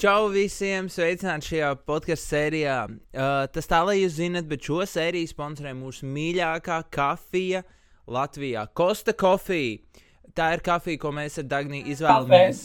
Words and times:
Čau 0.00 0.30
visiem! 0.32 0.86
Sveicināti 0.88 1.50
šajā 1.50 1.74
podkāstu 1.84 2.30
sērijā. 2.30 2.76
Uh, 2.88 3.42
tas 3.52 3.66
tā, 3.68 3.82
lai 3.84 3.98
jūs 3.98 4.14
zinat, 4.16 4.46
bet 4.48 4.64
šo 4.64 4.78
sēriju 4.88 5.28
sponsorē 5.28 5.74
mūsu 5.76 6.08
mīļākā 6.08 6.78
kafija 6.88 7.60
Latvijā- 8.08 8.62
Costa 8.80 9.12
Coffee. 9.12 9.82
Tā 10.32 10.54
ir 10.54 10.62
kafija, 10.64 11.02
ko 11.02 11.12
mēs 11.12 11.36
ar 11.42 11.44
Dagni 11.50 11.82
izvēlamies. 11.92 12.62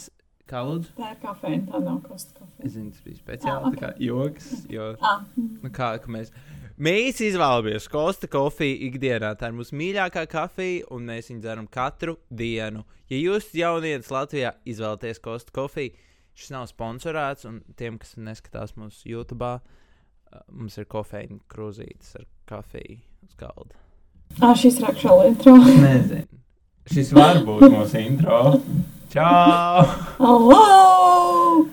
Kā 0.48 0.62
lūdzu? 0.64 0.94
Tā 0.96 1.10
ir 1.12 1.20
kafija, 1.26 1.60
tā 1.68 1.82
nav 1.84 2.00
kosta 2.06 2.38
kafija. 2.38 2.64
Es 2.64 2.72
zinu, 2.72 2.94
tas 2.94 3.04
bija 3.04 3.20
speciāli 3.20 3.60
Ah, 3.60 3.68
tā 3.68 3.84
kā 3.84 3.92
joks. 4.00 4.48
Jo, 4.72 4.88
Ah, 5.02 5.20
nu, 5.36 5.68
kā, 5.68 5.92
mēs, 6.08 6.32
mēs 6.80 7.20
izvēlamies 7.20 7.90
Costa 7.92 8.32
Coffee 8.32 8.80
ikdienā. 8.88 9.36
Tā 9.36 9.52
ir 9.52 9.60
mūsu 9.60 9.76
mīļākā 9.76 10.24
kafija, 10.24 10.88
un 10.88 11.04
mēs 11.12 11.28
viņu 11.28 11.44
dzeram 11.44 11.68
katru 11.68 12.16
dienu. 12.32 12.86
Ja 13.12 13.20
jūs 13.20 13.52
jaunietis 13.52 14.08
Latvijā 14.08 14.56
izvēlaties 14.64 15.20
Costa 15.20 15.52
Coffee, 15.52 15.92
šis 16.36 16.52
nav 16.54 16.68
sponsorēts, 16.70 17.46
un 17.48 17.60
tiem, 17.78 17.98
kas 18.02 18.16
neskatās 18.20 18.76
mūsu 18.76 19.08
YouTube, 19.10 19.50
mums 20.52 20.76
ir 20.76 20.88
kofeīna 20.92 21.40
krūzītes 21.52 22.16
ar 22.20 22.26
kafiju 22.50 22.98
uz 23.26 23.38
galda. 23.40 23.78
ah 24.42 24.54
šis 24.58 24.80
ir 24.80 24.90
aktuāli 24.90 25.32
intro. 25.32 25.56
Nezinu. 25.56 26.42
Šis 26.92 27.12
var 27.16 27.40
būt 27.46 27.66
mūsu 27.72 28.02
intro. 28.04 28.60
Čau! 29.10 29.86
Hello! 30.20 31.66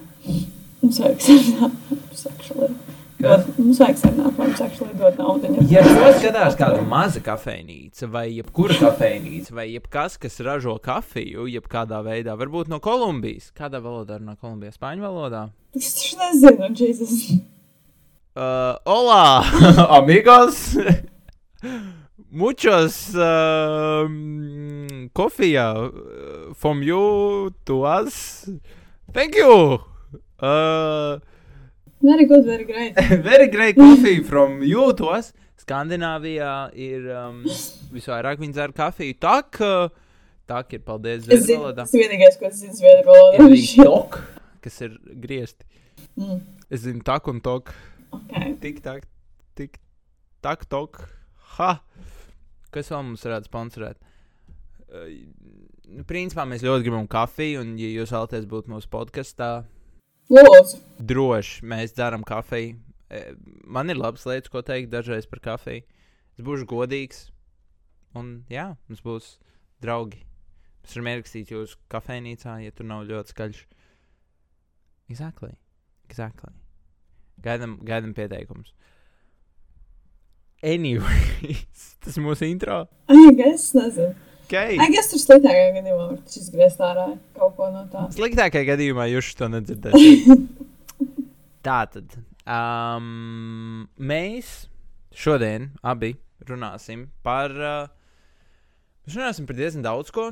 Mums 0.81 0.99
vajag 1.03 1.21
sarunāt. 1.27 1.77
Mums 1.91 2.25
actually 2.29 2.92
dod- 3.23 3.47
Mums 3.57 3.79
vajag 3.81 3.97
sarunāt, 4.01 4.35
vai 4.37 4.47
mums 4.49 4.61
actually 4.65 4.93
dod 4.99 5.17
naudu. 5.21 5.53
Ja 5.71 5.81
jūs 5.87 6.19
skatās 6.19 6.57
kāda 6.59 6.81
maza 6.87 7.21
kafejnīca, 7.23 8.09
vai 8.11 8.25
jebkura 8.35 8.75
kafejnīca, 8.81 9.55
vai 9.57 9.65
jebkas, 9.73 10.17
kas 10.21 10.37
ražo 10.45 10.75
kafiju, 10.83 11.47
jebkādā 11.51 12.03
veidā, 12.05 12.35
varbūt 12.39 12.67
no 12.71 12.79
Kolumbijas. 12.83 13.51
Kādā 13.57 13.81
valodā 13.83 14.19
runā 14.21 14.35
Kolumbijā? 14.37 14.75
Spāņu 14.77 15.05
valodā? 15.07 15.47
Es 15.75 15.93
taču 15.97 16.19
nezinu, 16.21 16.69
Jesus. 16.77 17.17
Uh, 18.35 18.75
hola, 18.89 19.43
amigos! 19.99 20.75
Muchos 22.33 23.13
um, 23.13 25.09
kofija 25.13 25.67
uh, 25.85 26.53
from 26.57 26.81
you 26.81 27.51
to 27.65 27.83
us. 27.85 28.49
Thank 29.13 29.35
you! 29.35 29.79
Uh, 30.41 31.19
Very 32.03 32.25
good, 32.27 32.43
very 32.45 32.65
great. 32.67 32.97
very 33.31 33.47
great 33.47 33.77
coffee 33.77 34.19
from 34.23 34.61
you 34.63 34.91
to 34.99 35.07
us. 35.15 35.31
Skandināvijā 35.63 36.49
ir 36.75 37.05
um, 37.15 37.37
visvairāk 37.95 38.41
viņi 38.41 38.55
dzer 38.57 38.73
kafiju. 38.75 39.15
Tak, 39.23 39.59
uh, 39.63 39.87
tak 40.49 40.73
ir 40.75 40.81
paldies 40.83 41.23
Es 41.31 41.45
zviedru 41.45 41.61
valodā. 41.69 41.85
tas 41.85 41.93
vienīgais, 41.95 42.35
ko 42.41 42.49
es 42.49 42.57
zinu 42.59 42.75
zviedru 42.75 43.05
Ir 43.07 43.07
valodā. 43.13 43.47
arī 43.47 43.61
tok, 43.87 44.17
kas 44.65 44.81
ir 44.83 44.97
griezti. 45.23 45.63
Mm, 46.19 46.41
Es 46.73 46.83
zinu 46.83 47.03
tak 47.07 47.27
un 47.31 47.39
tok. 47.45 47.71
okay. 48.11 48.51
Tik 48.59 48.81
tak, 48.83 49.07
tik 49.55 49.79
tak 50.43 50.65
tok. 50.67 51.05
Ha! 51.55 51.77
Kas 52.73 52.89
vēl 52.91 53.03
mums 53.05 53.23
varētu 53.23 53.47
sponsorēt? 53.47 53.95
Uh, 54.91 55.07
nu, 55.87 56.03
principā 56.09 56.43
mēs 56.49 56.65
ļoti 56.65 56.83
gribam 56.89 57.07
kafiju, 57.07 57.61
un, 57.63 57.75
ja 57.79 57.87
jūs 58.01 58.11
vēlaties 58.11 58.49
būt 58.51 58.67
mūsu 58.73 58.89
podkastā, 58.91 59.51
Lūdzu. 60.31 60.79
droši 60.99 61.65
mēs 61.67 61.93
dzeram 61.97 62.23
kafiju. 62.23 62.77
E, 63.09 63.33
Man 63.67 63.89
ir 63.89 63.97
labas 63.99 64.25
lietas, 64.25 64.49
ko 64.49 64.61
teikt 64.65 64.91
dažreiz 64.93 65.27
par 65.29 65.41
kafiju. 65.43 65.83
Es 66.37 66.45
būšu 66.45 66.67
godīgs. 66.69 67.27
Un 68.17 68.43
jā, 68.49 68.75
mums 68.87 69.01
būs 69.03 69.37
draugi. 69.83 70.21
Mēs 70.83 70.95
varam 70.95 71.09
ierakstīt 71.13 71.51
jūs 71.53 71.75
kafejnīcā, 71.91 72.57
ja 72.63 72.71
tur 72.75 72.85
nav 72.89 73.05
ļoti 73.09 73.33
skaļš. 73.33 73.61
Exactly. 75.09 75.51
exactly. 76.09 76.51
Gaidām, 77.43 77.77
gaidām 77.83 78.13
pieteikumus. 78.15 78.73
Anyways, 80.63 81.81
tas 82.03 82.17
ir 82.17 82.23
mūsu 82.23 82.47
intro. 82.47 82.85
I 83.11 83.33
guess, 83.35 83.73
nezinu. 83.75 84.13
Okay. 84.43 84.75
I 84.77 84.89
guess 84.91 85.09
tur 85.11 85.21
sliktākajā 85.21 85.69
gadījumā 85.77 86.09
var 86.09 86.19
taču 86.25 86.41
izgriezt 86.41 86.81
ārā 86.83 87.07
kaut 87.37 87.55
ko 87.57 87.69
no 87.73 87.85
tā. 87.91 88.03
Sliktākajā 88.13 88.67
gadījumā 88.73 89.07
jūs 89.13 89.31
to 89.39 89.49
nedzirdēsiet. 89.53 90.43
Tā 91.67 91.79
tad 91.87 92.17
um, 92.43 93.85
mēs 93.97 94.51
šodien 95.15 95.71
abi 95.81 96.15
runāsim 96.47 97.07
par. 97.23 97.53
Uh, 97.55 97.85
mēs 99.05 99.15
runāsim 99.19 99.47
par 99.47 99.59
diezgan 99.59 99.85
daudz 99.85 100.11
ko. 100.13 100.31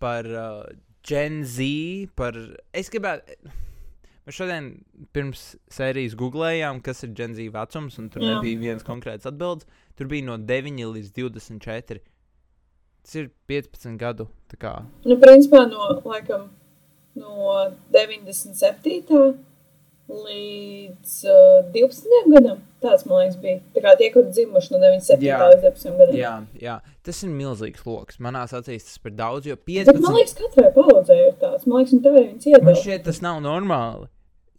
Par 0.00 0.28
uh, 0.30 0.62
Gen 1.06 1.42
Z, 1.42 1.66
par. 2.16 2.38
Es 2.76 2.92
gribētu. 2.92 3.34
Mēs 4.28 4.36
šodien 4.36 4.70
pirms 5.16 5.44
sērijas 5.72 6.14
googlējām, 6.18 6.82
kas 6.86 7.02
ir 7.02 7.14
Gen 7.18 7.34
Z 7.34 7.50
vecums, 7.54 7.98
un 7.98 8.10
tur 8.12 8.22
Jā. 8.22 8.36
nebija 8.36 8.60
viens 8.62 8.86
konkrēts 8.86 9.26
atbildes. 9.26 9.66
Tur 9.98 10.10
bija 10.12 10.28
no 10.28 10.36
9 10.38 10.84
līdz 10.94 11.10
24. 11.16 12.04
Tas 13.10 13.18
ir 13.18 13.30
15 13.50 13.96
gadu. 13.98 14.28
Nu, 15.02 15.16
principā 15.18 15.64
no, 15.66 15.82
laikam, 16.06 16.44
no 17.18 17.54
97. 17.90 19.00
līdz 20.06 21.14
uh, 21.26 21.72
12 21.74 22.28
gadam. 22.30 22.60
Tāds, 22.78 23.02
man 23.10 23.24
liekas, 23.24 23.40
bija. 23.42 23.56
Tā 23.74 23.82
kā 23.82 23.96
tie, 23.98 24.12
kuri 24.14 24.30
dzimuši 24.30 24.76
no 24.76 24.78
97. 24.84 25.26
Jā. 25.26 25.38
līdz 25.42 25.66
12 25.66 25.98
gadam. 25.98 26.20
Jā, 26.20 26.30
jā, 26.62 26.76
tas 27.02 27.18
ir 27.26 27.32
milzīgs 27.34 27.82
lokus. 27.82 28.20
Manā 28.22 28.44
acīs 28.46 28.86
tas 28.86 29.00
ir 29.02 29.16
daudz, 29.18 29.48
jo 29.50 29.58
Bet 29.58 29.90
15. 29.90 29.98
man 30.06 30.14
liekas, 30.20 30.36
katrai 30.38 30.70
paudzei 30.78 31.18
ir 31.24 31.34
tāds. 31.42 31.66
Man 31.66 31.82
liekas, 31.82 31.96
tā 32.06 32.12
viņas 32.14 32.46
Man 32.46 32.60
iedod. 32.60 32.78
šķiet, 32.84 33.02
tas 33.08 33.18
nav 33.26 33.40
normāli. 33.42 34.06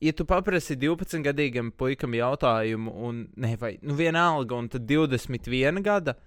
Ja 0.03 0.11
tu 0.17 0.27
paprasti 0.27 0.75
12 0.81 1.23
gadīgam 1.23 1.71
puikam 1.71 2.19
jautājumu, 2.19 2.97
un 3.07 3.23
ne, 3.39 3.55
vai 3.63 3.77
nu 3.79 3.95
vienalga, 3.95 4.59
un 4.59 4.67
tad 4.75 4.91
21 4.91 5.79
gada, 5.87 6.17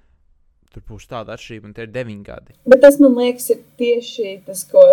tur 0.74 0.86
būs 0.88 1.08
tāda 1.10 1.36
atšķirība, 1.36 1.70
un 1.70 1.76
tie 1.76 1.86
ir 1.86 1.92
9 1.94 2.22
gadi. 2.26 2.56
Bet 2.68 2.82
tas, 2.84 3.00
man 3.02 3.16
liekas, 3.20 3.50
ir 3.54 3.62
tieši 3.80 4.38
tas, 4.46 4.64
ko 4.70 4.84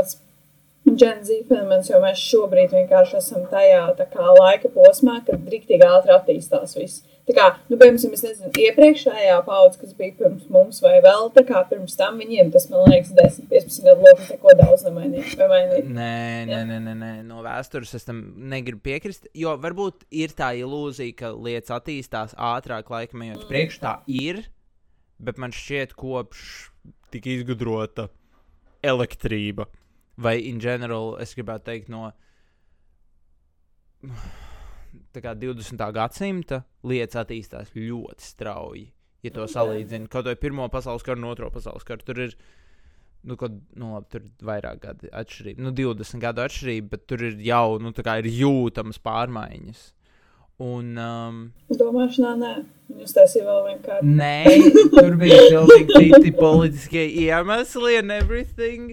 fenomens, 1.50 1.90
jo 1.92 2.00
mēs 2.02 2.22
šobrīd 2.26 2.74
vienkārši 2.74 3.18
esam 3.20 3.46
tajā 3.52 3.86
kā, 4.02 4.28
laika 4.40 4.72
posmā, 4.74 5.22
kad 5.26 5.48
rīktīgi 5.48 5.88
ātri 5.88 6.14
attīstās 6.16 6.76
viss. 6.78 7.04
Tā 7.30 7.36
kā, 7.38 7.44
nu, 7.70 7.78
piemēram, 7.78 8.16
es 8.16 8.24
nezinu, 8.26 8.50
iepriekšējā 8.60 9.36
paudze, 9.46 9.78
kas 9.80 9.94
bija 9.98 10.16
pirms 10.18 10.48
mums, 10.52 10.80
vai 10.84 10.96
vēl 11.06 11.30
tā 11.36 11.44
kā 11.48 11.62
pirms 11.70 11.94
tam 12.00 12.18
viņiem, 12.20 12.50
tas, 12.54 12.66
man 12.72 12.90
liekas, 12.90 13.12
10, 13.14 13.46
15 13.52 13.86
gadu 13.86 14.08
lokus 14.08 14.32
neko 14.34 14.56
daudz 14.58 14.86
nemainīja. 14.88 15.84
Nē, 15.86 16.16
nē, 16.50 16.64
nē, 16.72 16.80
nē, 16.88 16.96
nē. 16.98 17.12
no 17.30 17.44
vēstures 17.46 17.94
es 18.00 18.08
tam 18.10 18.24
negribu 18.52 18.82
piekrist. 18.90 19.30
Jo 19.38 19.54
varbūt 19.62 20.08
ir 20.10 20.34
tā 20.36 20.50
ilūzija, 20.64 21.20
ka 21.22 21.32
lietas 21.38 21.76
attīstās 21.78 22.34
ātrāk, 22.36 22.90
laikam, 22.90 23.28
ejot 23.28 23.46
uz 23.46 23.52
priekšu. 23.54 23.84
Tā 23.86 23.96
ir, 24.10 24.42
bet 25.22 25.40
man 25.42 25.54
šķiet, 25.56 25.96
kopš 25.98 26.72
tika 27.14 27.32
izgudrota 27.32 28.08
elektrība, 28.82 29.68
vai 30.22 30.40
in 30.50 30.62
general, 30.64 31.16
es 31.22 31.36
gribētu 31.38 31.68
teikt, 31.70 31.92
no 31.94 32.10
tā 35.14 35.22
kā 35.24 35.36
20. 35.38 35.84
gadsimta 35.96 36.64
lietas 36.88 37.22
attīstās 37.22 37.76
ļoti 37.76 38.26
strauji. 38.26 38.88
Ja 39.22 39.30
to 39.36 39.46
salīdzina 39.46 40.10
kaut 40.10 40.26
vai 40.26 40.34
Pirmo 40.40 40.66
pasaules 40.74 41.06
karu 41.06 41.22
un 41.22 41.30
Otro 41.30 41.52
pasaules 41.54 41.86
karu, 41.86 42.02
tur 42.06 42.24
ir 42.24 42.36
nu, 43.22 43.38
kaut, 43.38 43.54
nu, 43.78 43.94
labi, 43.94 44.10
tur 44.10 44.24
ir 44.26 44.48
vairāk 44.50 44.80
gadu 44.82 45.12
atšķirība, 45.14 45.62
nu, 45.62 45.74
20 45.78 46.24
gadu 46.24 46.42
atšķirība, 46.42 46.90
bet 46.96 47.06
tur 47.12 47.26
ir 47.28 47.38
jau 47.46 47.78
nu, 47.82 47.94
ir 47.94 48.30
jūtamas 48.40 48.98
pārmaiņas. 49.06 49.84
Un, 50.62 50.90
um, 51.02 51.38
Domāšanā, 51.74 52.34
nē. 52.38 52.52
Viņi 52.92 53.06
uztaisīja 53.08 53.46
vēl 53.48 53.62
vienu 53.66 53.84
kārtu. 53.86 54.10
nē, 54.20 54.34
tur 54.98 55.16
bija 55.22 55.38
pilnīgi 55.48 55.96
citi 55.96 56.34
politiskie 56.38 57.06
iemesli 57.24 57.96
un 58.02 58.12
everything. 58.18 58.92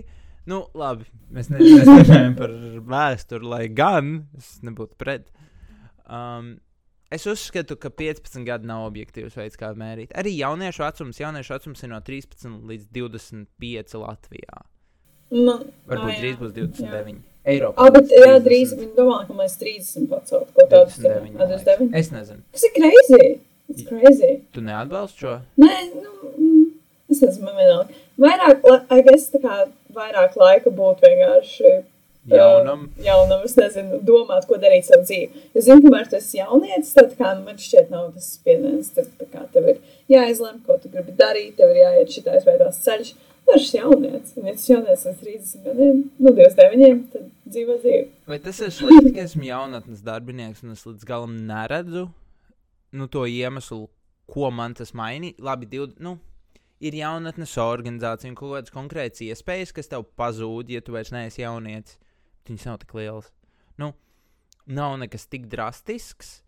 Nu, 0.49 0.63
labi, 0.79 1.05
mēs 1.35 1.51
ne- 1.53 1.59
mēs 1.61 1.91
nerunājam 1.91 2.37
par 2.39 2.55
vēsturi, 2.89 3.45
lai 3.53 3.67
gan 3.69 4.15
es 4.39 4.55
nebūtu 4.65 4.97
pret. 5.03 5.27
Um, 6.09 6.55
es 7.13 7.27
uzskatu, 7.29 7.77
ka 7.77 7.91
15 7.93 8.47
gadi 8.49 8.71
nav 8.71 8.87
objektīvs 8.89 9.37
veids, 9.37 9.59
kā 9.61 9.75
mērīt. 9.77 10.15
Arī 10.17 10.33
jauniešu 10.39 10.87
vecums, 10.87 11.21
jauniešu 11.21 11.57
vecums 11.59 11.85
ir 11.85 11.93
no 11.93 12.01
13 12.07 12.65
līdz 12.71 12.89
25 12.97 13.99
Latvijā. 14.01 14.63
Nu, 15.35 15.59
Varbūt 15.91 16.09
ā, 16.09 16.15
jā. 16.15 16.21
drīz 16.23 16.39
būs 16.41 16.55
Jā. 16.81 16.95
29. 17.49 17.57
Eiropā. 17.57 17.83
Ah, 17.83 17.91
bet 17.97 18.15
jā, 18.15 18.31
30. 18.37 18.47
drīz 18.47 18.75
viņi 18.77 18.95
domā, 18.97 19.19
ka 19.27 19.37
mēs 19.39 19.59
30 19.61 20.09
pacelt 20.13 20.55
ko 20.55 20.67
tādu. 20.69 20.95
29, 20.95 21.35
man 21.35 21.53
liekas. 21.53 21.67
29. 21.67 22.01
Es 22.03 22.11
nezinu. 22.15 22.43
Tas 22.55 22.67
ir 22.69 22.75
crazy. 22.77 23.29
Tas 23.69 23.83
ir 23.83 23.91
crazy. 23.91 24.33
Tu 24.55 24.65
neatbalsti 24.69 25.25
šo? 25.25 25.37
Nē, 25.65 25.75
nu, 25.95 26.33
mm, 26.33 26.65
es 27.15 27.23
nezinu, 27.25 27.49
man 27.49 27.61
vienalga. 27.63 28.03
Vairāk, 28.19 28.67
I 28.93 29.07
guess, 29.07 29.31
tā 29.33 29.43
kā 29.45 29.61
vairāk 29.95 30.37
laika 30.39 30.75
būtu 30.75 31.09
vienkārši 31.09 31.79
Jaunam. 32.29 32.81
Uh, 32.99 33.05
jaunam, 33.05 33.45
es 33.45 33.55
nezinu, 33.57 34.01
domāt, 34.05 34.45
ko 34.49 34.59
darīt 34.61 34.85
savu 34.89 35.07
dzīvi. 35.07 35.45
Es 35.57 35.65
zinu, 35.65 35.81
kamēr 35.87 36.11
tu 36.11 36.19
esi 36.19 36.41
jaunietis, 36.41 36.93
tad 36.97 37.15
kā, 37.17 37.33
man 37.41 37.57
šķiet, 37.61 37.89
nav 37.93 38.11
tas 38.17 38.27
spiediens. 38.37 38.91
Tad 38.97 39.09
tā 39.21 39.29
kā 39.33 39.47
tev 39.55 39.71
ir 39.73 39.81
jāizlem, 40.13 40.59
ko 40.67 40.77
tu 40.83 40.93
gribi 40.93 41.15
darīt, 41.17 41.55
tev 41.57 41.73
ir 41.73 41.83
jāiet 41.85 42.13
šitais 42.13 42.45
vai 42.49 42.59
tās 42.61 42.83
ceļš. 42.85 43.15
Es 43.49 43.63
esmu 43.63 43.79
jaunietis, 43.81 44.35
un 44.37 44.51
ja 44.51 44.53
tas 44.59 44.67
jaunietis 44.69 45.07
līdz 45.09 45.23
30 45.25 45.63
gadiem, 45.65 46.01
nu, 46.21 46.33
29, 46.37 46.99
tad 47.15 47.23
dzīvo 47.53 47.77
dzīvi. 47.83 48.07
Vai 48.29 48.39
tas 48.45 48.61
ir 48.65 48.73
slikti, 48.75 49.13
ka 49.17 49.25
esmu 49.27 49.49
jaunatnes 49.49 50.03
darbinieks 50.07 50.65
un 50.65 50.75
es 50.77 50.87
līdz 50.87 51.07
galam 51.09 51.37
neredzu 51.49 52.09
nu, 52.93 53.07
to 53.13 53.25
iemeslu, 53.29 53.87
ko 54.29 54.51
man 54.55 54.75
tas 54.79 54.95
mainīja? 54.97 55.37
Labi, 55.45 55.69
div, 55.71 55.91
nu, 56.03 56.17
ir 56.81 56.97
jaunatnes 56.99 57.57
organizācija 57.63 58.33
un 58.33 58.37
kaut 58.39 58.55
kādas 58.55 58.75
konkrētas 58.75 59.25
iespējas, 59.27 59.75
kas 59.77 59.91
tev 59.91 60.07
pazūd, 60.19 60.71
ja 60.73 60.83
tu 60.85 60.95
vairs 60.97 61.13
neesi 61.15 61.43
jaunietis. 61.43 61.99
Viņas 62.49 62.69
nav 62.69 62.79
tik 62.83 62.95
lielas. 62.97 63.33
Nu, 63.81 63.93
nav 64.67 64.97
nekas 65.03 65.27
tik 65.29 65.49
drastisks, 65.53 66.39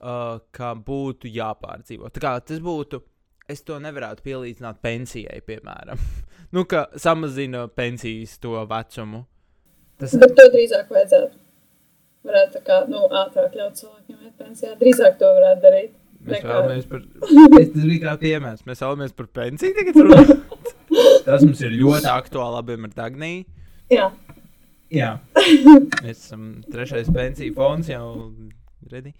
uh, 0.00 0.40
ka 0.54 0.72
būtu 0.74 1.30
jāpārdzīvo. 1.30 2.10
Tā 2.10 2.24
kā 2.24 2.34
tas 2.40 2.62
būtu. 2.62 3.02
Es 3.46 3.60
to 3.62 3.76
nevarētu 3.78 4.24
pielīdzināt 4.24 4.80
pensijai, 4.82 5.38
piemēram. 5.46 6.00
nu, 6.54 6.64
ka 6.66 6.88
samazina 6.98 7.68
pensijas 7.70 8.40
to 8.42 8.58
vecumu. 8.66 9.22
Tas 10.00 10.16
Bet 10.20 10.34
to 10.38 10.48
drīzāk 10.54 10.90
vajadzētu. 10.92 11.32
Varētu 12.26 12.58
tā 12.58 12.62
kā, 12.66 12.80
nu, 12.90 13.04
ātrāk 13.22 13.54
ļaut 13.56 13.78
cilvēkiem 13.78 14.18
iet 14.26 14.34
pensijā. 14.40 14.74
Drīzāk 14.80 15.16
to 15.20 15.30
varētu 15.38 15.62
darīt. 15.62 15.92
Mēs 16.26 16.40
Nekā- 16.40 16.52
vēlamies 16.52 16.88
par. 16.90 17.02
Es 17.60 17.70
tas 17.74 17.86
bija 17.86 18.02
kā 18.02 18.14
piemērs. 18.24 18.64
Mēs 18.66 18.82
vēlamies 18.82 19.14
par 19.16 19.28
pensiju 19.40 19.76
tagad 19.78 20.00
runāt. 20.02 20.32
Tas 21.26 21.44
mums 21.46 21.60
ir 21.62 21.76
ļoti 21.76 22.10
aktuāli 22.10 22.58
abiem 22.60 22.88
ar 22.88 22.94
Dagniju. 22.96 23.44
Jā, 23.94 24.08
Jā. 24.94 25.16
Mēs 26.04 26.20
esam 26.20 26.44
trešais 26.70 27.08
pensiju 27.14 27.54
fonds 27.56 27.88
jau 27.90 28.30
redzi. 28.90 29.12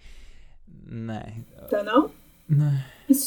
Nē. 0.87 1.21
tā 1.71 1.81
nav. 1.83 2.09
Nē. 2.47 2.69
Es, 3.11 3.23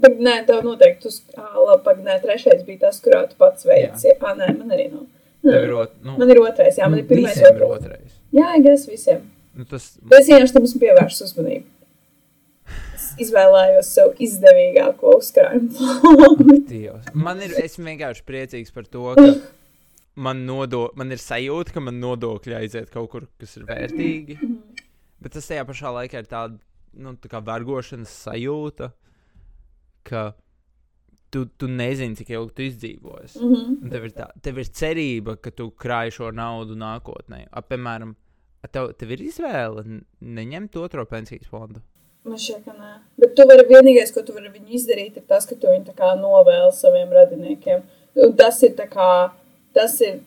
bet 0.00 0.16
nē, 0.24 0.38
tev 0.48 0.62
noteikti 0.64 1.10
uz, 1.10 1.18
labi, 1.36 1.82
pag, 1.84 2.00
nē, 2.06 2.14
trešais 2.22 2.62
bija 2.64 2.86
tas, 2.86 3.00
kurā 3.04 3.26
tu 3.28 3.36
pats 3.40 3.66
veids. 3.68 4.06
Jā, 4.08 4.14
ā, 4.24 4.32
nē, 4.38 4.48
man 4.56 4.72
arī 4.72 4.86
nav. 4.94 5.04
Ir 5.42 5.72
ot, 5.74 5.94
nu, 6.06 6.16
man 6.20 6.30
ir 6.30 6.38
otrais, 6.42 6.76
jā, 6.78 6.86
man 6.90 7.00
ir 7.02 7.06
pirmais. 7.08 7.34
visiem 7.34 7.56
ir 7.58 7.64
otrais. 7.66 8.18
Jā, 8.34 8.52
es 8.72 8.84
visiem. 8.88 9.24
Nu, 9.58 9.66
tas 9.68 9.88
Es 9.98 10.28
vienkārši 10.30 10.54
tam 10.54 10.66
esmu 10.68 10.80
pievērsis 10.84 11.26
uzmanību. 11.26 11.66
Es 12.96 13.08
izvēlējos 13.26 13.90
sev 13.92 14.14
izdevīgāko 14.22 15.16
uzkrājumu. 15.18 15.90
Man 17.26 17.42
ir, 17.44 17.56
esmu 17.64 17.90
vienkārši 17.90 18.24
priecīgs 18.28 18.72
par 18.72 18.86
to, 18.88 19.10
ka 19.18 19.26
man, 20.14 20.44
nodo, 20.48 20.86
man 20.96 21.12
ir 21.12 21.20
sajūta, 21.20 21.74
ka 21.74 21.82
man 21.84 21.98
nodokļi 22.00 22.56
aiziet 22.62 22.92
kaut 22.94 23.10
kur, 23.12 23.26
kas 23.42 23.58
ir 23.58 23.66
vērtīgi. 23.68 24.38
Bet 25.22 25.36
tas 25.36 25.50
tajā 25.50 25.66
pašā 25.68 25.92
laikā 25.98 26.22
ir 26.22 26.30
tāda 26.30 26.56
nu, 27.02 27.14
tā 27.20 27.40
vergošanas 27.44 28.12
sajūta, 28.24 28.92
ka 30.08 30.30
tu, 31.32 31.44
tu 31.58 31.68
nezini, 31.70 32.16
cik 32.18 32.32
ilgi 32.34 32.54
tu 32.56 32.66
izdzīvosi. 32.66 33.40
Mhm. 33.40 33.78
Un 33.82 33.94
Tev 33.94 34.08
ir, 34.08 34.16
tā, 34.16 34.28
tev 34.44 34.60
ir 34.60 34.68
cerība, 34.80 35.36
ka 35.40 35.52
tu 35.56 35.70
krāj 35.84 36.12
šo 36.18 36.32
naudu 36.36 36.76
nākotnē. 36.78 37.46
A, 37.50 37.64
piemēram, 37.64 38.14
a 38.62 38.70
tev, 38.70 38.92
tev 39.00 39.14
ir 39.16 39.24
izvēle 39.30 39.86
neņemt 40.20 40.76
otro 40.82 41.06
pensijas 41.08 41.48
fondu. 41.50 41.82
Man 42.22 42.38
šķiet, 42.38 42.60
ka 42.66 42.76
nē. 42.76 42.90
Bet 43.18 43.32
tu 43.38 43.46
vari 43.50 43.64
vienīgais, 43.66 44.12
ko 44.14 44.22
tu 44.22 44.34
vari 44.36 44.52
viņu 44.52 44.76
izdarīt, 44.78 45.16
ir 45.18 45.24
tas, 45.26 45.48
ka 45.48 45.56
tu 45.58 45.72
viņu 45.72 45.96
novēli 46.20 46.70
saviem 46.76 47.10
radiniekiem. 47.10 47.82
Un 48.22 48.36
tas 48.38 48.60
ir 48.62 48.76
tā 48.78 48.86
kā, 48.90 49.08
tas 49.74 49.96
ir 50.04 50.20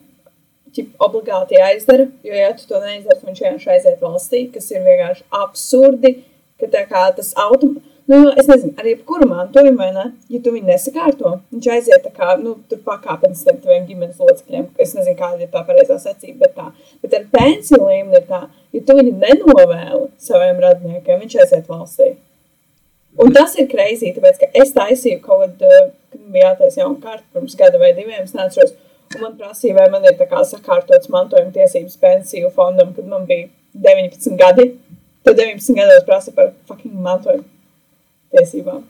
ķip, 0.76 0.92
obligāti 1.00 1.56
jāizdara, 1.56 2.10
jo, 2.26 2.34
ja 2.36 2.50
tu 2.58 2.66
to 2.68 2.80
neizdari, 2.82 3.16
tad 3.16 3.28
viņš 3.30 3.42
vienkārši 3.46 3.70
aiziet 3.72 4.02
valstī, 4.04 4.42
kas 4.52 4.68
ir 4.74 4.82
vienkārši 4.84 5.24
absurdi, 5.40 6.12
ka 6.60 6.84
kā 6.90 7.04
tas 7.16 7.32
automātiski. 7.46 7.94
Nu, 8.06 8.18
es 8.38 8.46
nezinu, 8.46 8.70
arī 8.78 8.92
jebkuru 8.92 9.26
mantojumu, 9.26 9.80
vai 9.80 9.88
ne? 9.90 10.04
Ja 10.30 10.38
tu 10.42 10.52
viņu 10.54 10.68
nesakārto, 10.68 11.32
viņš 11.50 11.64
aiziet 11.74 12.04
tā 12.04 12.12
kā, 12.14 12.36
nu, 12.38 12.52
tur 12.70 12.78
pakāpienis 12.86 13.40
tam 13.42 13.56
taviem 13.64 13.88
ģimenes 13.88 14.20
locekļiem. 14.22 14.68
Es 14.78 14.92
nezinu, 14.94 15.16
kāda 15.18 15.42
ir 15.42 15.48
tā 15.50 15.64
pareizā 15.66 15.96
secība, 15.98 16.44
bet 16.44 16.54
tā. 16.54 16.68
Bet 17.02 17.16
ar 17.18 17.24
pensiju 17.32 17.80
līmeni 17.82 18.20
ir 18.20 18.28
tā, 18.28 18.44
ja 18.76 18.82
tu 18.86 18.94
viņu 19.00 19.14
nenovēli 19.24 20.04
saviem 20.22 20.62
radiniekiem, 20.62 21.24
viņš 21.24 21.34
aiziet 21.42 21.72
valstī. 21.72 22.12
Un 23.24 23.34
tas 23.34 23.58
ir 23.58 23.66
kreizī, 23.72 24.12
tāpēc, 24.14 24.38
ka 24.44 24.50
es 24.62 24.70
taisīju 24.76 25.18
kaut 25.26 25.42
kad, 25.42 25.66
eh, 25.66 25.90
kad 26.14 26.30
bija 26.30 26.52
jātaisa 26.52 26.84
jauna 26.84 27.02
karta 27.02 27.26
pirms 27.34 27.58
gada 27.58 27.82
vai 27.82 27.90
diviem, 27.96 28.22
es 28.22 28.36
neatceros, 28.38 28.76
un 29.16 29.26
man 29.26 29.34
prasīja, 29.40 29.80
vai 29.80 29.88
man 29.90 30.06
ir 30.06 30.14
tā 30.20 30.28
kā 30.30 30.44
sakārtots 30.46 31.10
mantojuma 31.10 31.50
tiesības 31.58 31.98
pensiju 31.98 32.54
fondam, 32.54 32.94
kad 32.94 33.10
man 33.10 33.26
bija 33.26 33.48
19 33.74 34.38
gadi. 34.38 34.70
Tad 35.26 35.42
19 35.42 35.74
gados 35.74 36.06
prasa 36.06 36.30
par 36.30 36.52
fucking 36.68 36.94
mantojuma 37.02 37.55
tiesībām. 38.34 38.86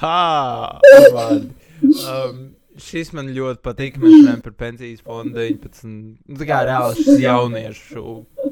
Ha! 0.00 0.80
Um, 1.76 2.38
šis 2.80 3.10
man 3.12 3.28
ļoti 3.36 3.60
patīk. 3.64 3.98
Mēs 4.00 4.14
runājam 4.14 4.42
par 4.44 4.54
pensijas 4.58 5.02
fondu 5.04 5.36
19. 5.36 5.90
Nu, 6.24 6.38
tā 6.40 6.46
kā 6.48 6.62
reāli 6.64 7.02
šis 7.02 7.20
jauniešu 7.20 8.04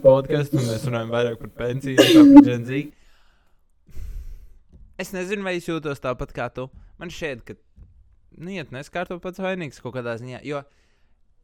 podkāsts, 0.05 0.55
un 0.58 0.69
mēs 0.69 0.85
runājam 0.88 1.14
vairāk 1.14 1.41
par 1.41 1.52
pensiju 1.62 1.96
nekā 2.00 2.25
par 2.37 2.50
Z. 2.69 2.82
Es 5.00 5.11
nezinu, 5.17 5.43
vai 5.46 5.56
es 5.58 5.67
jūtos 5.67 6.02
tāpat 6.05 6.35
kā 6.37 6.50
tu. 6.55 6.69
Man 7.00 7.11
šķiet, 7.11 7.43
ka, 7.49 7.56
nu, 8.38 8.52
ja 8.55 8.67
tu 8.67 8.76
neskārto 8.76 9.19
pats 9.23 9.43
vainīgs 9.43 9.81
kaut 9.82 9.97
kādā 9.97 10.14
ziņā, 10.20 10.44
jo 10.47 10.61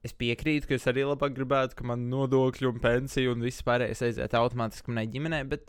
es 0.06 0.14
piekrītu, 0.16 0.68
ka 0.70 0.76
es 0.76 0.86
arī 0.90 1.02
labāk 1.08 1.34
gribētu, 1.36 1.80
ka 1.80 1.88
man 1.90 2.06
nodokļi 2.12 2.70
un 2.70 2.78
pensija 2.84 3.32
un 3.32 3.42
viss 3.44 3.64
pārējais 3.66 4.04
aiziet 4.06 4.36
automātiski 4.38 4.92
manai 4.92 5.08
ģimenei, 5.10 5.42
bet 5.50 5.66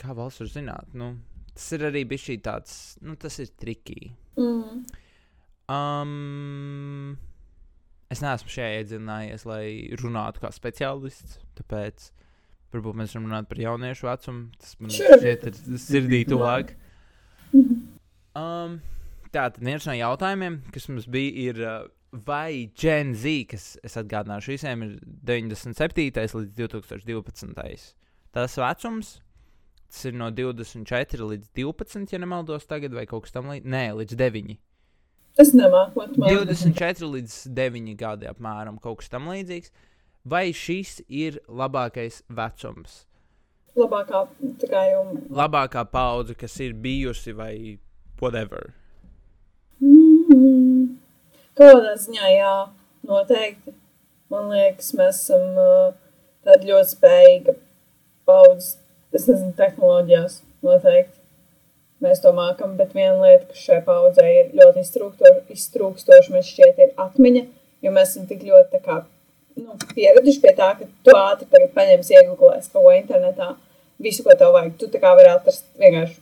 kā 0.00 0.16
valsts 0.16 0.42
var 0.42 0.54
zināt? 0.54 0.96
Nu, 0.96 1.12
tas 1.54 1.68
ir 1.76 1.84
arī 1.90 2.02
bijis 2.08 2.26
šī 2.28 2.36
tāds, 2.44 2.74
nu, 3.04 3.16
tas 3.20 3.38
ir 3.42 3.50
trikīgi. 3.60 4.12
Mm. 4.40 4.82
Um, 5.72 7.16
es 8.12 8.20
neesmu 8.24 8.50
šajā 8.52 8.80
iedzinājies, 8.82 9.46
lai 9.48 9.64
runātu 10.02 10.42
kā 10.42 10.50
speciālists. 10.52 11.38
Tāpēc 11.60 12.10
varbūt 12.72 12.98
mēs 12.98 13.14
varam 13.16 13.28
runāt 13.30 13.48
par 13.50 13.60
jauniešu 13.60 14.08
vecumu. 14.08 14.46
Tas 14.60 14.76
man 14.80 14.92
Sure. 14.92 15.18
šķiet, 15.20 15.48
ir 15.48 15.80
sirdī 15.80 16.22
tuvāk. 16.32 16.74
Um, 17.52 18.78
tā 19.32 19.48
tad 19.52 19.60
viens 19.64 19.84
no 19.88 19.96
jautājumiem, 19.96 20.60
kas 20.72 20.88
mums 20.88 21.08
bija, 21.12 21.32
ir, 21.52 21.60
uh, 21.64 21.88
vai 22.26 22.70
Gen 22.76 23.14
Z, 23.16 23.34
kas 23.52 23.66
es 23.84 23.96
atgādināšu 24.00 24.54
visiem, 24.54 24.86
ir 24.86 24.96
97. 25.28 26.08
līdz 26.36 26.56
2012. 26.56 27.92
Tas 28.32 28.56
vecums, 28.60 29.18
tas 29.92 30.08
ir 30.08 30.16
no 30.16 30.30
24 30.32 31.28
līdz 31.28 31.52
12, 31.58 32.08
ja 32.14 32.20
nemaldos 32.22 32.64
tagad, 32.68 32.94
vai 32.96 33.04
kaut 33.08 33.26
kas 33.26 33.36
tamlīdzīgs. 33.36 33.68
Nē, 33.68 33.84
līdz 34.00 34.18
9. 34.18 34.56
Es 35.42 35.52
nemāku 35.56 36.00
matemātiku. 36.02 36.44
24 36.48 37.08
līdz 37.14 37.38
9 37.56 37.94
gadi 38.00 38.28
apmēram 38.28 38.80
kaut 38.80 39.02
kas 39.02 39.12
tam 39.12 39.30
līdzīgs. 39.32 39.72
Vai 40.28 40.50
šis 40.54 41.00
ir 41.08 41.40
labākais 41.48 42.20
vecums? 42.30 43.02
Labākā, 43.76 44.26
jau. 44.68 45.02
Labākā 45.32 45.86
paudze, 45.88 46.36
kas 46.38 46.58
ir 46.60 46.76
bijusi 46.76 47.32
vai 47.36 47.54
whatever. 48.20 48.74
Mm. 49.80 50.98
Kādā 51.58 51.96
ziņā, 52.00 52.28
jā, 52.32 52.52
noteikti. 53.08 53.74
Man 54.32 54.52
liekas, 54.52 54.92
mēs 54.96 55.24
esam 55.24 55.58
uh, 55.60 55.96
tādi 56.46 56.70
ļoti 56.70 56.92
spējīgi 56.94 57.56
paudz, 58.28 58.76
es 59.18 59.26
nezinu, 59.28 59.52
tehnoloģijās 59.58 60.38
noteikti. 60.64 61.18
Mēs 62.02 62.22
to 62.22 62.32
mākam, 62.34 62.74
bet 62.78 62.96
viena 62.96 63.14
lieta, 63.20 63.46
kas 63.52 63.62
šai 63.62 63.78
paudzei 63.86 64.30
ir 64.40 64.54
ļoti 64.58 64.82
iztrūkstoša, 65.54 66.32
man 66.34 66.46
šķiet, 66.46 66.80
ir 66.82 66.96
atmiņa, 66.98 67.42
jo 67.84 67.92
mēs 67.94 68.14
esam 68.14 68.26
tik 68.30 68.42
ļoti 68.48 68.72
tā 68.72 68.80
kā, 68.82 68.96
nu, 69.60 69.76
pieraduši 69.92 70.42
pie 70.42 70.54
tā, 70.58 70.72
ka 70.80 70.88
tu 71.06 71.14
ātri 71.14 71.46
tagad 71.52 71.70
paņemsi 71.76 72.18
iegūlēs 72.18 72.72
kaut 72.72 72.88
ko 72.88 72.96
internetā, 72.96 73.52
visu, 74.02 74.26
ko 74.26 74.34
tev 74.34 74.50
vajag. 74.56 74.74
Tu 74.80 74.90
tā 74.90 74.98
kā 75.02 75.14
vari 75.14 75.30
atrast 75.30 75.68
vienkārši 75.78 76.18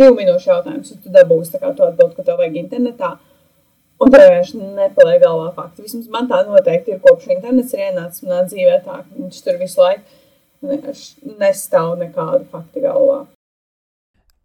divu 0.00 0.18
minūšu 0.18 0.50
jautājumus, 0.50 0.92
un 0.96 1.04
tu 1.04 1.14
dabūsi 1.14 1.54
tā 1.54 1.62
kā 1.62 1.70
to 1.70 1.86
atbildi, 1.86 2.16
ko 2.18 2.26
tev 2.26 2.42
vajag 2.42 2.60
internetā. 2.64 3.14
Un 4.02 4.10
tev 4.12 4.26
vienkārši 4.26 4.58
nepaliek 4.76 5.22
galvā 5.22 5.52
fakti. 5.56 5.86
Vismaz 5.86 6.10
man 6.12 6.26
tā 6.28 6.42
noteikti 6.50 6.96
ir 6.96 7.02
kopš 7.04 7.30
internets 7.32 7.72
ir 7.76 7.86
ienācis 7.86 8.26
manā 8.26 8.42
dzīvē 8.50 8.80
tā, 8.84 9.04
ka 9.06 9.22
viņš 9.22 9.44
tur 9.46 9.62
visu 9.62 9.80
laiku 9.80 10.02
vienkārši 10.62 11.36
nestāv 11.40 11.96
nekādi 12.00 12.46
fakti 12.52 12.82
galvā. 12.84 13.24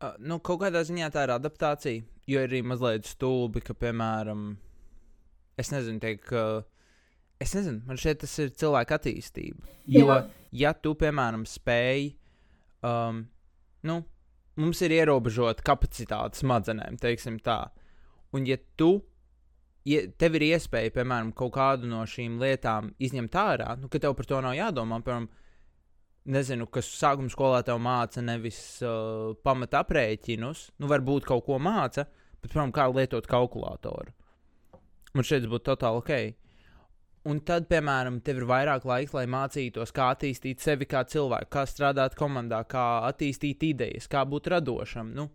Uh, 0.01 0.15
nu, 0.17 0.39
kaut 0.41 0.63
kādā 0.63 0.81
ziņā 0.85 1.11
tā 1.13 1.27
ir 1.27 1.35
adaptācija, 1.35 2.03
jo 2.29 2.41
ir 2.41 2.49
arī 2.49 2.61
mazliet 2.65 3.05
stulbi, 3.05 3.61
ka, 3.61 3.75
piemēram, 3.77 4.55
es 5.61 5.73
nezinu, 5.73 6.01
teikt, 6.01 6.25
ka. 6.31 6.45
Es 7.41 7.55
nezinu, 7.57 7.81
man 7.87 7.97
šķiet, 7.97 8.19
tas 8.21 8.33
ir 8.37 8.51
cilvēka 8.53 8.99
attīstība. 8.99 9.63
Jo, 9.89 10.05
Jā. 10.05 10.17
ja 10.53 10.71
tu, 10.77 10.91
piemēram, 10.93 11.41
spēj, 11.49 12.11
um, 12.85 13.23
nu, 13.89 13.95
mums 14.61 14.81
ir 14.85 14.93
ierobežota 14.93 15.65
kapacitāte 15.65 16.37
smadzenēm, 16.37 16.99
teiksim 17.01 17.39
tā. 17.41 17.63
Un, 18.37 18.45
ja 18.45 18.59
tu, 18.77 18.91
ja 19.89 20.03
tev 20.21 20.37
ir 20.37 20.51
iespēja, 20.51 20.93
piemēram, 20.99 21.33
kaut 21.37 21.55
kādu 21.57 21.89
no 21.89 22.03
šīm 22.05 22.37
lietām 22.41 22.91
izņemt 23.01 23.37
ārā, 23.41 23.73
nu, 23.81 23.89
ka 23.89 24.01
tev 24.01 24.13
par 24.17 24.29
to 24.29 24.41
nav 24.45 24.53
jādomā, 24.57 25.01
piemēram, 25.01 25.29
nezinu, 26.29 26.67
kas 26.69 26.89
sākuma 26.97 27.31
skolā 27.31 27.61
tev 27.65 27.79
māca 27.81 28.21
nevis 28.23 28.59
uh, 28.85 29.31
pamata 29.43 29.81
aprēķinus, 29.81 30.67
nu, 30.81 30.89
varbūt 30.91 31.25
kaut 31.29 31.45
ko 31.47 31.57
māca, 31.61 32.05
bet, 32.41 32.51
piemēram, 32.51 32.73
kā 32.75 32.87
lietot 32.91 33.27
kalkulātoru. 33.29 34.13
Man 35.15 35.27
šeit 35.27 35.47
būtu 35.49 35.71
totāli 35.71 36.01
ok. 36.01 36.13
Un 37.31 37.37
tad, 37.45 37.67
piemēram, 37.69 38.17
tev 38.25 38.39
ir 38.41 38.47
vairāk 38.49 38.85
laika, 38.89 39.19
lai 39.19 39.27
mācītos, 39.29 39.91
kā 39.93 40.07
attīstīt 40.15 40.63
sevi 40.63 40.87
kā 40.89 41.03
cilvēku, 41.05 41.51
kā 41.53 41.67
strādāt 41.69 42.15
komandā, 42.17 42.63
kā 42.69 42.85
attīstīt 43.11 43.61
idejas, 43.67 44.07
kā 44.09 44.23
būt 44.25 44.49
radošam. 44.55 45.11
Nu, 45.13 45.27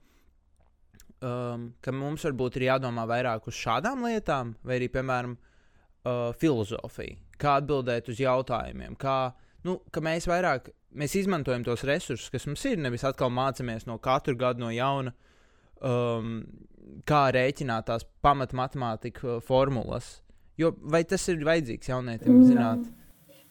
um, 1.23 1.69
ka 1.79 1.95
mums 1.95 2.27
varbūt 2.27 2.59
ir 2.59 2.67
jādomā 2.73 3.07
vairāk 3.07 3.47
uz 3.47 3.59
šādām 3.61 4.03
lietām, 4.09 4.57
vai 4.67 4.81
arī, 4.81 4.91
piemēram, 4.97 5.37
uh, 5.37 6.33
filozofija, 6.41 7.21
kā 7.39 7.59
atbildēt 7.61 8.11
uz 8.11 8.25
jautājumiem, 8.25 8.99
kā, 8.99 9.21
nu, 9.67 9.81
ka 9.93 10.03
mēs 10.05 10.29
vairāk 10.31 10.71
mēs 10.97 11.17
izmantojam 11.21 11.65
tos 11.67 11.83
resursus, 11.89 12.31
kas 12.33 12.47
mums 12.49 12.63
ir, 12.69 12.79
nevis 12.81 13.05
atkal 13.05 13.33
mācāmies 13.35 13.89
no 13.89 13.99
katru 14.03 14.37
gadu 14.39 14.65
no 14.65 14.71
jauna, 14.73 15.13
um, 15.85 16.39
kā 17.09 17.27
rēķināt 17.35 17.91
tās 17.91 18.07
pamatmatemātikas 18.25 19.43
formulas 19.45 20.15
Jo 20.57 20.73
vai 20.93 21.03
tas 21.05 21.25
ir 21.29 21.43
vajadzīgs 21.45 21.91
jaunietim 21.91 22.41
zināt? 22.49 22.87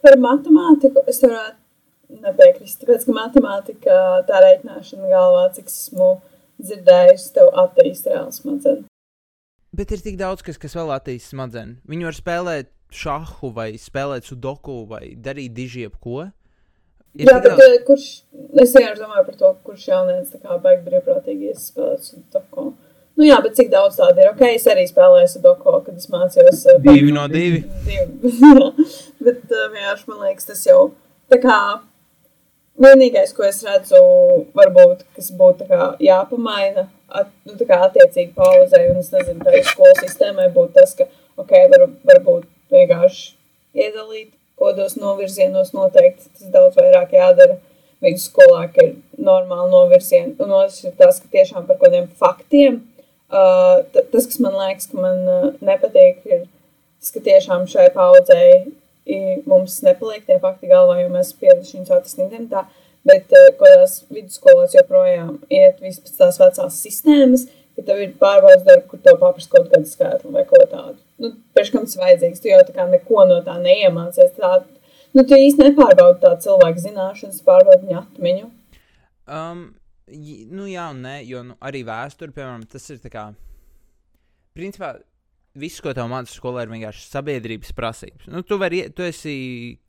Par 0.02 0.18
matemātiku 0.22 1.04
es 1.10 1.22
varētu 1.22 2.18
nepiekrist. 2.26 2.82
Tāpēc, 2.82 3.06
ka 3.06 3.14
matemātika, 3.14 3.98
tā 4.30 4.42
reiķināšana 4.42 5.10
galvā, 5.12 5.46
cik 5.54 5.70
esmu 5.70 6.10
dzirdējusi, 6.62 7.32
tev 7.38 7.52
attīst 7.62 8.10
reāli 8.10 8.34
smadzenes. 8.34 8.90
Bet 9.76 9.92
ir 9.92 10.02
tik 10.02 10.18
daudz, 10.18 10.42
kas, 10.46 10.58
kas 10.62 10.74
vēl 10.78 10.94
attīst 10.96 11.34
smadzenes. 11.34 11.82
Viņi 11.90 12.08
var 12.08 12.18
spēlēt 12.18 12.72
šahu, 12.94 13.52
vai 13.56 13.70
spēlēt 13.82 14.28
sudoku, 14.30 14.84
vai 14.90 15.16
darīt 15.16 15.56
diži 15.56 15.86
jebko. 15.86 16.30
Ir 17.16 17.30
Jā, 17.30 17.38
bet 17.40 17.54
daudz... 17.54 17.64
Eh, 17.64 17.78
kurš, 17.88 18.08
es 18.62 18.74
vienkārši 18.76 19.02
domāju 19.02 19.28
par 19.30 19.38
to, 19.40 19.54
kurš 19.68 19.88
jaunieks 19.88 20.34
tā 20.34 20.42
kā 20.44 20.58
baigi 20.64 20.84
brīvprātīgi 20.90 21.54
iespēlēt 21.54 22.10
sudoku. 22.10 22.74
Nu, 23.16 23.24
jā, 23.24 23.38
bet 23.44 23.56
cik 23.56 23.70
daudz 23.72 23.96
tādu 23.96 24.20
ir? 24.20 24.30
Ok, 24.34 24.42
es 24.50 24.66
arī 24.68 24.84
spēlēju 24.90 25.30
Sudoku, 25.32 25.72
kad 25.86 25.96
es 25.96 26.10
mācījos. 26.12 26.66
Uh, 26.68 26.82
divi 26.84 27.14
no 27.16 27.24
divi. 27.32 27.62
divi. 27.86 28.32
bet 29.26 29.54
uh, 29.56 29.70
vienkārši 29.72 30.10
man 30.12 30.26
liekas, 30.26 30.50
tas 30.50 30.64
jau 30.68 30.82
tā 31.32 31.40
kā 31.44 31.60
vienīgais, 32.84 33.32
ko 33.38 33.46
es 33.48 33.62
redzu, 33.64 34.02
varbūt, 34.58 35.06
kas 35.16 35.32
būtu 35.40 35.70
jāpamaina, 36.04 36.90
at, 37.08 37.32
nu, 37.48 37.56
tā 37.56 37.70
kā 37.70 37.80
attiecīgi 37.86 38.34
pauzē, 38.36 38.84
un 38.92 39.00
es 39.00 39.14
nezinu, 39.14 39.40
tā 39.48 39.56
ir 39.56 39.64
skolas 39.70 40.04
sistēmai 40.04 40.50
būtu 40.52 40.76
tas, 40.76 40.92
ka, 41.00 41.08
ok, 41.40 41.56
var, 41.72 41.88
varbūt 42.12 42.50
vienkārši 42.74 43.34
iedalīt 43.76 44.34
kodos 44.56 44.96
novirzienos 44.96 45.74
noteikti, 45.76 46.30
tas 46.38 46.52
daudz 46.54 46.78
vairāk 46.80 47.16
jādara. 47.18 47.60
Vidusskolā, 48.04 48.66
ir 48.84 48.98
normāli 49.18 49.72
novirzieni, 49.72 50.36
un 50.44 50.52
otrs 50.58 50.84
ir 50.84 50.94
tas, 51.00 51.18
ka 51.24 51.32
tiešām 51.32 51.64
par 51.66 51.80
kādiem 51.80 52.10
faktiem, 52.20 52.82
Uh, 53.26 53.82
tas, 54.12 54.28
kas 54.30 54.38
man 54.40 54.54
liekas, 54.54 54.86
ka 54.92 55.00
man 55.02 55.24
uh, 55.26 55.46
nepatīk, 55.66 56.20
ir 56.30 56.44
tas, 57.02 57.10
ka 57.10 57.24
tiešām 57.26 57.66
šai 57.66 57.88
paudzei 57.96 58.76
mums 59.50 59.80
nepaliek 59.86 60.24
tie 60.28 60.38
fakti 60.42 60.70
galvā, 60.70 61.00
jo 61.02 61.10
mēs 61.14 61.32
pieraduši 61.40 61.80
viņus 61.80 61.94
autismu 61.94 62.28
internetā, 62.28 62.64
bet 63.06 63.34
uh, 63.34 63.48
kādās 63.58 64.04
vidusskolās 64.14 64.78
joprojām 64.78 65.40
iet 65.50 65.82
vispār 65.82 66.14
tās 66.20 66.38
vecās 66.42 66.78
sistēmas, 66.86 67.48
ka 67.76 67.86
tev 67.88 68.02
ir 68.04 68.16
pārbaudas 68.20 68.66
darbi, 68.68 68.88
kur 68.92 69.02
tev 69.06 69.20
paprast 69.22 69.52
kaut 69.52 69.72
kādu 69.72 69.90
skaitli 69.90 70.34
vai 70.36 70.44
ko 70.50 70.62
tādu. 70.64 70.98
Nu, 71.22 71.32
Pēc 71.56 71.72
kam 71.74 71.88
tas 71.88 72.00
vajadzīgs, 72.00 72.44
tu 72.44 72.52
jau 72.52 72.62
tā 72.68 72.76
kā 72.76 72.90
neko 72.92 73.26
no 73.30 73.40
tā 73.46 73.56
neiemācies. 73.62 74.36
Tā, 74.40 74.58
nu, 75.16 75.24
tu 75.24 75.40
īsti 75.40 75.70
nepārbaudi 75.70 76.22
tā 76.24 76.36
cilvēku 76.46 76.86
zināšanas, 76.88 77.44
pārbaudi 77.48 77.88
viņa 77.88 78.04
atmiņu. 78.04 78.52
Um, 79.26 79.66
Nu, 80.06 80.68
jā, 80.70 80.86
un 80.94 81.02
nē, 81.02 81.16
jo 81.26 81.42
nu, 81.42 81.56
arī 81.66 81.82
vēsture, 81.86 82.34
piemēram, 82.34 82.68
tas 82.70 82.84
ir 82.94 83.00
tā 83.02 83.10
kā. 83.10 83.24
Principā, 84.54 84.92
viss, 85.58 85.82
ko 85.82 85.96
tev 85.98 86.12
mācās 86.12 86.36
skolā, 86.38 86.66
ir 86.66 86.74
vienkārši 86.76 87.08
sabiedrības 87.10 87.74
prasības. 87.76 88.28
Nu, 88.30 88.44
tu, 88.46 88.60
vari, 88.62 88.84
tu 88.94 89.06
esi 89.06 89.34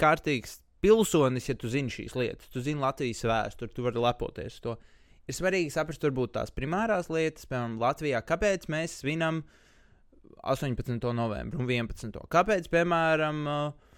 kārtīgs 0.00 0.62
pilsonis, 0.80 1.50
ja 1.50 1.56
tu 1.60 1.68
zini 1.68 1.92
šīs 1.92 2.16
lietas. 2.16 2.48
Tu 2.52 2.64
zini 2.64 2.80
Latvijas 2.80 3.26
vēsturi, 3.28 3.74
tu 3.76 3.84
vari 3.84 4.00
lepoties 4.00 4.56
to. 4.64 4.78
Ir 5.26 5.34
svarīgi 5.34 5.72
saprast, 5.74 6.04
varbūt 6.06 6.36
tās 6.36 6.52
primārās 6.54 7.10
lietas, 7.10 7.48
piemēram, 7.50 7.80
Latvijā, 7.82 8.20
kāpēc 8.22 8.68
mēs 8.70 9.00
svinam 9.00 9.42
18. 10.46 11.02
novembri 11.18 11.58
un 11.58 11.66
11. 11.66 12.20
Kāpēc, 12.30 12.68
piemēram, 12.70 13.40
uh, 13.50 13.96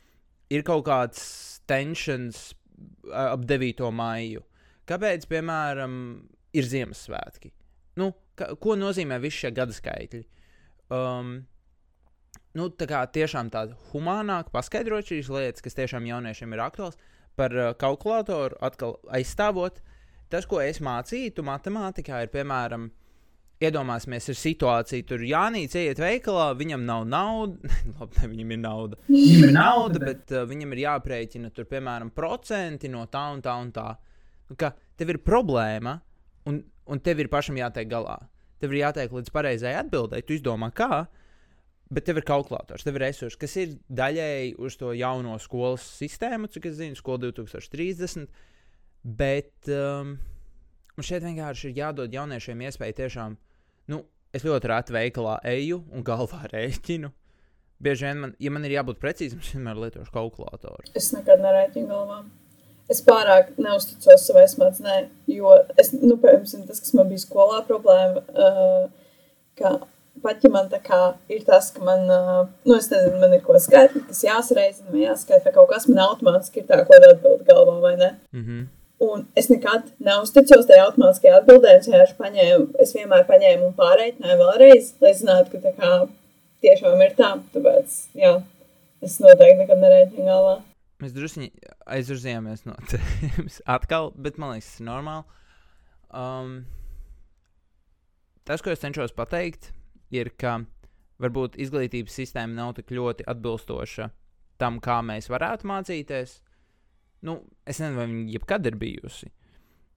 ir 0.53 0.65
kaut 0.65 0.87
kāds 0.89 1.21
tensions 1.69 2.49
uh, 2.49 3.35
ap 3.35 3.45
9. 3.49 3.91
maiju? 3.93 4.45
Kāpēc, 4.89 5.29
piemēram, 5.29 5.93
ir 6.57 6.69
Ziemassvētki? 6.69 7.53
Nu, 8.01 8.13
ka, 8.39 8.55
ko 8.61 8.79
nozīmē 8.79 9.19
visi 9.21 9.45
šie 9.45 9.53
gada 9.57 9.75
skaitļi? 9.77 10.25
Um, 10.95 11.35
nu, 12.57 12.71
tā 12.73 12.89
kā 12.89 13.03
tiešām 13.13 13.53
tāda 13.53 13.77
humānāk 13.93 14.49
paskaidrot 14.55 15.13
šīs 15.13 15.29
lietas, 15.35 15.65
kas 15.65 15.77
tiešām 15.77 16.09
jauniešiem 16.09 16.57
ir 16.57 16.65
aktuāls, 16.65 16.97
par 17.37 17.53
uh, 17.53 17.75
kalkulātoru 17.79 18.57
atkal 18.65 18.97
aizstāvot. 19.13 19.83
Tas, 20.33 20.47
ko 20.49 20.61
es 20.61 20.83
mācītu 20.85 21.45
matemātikā, 21.47 22.23
ir 22.25 22.33
piemēram, 22.33 22.89
iedomāsimies, 23.65 24.29
ir 24.31 24.39
situācija, 24.39 25.07
tur 25.09 25.23
Jānis 25.27 25.75
iet 25.79 25.99
veikalā, 26.03 26.51
viņam 26.59 26.85
nav 26.87 27.07
nauda. 27.09 27.73
Labi, 27.99 28.21
ne, 28.21 28.29
viņam 28.35 28.53
ir 28.55 28.61
nauda. 28.63 29.01
Viņam 29.09 29.49
ir 29.49 29.57
nauda, 29.57 30.03
bet 30.05 30.35
uh, 30.37 30.45
viņam 30.51 30.77
ir 30.77 30.85
jāprēķina, 30.85 31.51
tur, 31.55 31.67
piemēram, 31.71 32.13
procenti 32.15 32.93
no 32.93 33.07
tā 33.11 33.25
un 33.35 33.43
tā 33.45 33.57
un 33.63 33.73
tā 33.75 33.89
ka 34.57 34.73
tev 34.97 35.13
ir 35.13 35.21
problēma, 35.25 35.99
un, 36.49 36.63
un 36.89 37.01
tev 37.05 37.21
ir 37.21 37.31
pašam 37.33 37.59
jātiek 37.59 37.89
galā. 37.91 38.17
Tev 38.63 38.73
ir 38.73 38.83
jātiek 38.83 39.13
līdz 39.15 39.33
pareizai 39.35 39.75
atbildēji, 39.79 40.27
tu 40.27 40.37
izdomā, 40.39 40.71
kā. 40.75 41.07
Bet 41.93 42.05
tev 42.05 42.21
ir 42.21 42.27
kalkulators, 42.29 42.85
tev 42.85 42.99
ir 42.99 43.07
resursi, 43.07 43.39
kas 43.41 43.55
ir 43.61 43.77
daļēji 43.89 44.57
uz 44.61 44.77
to 44.77 44.93
jauno 44.97 45.39
skolas 45.41 45.87
sistēmu, 45.97 46.51
cik 46.53 46.69
es 46.69 46.77
zinu, 46.81 46.99
skola 46.99 47.23
2030. 47.31 48.29
Bet 49.03 49.71
um, 49.73 50.17
man 50.97 51.07
šeit 51.07 51.23
vienkārši 51.25 51.71
ir 51.71 51.83
jādod 51.85 52.15
jauniešiem 52.15 52.67
iespēju 52.69 52.99
tiešām, 53.03 53.37
nu, 53.93 54.03
es 54.35 54.45
ļoti 54.45 54.73
reti 54.73 54.97
veikalā 54.97 55.39
eju 55.55 55.83
un 55.93 56.05
galvā 56.05 56.45
rēķinu. 56.55 57.13
Bieži 57.79 58.09
vien, 58.09 58.19
man, 58.25 58.35
ja 58.43 58.51
man 58.51 58.67
ir 58.67 58.75
jābūt 58.75 58.99
precīzam, 58.99 59.39
es 59.39 59.55
vienmēr 59.55 59.79
lietošu 59.79 60.11
kalkulatoru. 60.11 60.91
Es 60.99 61.13
nekad 61.15 61.45
nerēķinu 61.45 61.93
galvā 61.93 62.23
es 62.93 63.03
pārāk 63.05 63.53
neusticos 63.61 64.25
savai 64.29 64.47
smadzenē, 64.49 64.97
jo 65.31 65.53
es, 65.81 65.93
nu, 65.95 66.17
piemēram, 66.17 66.67
tas, 66.69 66.81
kas 66.81 66.95
man 66.97 67.11
bija 67.11 67.23
skolā 67.25 67.61
problēma, 67.69 68.25
uh, 68.33 68.89
ka 69.61 69.77
pat 70.23 70.43
ja 70.43 70.51
man 70.51 70.71
tā 70.73 70.81
kā 70.83 70.99
ir 71.31 71.45
tas, 71.47 71.69
ka 71.75 71.85
man, 71.85 72.09
uh, 72.11 72.41
nu, 72.65 72.79
es 72.79 72.89
nezinu, 72.91 73.21
man 73.23 73.37
ir 73.37 73.45
ko 73.45 73.59
skaitli, 73.61 74.03
kas 74.09 74.25
jāsareizina, 74.25 74.91
vai 74.95 75.05
jāskaita 75.05 75.53
kaut 75.55 75.71
kas, 75.71 75.87
man 75.91 76.03
automātiski 76.09 76.65
ir 76.65 76.69
tā, 76.71 76.81
ko 76.89 76.97
atbild 76.99 77.45
galvā, 77.47 77.79
vai 77.85 77.95
ne? 78.01 78.11
Mm 78.33 78.45
-hmm. 78.45 78.67
Un 78.99 79.27
es 79.39 79.47
nekad 79.47 79.93
neusticos 80.03 80.67
tajā 80.67 80.89
automātiskajā 80.89 81.37
atbildē, 81.39 81.77
es 81.79 81.87
vienkārši 81.87 82.17
paņēmu, 82.19 82.65
es 82.83 82.95
vienmēr 82.97 83.29
paņēmu 83.29 83.69
un 83.69 83.77
pārreitināju 83.79 84.39
vēlreiz, 84.41 84.89
lai 85.05 85.13
zinātu, 85.15 85.53
ka 85.53 85.69
tā 85.69 85.75
kā 85.77 85.91
tiešām 86.65 87.05
ir 87.07 87.15
tā, 87.19 87.29
tāpēc, 87.55 87.95
jā, 88.19 88.33
es 89.07 89.21
noteikti 89.23 89.61
nekad 89.61 89.85
nerēķinu 89.85 90.27
galvā. 90.27 90.57
Mēs 90.99 91.15
drusku 91.15 91.47
aizvirzījāmies 91.95 92.65
no 92.67 92.75
tēmas 92.91 93.61
atkal, 93.77 94.11
bet 94.19 94.41
man 94.43 94.57
liekas, 94.57 94.73
tas 94.73 94.83
ir 94.83 94.89
normāli. 94.89 95.39
Um, 96.09 96.57
tas, 98.49 98.65
ko 98.65 98.75
es 98.75 98.83
cenšos 98.83 99.15
pateikt, 99.15 99.71
ir, 100.11 100.33
ka 100.35 100.59
varbūt 101.23 101.55
izglītības 101.63 102.19
sistēma 102.19 102.57
nav 102.57 102.75
tik 102.81 102.91
ļoti 102.99 103.27
atbilstoša 103.31 104.11
tam, 104.59 104.83
kā 104.83 104.99
mēs 105.07 105.31
varētu 105.31 105.71
mācīties. 105.71 106.39
Nu, 107.27 107.41
es 107.67 107.81
nezinu, 107.83 107.99
vai 107.99 108.07
viņa 108.11 108.37
jebkad 108.37 108.69
ir 108.71 108.79
bijusi. 108.79 109.33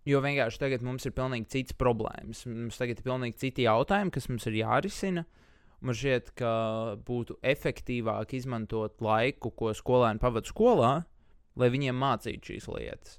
Jo 0.09 0.23
vienkārši 0.23 0.57
tagad 0.63 0.81
mums 0.85 1.05
ir 1.05 1.13
pilnīgi 1.13 1.49
cits 1.53 1.77
problēmas. 1.77 2.47
Mums 2.49 2.79
tagad 2.81 2.97
ir 2.97 3.05
pilnīgi 3.05 3.37
citi 3.43 3.67
jautājumi, 3.67 4.13
kas 4.15 4.27
mums 4.31 4.47
ir 4.49 4.57
jārisina. 4.63 5.25
Man 5.81 5.97
šķiet, 5.97 6.33
ka 6.37 6.51
būtu 7.05 7.37
efektīvāk 7.45 8.33
izmantot 8.37 9.01
laiku, 9.01 9.53
ko 9.57 9.73
skolēni 9.77 10.21
pavadīja 10.21 10.53
skolā, 10.53 10.91
lai 11.57 11.69
viņiem 11.73 11.97
mācītu 11.97 12.53
šīs 12.53 12.67
lietas. 12.69 13.17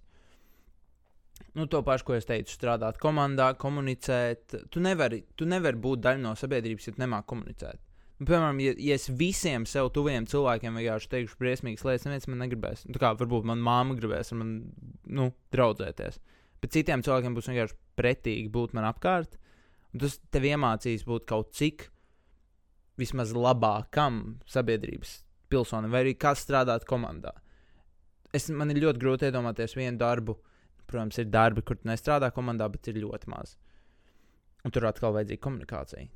Nu, 1.58 1.66
to 1.66 1.82
pašu, 1.84 2.06
ko 2.08 2.14
es 2.16 2.26
teicu, 2.26 2.54
strādāt 2.54 2.98
komandā, 3.02 3.50
komunicēt. 3.60 4.54
Tu 4.72 4.82
nevari, 4.82 5.20
tu 5.36 5.46
nevari 5.48 5.78
būt 5.84 6.04
daļa 6.06 6.22
no 6.22 6.36
sabiedrības, 6.38 6.86
ja 6.88 6.94
nemāki 7.02 7.28
komunicēt. 7.34 7.82
Nu, 8.22 8.26
piemēram, 8.28 8.60
ja, 8.62 8.72
ja 8.78 8.94
es 8.94 9.08
visiem 9.18 9.64
sev 9.66 9.88
tuviem 9.90 10.28
cilvēkiem 10.30 10.76
vienkārši 10.78 11.08
teikšu 11.10 11.38
briesmīgas 11.40 11.82
lietas, 11.82 12.04
neviens 12.06 12.28
man 12.30 12.44
negribēs. 12.44 12.84
Nu, 12.86 13.00
kā 13.02 13.08
varbūt 13.18 13.48
manā 13.50 13.66
māma 13.66 13.96
gribēs 13.98 14.30
ar 14.30 14.38
mani 14.38 14.60
nu, 15.10 15.24
draudzēties. 15.50 16.20
Bet 16.62 16.76
citiem 16.76 17.02
cilvēkiem 17.02 17.34
būs 17.34 17.48
vienkārši 17.50 17.74
pretīgi 17.98 18.46
būt 18.54 18.76
man 18.78 18.86
apkārt. 18.86 19.34
Un 19.90 20.04
tas 20.04 20.20
tev 20.30 20.46
iemācīs 20.46 21.02
būt 21.08 21.26
kaut 21.32 21.50
cik 21.58 21.88
vismaz 23.02 23.34
labākam 23.34 24.22
sabiedrības 24.46 25.18
pilsonim, 25.50 25.90
vai 25.90 26.04
arī 26.06 26.14
kas 26.14 26.46
strādāt 26.46 26.86
komandā. 26.86 27.34
Es, 28.30 28.46
man 28.54 28.70
ir 28.70 28.84
ļoti 28.86 29.02
grūti 29.02 29.32
iedomāties 29.32 29.74
vienu 29.74 29.98
darbu. 29.98 30.38
Protams, 30.86 31.18
ir 31.18 31.26
darbi, 31.32 31.66
kur 31.66 31.80
tu 31.80 31.90
nestrādā 31.90 32.30
komandā, 32.30 32.70
bet 32.70 32.86
ir 32.86 33.02
ļoti 33.02 33.34
maz. 33.34 33.56
Un 34.62 34.70
tur 34.70 34.86
atkal 34.86 35.18
vajadzīga 35.18 35.42
komunikācija. 35.42 36.06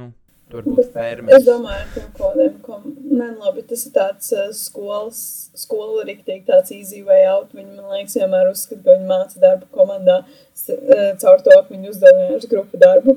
Nu. 0.00 0.14
Tu 0.50 0.58
vari 0.58 1.24
būt 1.24 1.34
Es 1.36 1.44
domāju, 1.46 1.84
ka 1.94 2.02
kaut 2.18 2.34
kādiem, 2.34 2.56
ko, 2.64 2.78
nē, 2.84 3.28
labi, 3.40 3.62
tas 3.68 3.84
ir 3.88 3.94
tāds 3.94 4.32
uh, 4.36 4.48
skolas, 4.56 5.20
skola 5.56 6.04
riktīgi 6.08 6.44
tāds 6.48 6.74
easy 6.74 7.02
way 7.06 7.24
out. 7.28 7.54
Viņi, 7.56 7.76
man 7.78 7.92
liekas, 7.94 8.18
vienmēr 8.20 8.50
uzskata, 8.50 8.82
ka 8.84 8.96
viņi 8.96 9.08
māca 9.08 9.44
darbu 9.44 9.70
komandā 9.76 10.18
uh, 10.24 11.06
caur 11.22 11.44
to, 11.46 11.54
ka 11.56 11.68
viņi 11.70 11.92
uzdod 11.94 12.18
vienkārši 12.18 12.52
grupu 12.52 12.82
darbu. 12.82 13.16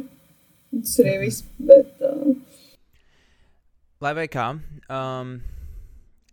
Tas 0.75 0.96
arī 1.03 1.17
viss, 1.25 1.44
bet 1.60 2.03
uh, 2.03 2.36
Lai 4.03 4.12
vai 4.13 4.25
kā, 4.27 4.50
um, 4.91 5.29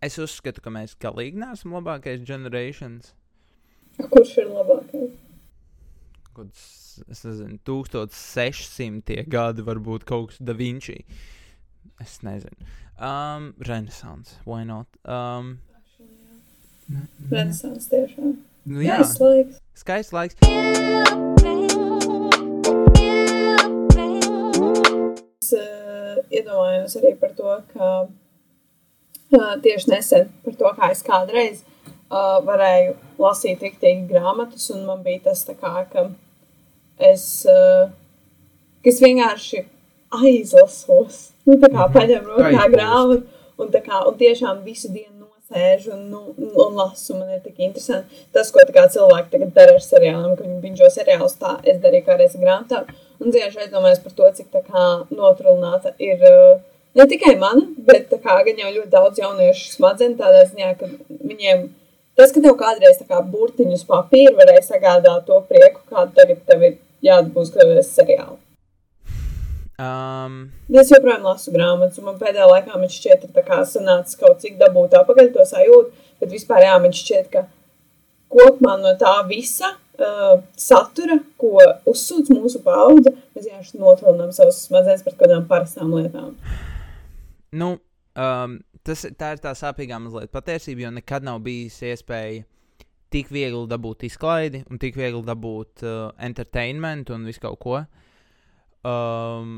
es 0.03 0.17
uzskatu, 0.19 0.61
ka 0.61 0.71
mēs 0.73 0.97
galīgi 0.99 1.39
neesam 1.39 1.73
labākais 1.77 2.19
generations. 2.27 3.13
kurš 4.11 4.33
ir 4.43 4.49
labākais? 4.51 5.22
Kaut 6.33 6.49
kāds, 6.49 7.03
nezinu, 7.27 7.59
1600 7.67 9.25
gadi, 9.29 9.61
varbūt 9.67 10.05
kaut 10.09 10.31
kas 10.31 10.39
da 10.41 10.55
Vinci. 10.57 10.97
Es 12.01 12.19
nezinu. 12.25 12.57
Um, 12.97 13.51
Renaissance, 13.59 14.37
why 14.45 14.63
not? 14.65 14.87
Um, 15.05 15.59
Renesans 17.31 17.87
tiešām. 17.91 18.35
nu, 18.65 18.81
Jā, 18.83 18.99
es 19.05 19.15
laiks. 19.21 19.61
skaists 19.77 20.13
laiks. 20.13 20.35
Es 25.41 25.51
uh, 25.57 26.17
iedomājos 26.31 26.95
arī 26.99 27.13
par 27.19 27.31
to, 27.37 27.53
ka 27.73 27.87
uh, 28.07 29.55
tieši 29.63 29.91
nesen 29.91 30.29
par 30.45 30.57
to, 30.59 30.71
kā 30.77 30.89
es 30.93 31.01
kādreiz 31.05 31.63
uh, 31.65 32.39
varēju 32.45 32.93
lasīt 33.23 33.63
riktīgi 33.65 34.07
grāmatas, 34.11 34.69
un 34.75 34.85
man 34.87 35.03
bija 35.05 35.25
tas 35.29 35.43
tā 35.47 35.55
kā, 35.59 35.73
ka 35.91 36.05
es, 36.99 37.45
uh, 37.49 37.89
ka 38.83 38.89
es 38.89 38.99
vienkārši 39.01 39.65
aizlasos. 40.13 41.29
Nu, 41.45 41.57
tā 41.59 41.69
kā 41.73 41.87
Mhm. 41.87 41.93
paņem 41.93 42.27
rokā 42.29 42.65
grāmatu, 42.71 43.23
un, 43.59 43.67
tā 43.71 43.81
kā, 43.83 44.07
un 44.07 44.15
tiešām 44.19 44.63
visu 44.63 44.89
dienu 44.93 45.25
nosēžu 45.25 45.93
un, 45.93 46.09
nu, 46.09 46.21
un 46.37 46.75
lasu. 46.75 47.15
Man 47.17 47.29
ir 47.29 47.41
tik 47.43 47.59
interesanti 47.59 48.23
tas, 48.33 48.51
ko 48.51 48.59
kā 48.73 48.87
cilvēki 48.89 49.29
tagad 49.31 49.53
dara 49.53 49.73
ar 49.73 49.79
seriāliem, 49.83 50.37
ka 50.37 50.43
viņi 50.43 50.61
binžo 50.61 50.89
seriālus 50.89 51.35
tā, 51.41 51.57
es 51.63 51.77
darīju 51.83 52.05
kādreiz 52.05 52.35
ar 52.35 52.41
grāmatām. 52.45 52.85
Un 53.19 53.31
tieši 53.31 53.59
aizdomājos 53.65 54.03
par 54.03 54.11
to, 54.17 54.31
cik 54.37 54.51
tā 54.51 54.61
kā 54.63 54.85
notrūlināta 55.11 55.93
ir 55.99 56.19
uh, 56.23 56.59
ne 56.95 57.05
tikai 57.07 57.35
mana, 57.39 57.61
bet 57.77 58.09
tā 58.09 58.19
kā 58.21 58.39
gan 58.45 58.57
jau 58.57 58.71
ļoti 58.71 58.89
daudz 58.89 59.19
jauniešu 59.19 59.71
smadzeņu 59.77 60.17
tādā 60.17 60.45
ziņā, 60.49 60.77
ka 60.79 60.87
viņiem 61.09 61.69
tas, 62.17 62.31
ka 62.31 62.41
tev 62.41 62.55
kādreiz 62.59 63.01
tā 63.01 63.07
kā 63.09 63.19
burtiņus 63.33 63.85
papīra 63.89 64.35
varēja 64.39 64.63
sagādāt 64.69 65.27
to 65.27 65.39
prieku, 65.49 65.83
kādu 65.89 66.15
tagad 66.17 66.41
tev 66.47 66.65
ir 66.69 66.79
jādabūs, 67.03 67.53
kad 67.53 67.75
es 67.77 67.93
seriālu. 67.95 68.39
Um, 69.83 70.51
Es 70.69 70.91
joprojām 70.93 71.25
lasu 71.25 71.51
grāmatas, 71.53 71.97
un 71.99 72.11
man 72.11 72.19
pēdējā 72.19 72.45
laikā 72.49 72.77
man 72.77 72.91
šķiet, 72.93 73.25
ka 73.45 73.63
sanācis 73.65 74.19
kaut 74.19 74.41
cik 74.43 74.59
dabūt 74.59 74.93
atpakaļ 74.99 75.31
to 75.33 75.45
sajūtu, 75.49 76.09
bet 76.21 76.33
vispār 76.33 76.67
jā, 76.67 76.75
man 76.81 76.93
šķiet, 76.93 77.31
ka 77.33 77.47
kopumā 78.33 78.75
no 78.81 78.93
tā 79.01 79.15
visa 79.29 79.73
uh, 79.73 80.43
satura, 80.57 81.19
ko 81.41 81.57
uzsūc 81.89 82.29
mūsu 82.33 82.61
paudze, 82.65 83.15
mēs 83.33 83.49
vienkārši 83.49 83.81
notvalinām 83.81 84.31
savus 84.35 84.61
smadzenes 84.67 85.05
par 85.05 85.17
kādām 85.19 85.47
parastām 85.49 85.93
lietām. 85.93 86.35
nu, 87.53 87.75
um, 88.17 88.59
tas, 88.87 89.05
tā 89.19 89.33
ir 89.35 89.43
tā 89.43 89.53
sāpīgā 89.57 89.99
mazliet 90.03 90.33
patiesība, 90.33 90.87
jo 90.87 90.93
nekad 90.97 91.27
nav 91.27 91.41
bijis 91.45 91.79
iespēja 91.87 92.43
tik 93.13 93.29
viegli 93.33 93.67
dabūt 93.69 94.07
izklaidi 94.07 94.63
un 94.71 94.79
tik 94.81 94.97
viegli 94.97 95.21
dabūt 95.25 95.83
uh, 95.85 96.07
entertainment 96.25 97.11
un 97.13 97.27
visu 97.29 97.43
kaut 97.43 97.59
ko. 97.61 97.83
Um, 98.83 99.51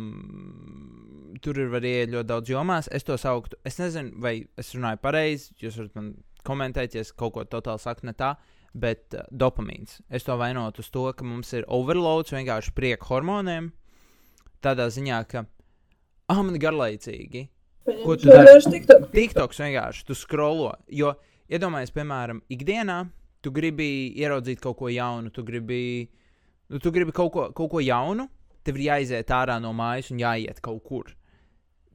tur 1.42 1.58
ir 1.64 1.72
arī 1.80 1.94
ļoti 2.12 2.30
daudz 2.30 2.52
jomās. 2.52 2.90
Es 2.94 3.08
to 3.08 3.16
sauktu, 3.18 3.58
es 3.66 3.80
nezinu, 3.82 4.14
vai 4.22 4.36
es 4.60 4.74
runāju 4.76 5.02
pareizi. 5.02 5.56
Jūs 5.62 5.80
varat 5.82 5.98
man 5.98 6.12
komentēt, 6.46 6.98
ja 6.98 7.06
es 7.06 7.14
kaut 7.16 7.34
ko 7.38 7.48
totāli 7.50 7.82
saku 7.82 8.10
ne 8.10 8.16
tā, 8.18 8.36
bet 8.76 9.16
uh, 9.16 9.24
dopamīns. 9.32 10.02
Es 10.12 10.28
to 10.28 10.36
vainotu 10.40 10.84
uz 10.84 10.92
to, 10.94 11.08
ka 11.16 11.26
mums 11.26 11.56
ir 11.56 11.68
overloads 11.72 12.36
vienkārši 12.36 12.76
prieka 12.76 13.14
hormoniem. 13.14 13.72
Tādā 14.66 14.90
ziņā, 14.92 15.24
ka, 15.32 15.48
ah, 16.28 16.42
man 16.42 16.58
ir 16.58 16.66
garlaicīgi. 16.68 17.48
Ko 17.86 18.16
tu 18.18 18.30
dari? 18.32 18.56
TikTok. 18.76 19.10
TikToks 19.14 19.62
vienkārši 19.62 20.06
tu 20.08 20.18
skrolo. 20.18 20.72
Jo, 20.90 21.14
iedomājies, 21.52 21.94
piemēram, 21.96 22.42
ikdienā 22.52 23.04
tu 23.46 23.54
gribi 23.54 24.14
ieraudzīt 24.18 24.62
kaut 24.64 24.80
ko 24.80 24.90
jaunu, 24.90 25.30
tu 25.34 25.44
gribi, 25.46 26.08
nu, 26.74 26.82
tu 26.82 26.92
gribi 26.94 27.14
kaut, 27.14 27.32
ko, 27.34 27.50
kaut 27.54 27.70
ko 27.76 27.84
jaunu, 27.84 28.26
tev 28.66 28.80
ir 28.80 28.88
jāiziet 28.90 29.30
ārā 29.36 29.60
no 29.62 29.74
mājas 29.78 30.10
un 30.14 30.24
jāiet 30.24 30.62
kaut 30.66 30.82
kur. 30.88 31.14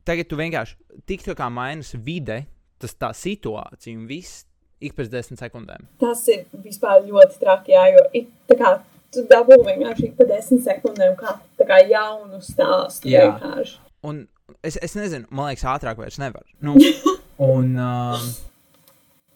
Tagad 0.07 0.31
tu 0.31 0.39
vienkārši 0.39 1.03
TikTokā 1.11 1.51
mainās 1.53 1.93
vide, 1.99 2.45
tas 2.81 2.95
tā 2.97 3.11
situācija 3.17 3.99
un 3.99 4.07
viss 4.09 4.47
ik 4.81 4.95
pēc 4.97 5.11
desmit 5.13 5.43
sekundēm. 5.43 5.85
Tas 6.01 6.23
ir 6.33 6.47
vispār 6.65 7.03
ļoti 7.05 7.43
traki, 7.43 7.75
jā, 7.75 7.85
jo 7.97 8.07
ik, 8.23 8.31
kā 8.55 8.79
tu 9.13 9.25
dabū 9.31 9.59
vienkārši 9.67 10.11
ik 10.11 10.17
pa 10.19 10.27
desmit 10.31 10.65
sekundēm 10.65 11.17
kā, 11.19 11.37
tā 11.59 11.67
kā 11.69 11.81
jaunu 11.91 12.41
stāstu 12.45 13.11
Jā. 13.11 13.27
vienkārši. 13.27 13.77
Un 14.07 14.25
es, 14.67 14.79
es 14.83 14.97
nezinu, 14.99 15.29
man 15.31 15.51
liekas, 15.51 15.67
ātrāk 15.73 16.01
vairs 16.01 16.21
nevar. 16.21 16.47
Nu, 16.65 16.77
un, 17.53 17.75
um, 17.77 18.31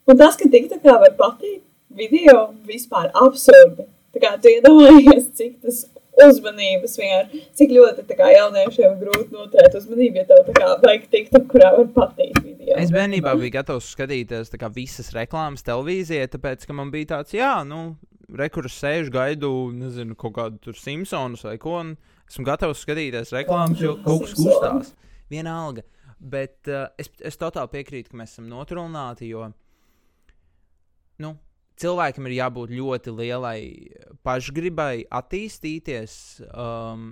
Un 0.05 0.18
tas, 0.20 0.37
ka 0.37 0.48
tik 0.53 0.68
tā 0.68 0.77
kā 0.83 0.98
var 1.00 1.14
patikt 1.16 1.62
video, 1.96 2.50
vispār 2.68 3.09
absurdi. 3.16 3.87
Tā 4.14 4.20
kā 4.20 4.33
tu 4.38 4.50
iedomājies, 4.53 5.31
cik 5.38 5.55
tas 5.64 5.85
uzmanības 6.24 6.98
vienkārši, 7.00 7.40
cik 7.59 7.72
ļoti 7.74 8.16
kā 8.18 8.29
jauniešiem 8.35 8.98
grūti 9.00 9.35
noturēt 9.35 9.74
uzmanību, 9.81 10.20
ja 10.20 10.27
tev 10.29 10.44
tā 10.46 10.55
kā 10.55 10.68
vajag 10.85 11.07
tikt, 11.11 11.38
kurā 11.50 11.72
var 11.74 11.88
patikt 11.96 12.38
video. 12.44 12.77
Es 12.79 12.92
bērnībā 12.94 13.33
biju 13.40 13.55
gatavs 13.57 13.88
skatīties 13.96 14.53
kā, 14.61 14.70
visas 14.77 15.11
reklāmas 15.16 15.66
televīzijā, 15.66 16.29
tāpēc, 16.37 16.68
ka 16.68 16.77
man 16.77 16.92
bija 16.94 17.16
tāds, 17.16 17.35
jā, 17.35 17.57
nu, 17.66 17.96
rekurors 18.38 18.77
sēž, 18.79 19.11
gaidu, 19.14 19.50
nezinu, 19.74 20.14
kaut 20.20 20.37
kādu 20.38 20.61
tur 20.68 20.79
Simpsonus 20.79 21.46
vai 21.48 21.57
ko. 21.62 21.81
un 21.81 21.96
Esmu 22.31 22.47
gatavs 22.47 22.83
skatīties 22.85 23.33
reklāmas, 23.35 23.81
jo 23.83 23.97
kaut 24.05 24.25
kas 24.25 24.37
kustās. 24.39 24.95
Vienalga. 25.33 25.85
Bet 26.25 26.71
uh, 26.73 26.87
es, 27.01 27.11
es 27.21 27.37
totāli 27.41 27.73
piekrītu, 27.75 28.13
ka 28.13 28.21
mēs 28.21 28.37
esam 28.37 28.47
notrūlināti, 28.49 29.29
jo 29.29 29.51
nu, 31.21 31.35
cilvēkam 31.81 32.29
ir 32.29 32.39
jābūt 32.39 32.73
ļoti 32.75 33.15
lielai 33.15 33.59
pašgribai 34.27 35.05
attīstīties, 35.13 36.17
um, 36.49 37.11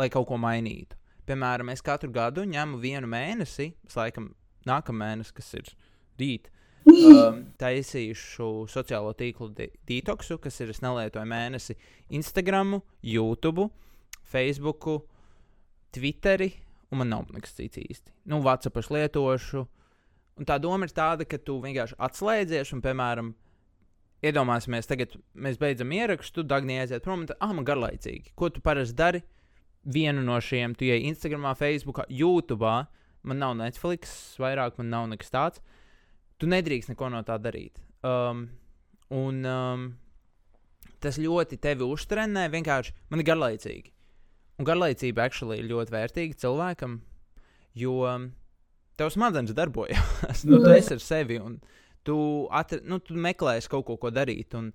lai 0.00 0.08
kaut 0.12 0.28
ko 0.30 0.40
mainītu. 0.40 0.98
Piemēram, 1.28 1.70
es 1.74 1.84
katru 1.84 2.10
gadu 2.12 2.46
ņemu 2.48 2.80
vienu 2.80 3.10
mēnesi, 3.10 3.70
es 3.86 3.98
laikam 3.98 4.32
nākamā 4.68 5.04
mēnesis, 5.04 5.34
kas 5.36 5.52
ir 5.58 5.72
rīt, 6.20 6.48
um, 6.92 7.40
taisīšu 7.60 8.48
sociālo 8.70 9.12
tīklu 9.18 9.50
de- 9.56 9.70
detoksu, 9.88 10.38
kas 10.42 10.60
ir 10.62 10.72
es 10.72 10.82
nelietoju 10.84 11.28
mēnesi 11.28 11.76
Instagram, 12.14 12.78
YouTube, 13.02 13.68
Facebook, 14.28 14.88
Twitteri, 15.94 16.52
un 16.92 17.02
man 17.02 17.12
nav 17.12 17.28
nekas 17.34 17.56
cits 17.56 17.80
īsti. 17.80 18.14
Nu, 18.28 18.42
WhatsApp 18.44 18.80
es 18.80 18.90
lietošu. 18.92 19.66
Un 20.38 20.46
tā 20.46 20.58
doma 20.62 20.86
ir 20.86 20.94
tāda, 20.94 21.26
ka 21.26 21.38
tu 21.42 21.56
vienkārši 21.64 21.96
atslēdzies, 21.98 22.70
un, 22.76 22.82
piemēram, 22.84 23.32
iedomāsimies, 24.22 24.86
tagad 24.86 25.16
mēs 25.34 25.58
beidzam 25.58 25.90
ierakstu, 25.94 26.44
Dāngnija 26.46 26.84
aiziet 26.84 27.02
prom, 27.04 27.24
un 27.24 27.30
tā, 27.30 27.36
ah, 27.42 27.54
man 27.54 27.66
garlaicīgi. 27.66 28.34
Ko 28.38 28.50
tu 28.52 28.62
parasti 28.62 28.96
dari? 28.98 29.22
Vienu 29.88 30.22
no 30.26 30.36
šiem, 30.42 30.74
tu 30.78 30.86
ej 30.86 31.06
Instagram, 31.08 31.48
Facebook, 31.58 32.04
YouTube, 32.10 32.70
man 33.22 33.42
nav 33.42 33.56
Netflix, 33.58 34.36
vairāk 34.38 34.78
man 34.78 34.90
nav 34.94 35.08
nekas 35.10 35.32
tāds. 35.34 35.62
Tu 36.38 36.48
nedrīkst 36.50 36.92
neko 36.92 37.10
no 37.10 37.22
tā 37.26 37.38
darīt. 37.42 37.78
Um, 38.06 38.46
un 39.14 39.40
um, 39.48 39.86
tas 41.02 41.18
ļoti 41.18 41.58
tevi 41.62 41.86
uztrenē, 41.86 42.46
vienkārši 42.52 42.94
man 43.10 43.22
ir 43.22 43.28
garlaicīgi. 43.30 43.92
Un 44.58 44.66
garlaicība 44.66 45.26
actually 45.26 45.60
ir 45.60 45.70
ļoti 45.70 45.94
vērtīga 45.94 46.38
cilvēkam, 46.42 46.98
jo 47.78 47.98
tev 48.98 49.12
smadzenes 49.14 49.54
darbojas. 49.54 50.44
nu, 50.48 50.58
tu 50.62 50.72
esi 50.74 50.96
ar 50.96 51.02
sevi 51.02 51.38
un 51.42 51.58
tu, 52.06 52.18
atr, 52.54 52.82
nu, 52.88 52.98
tu 53.02 53.14
meklēsi 53.18 53.70
kaut 53.70 53.86
ko, 53.86 53.98
ko 54.02 54.10
darīt. 54.14 54.56
Un 54.58 54.72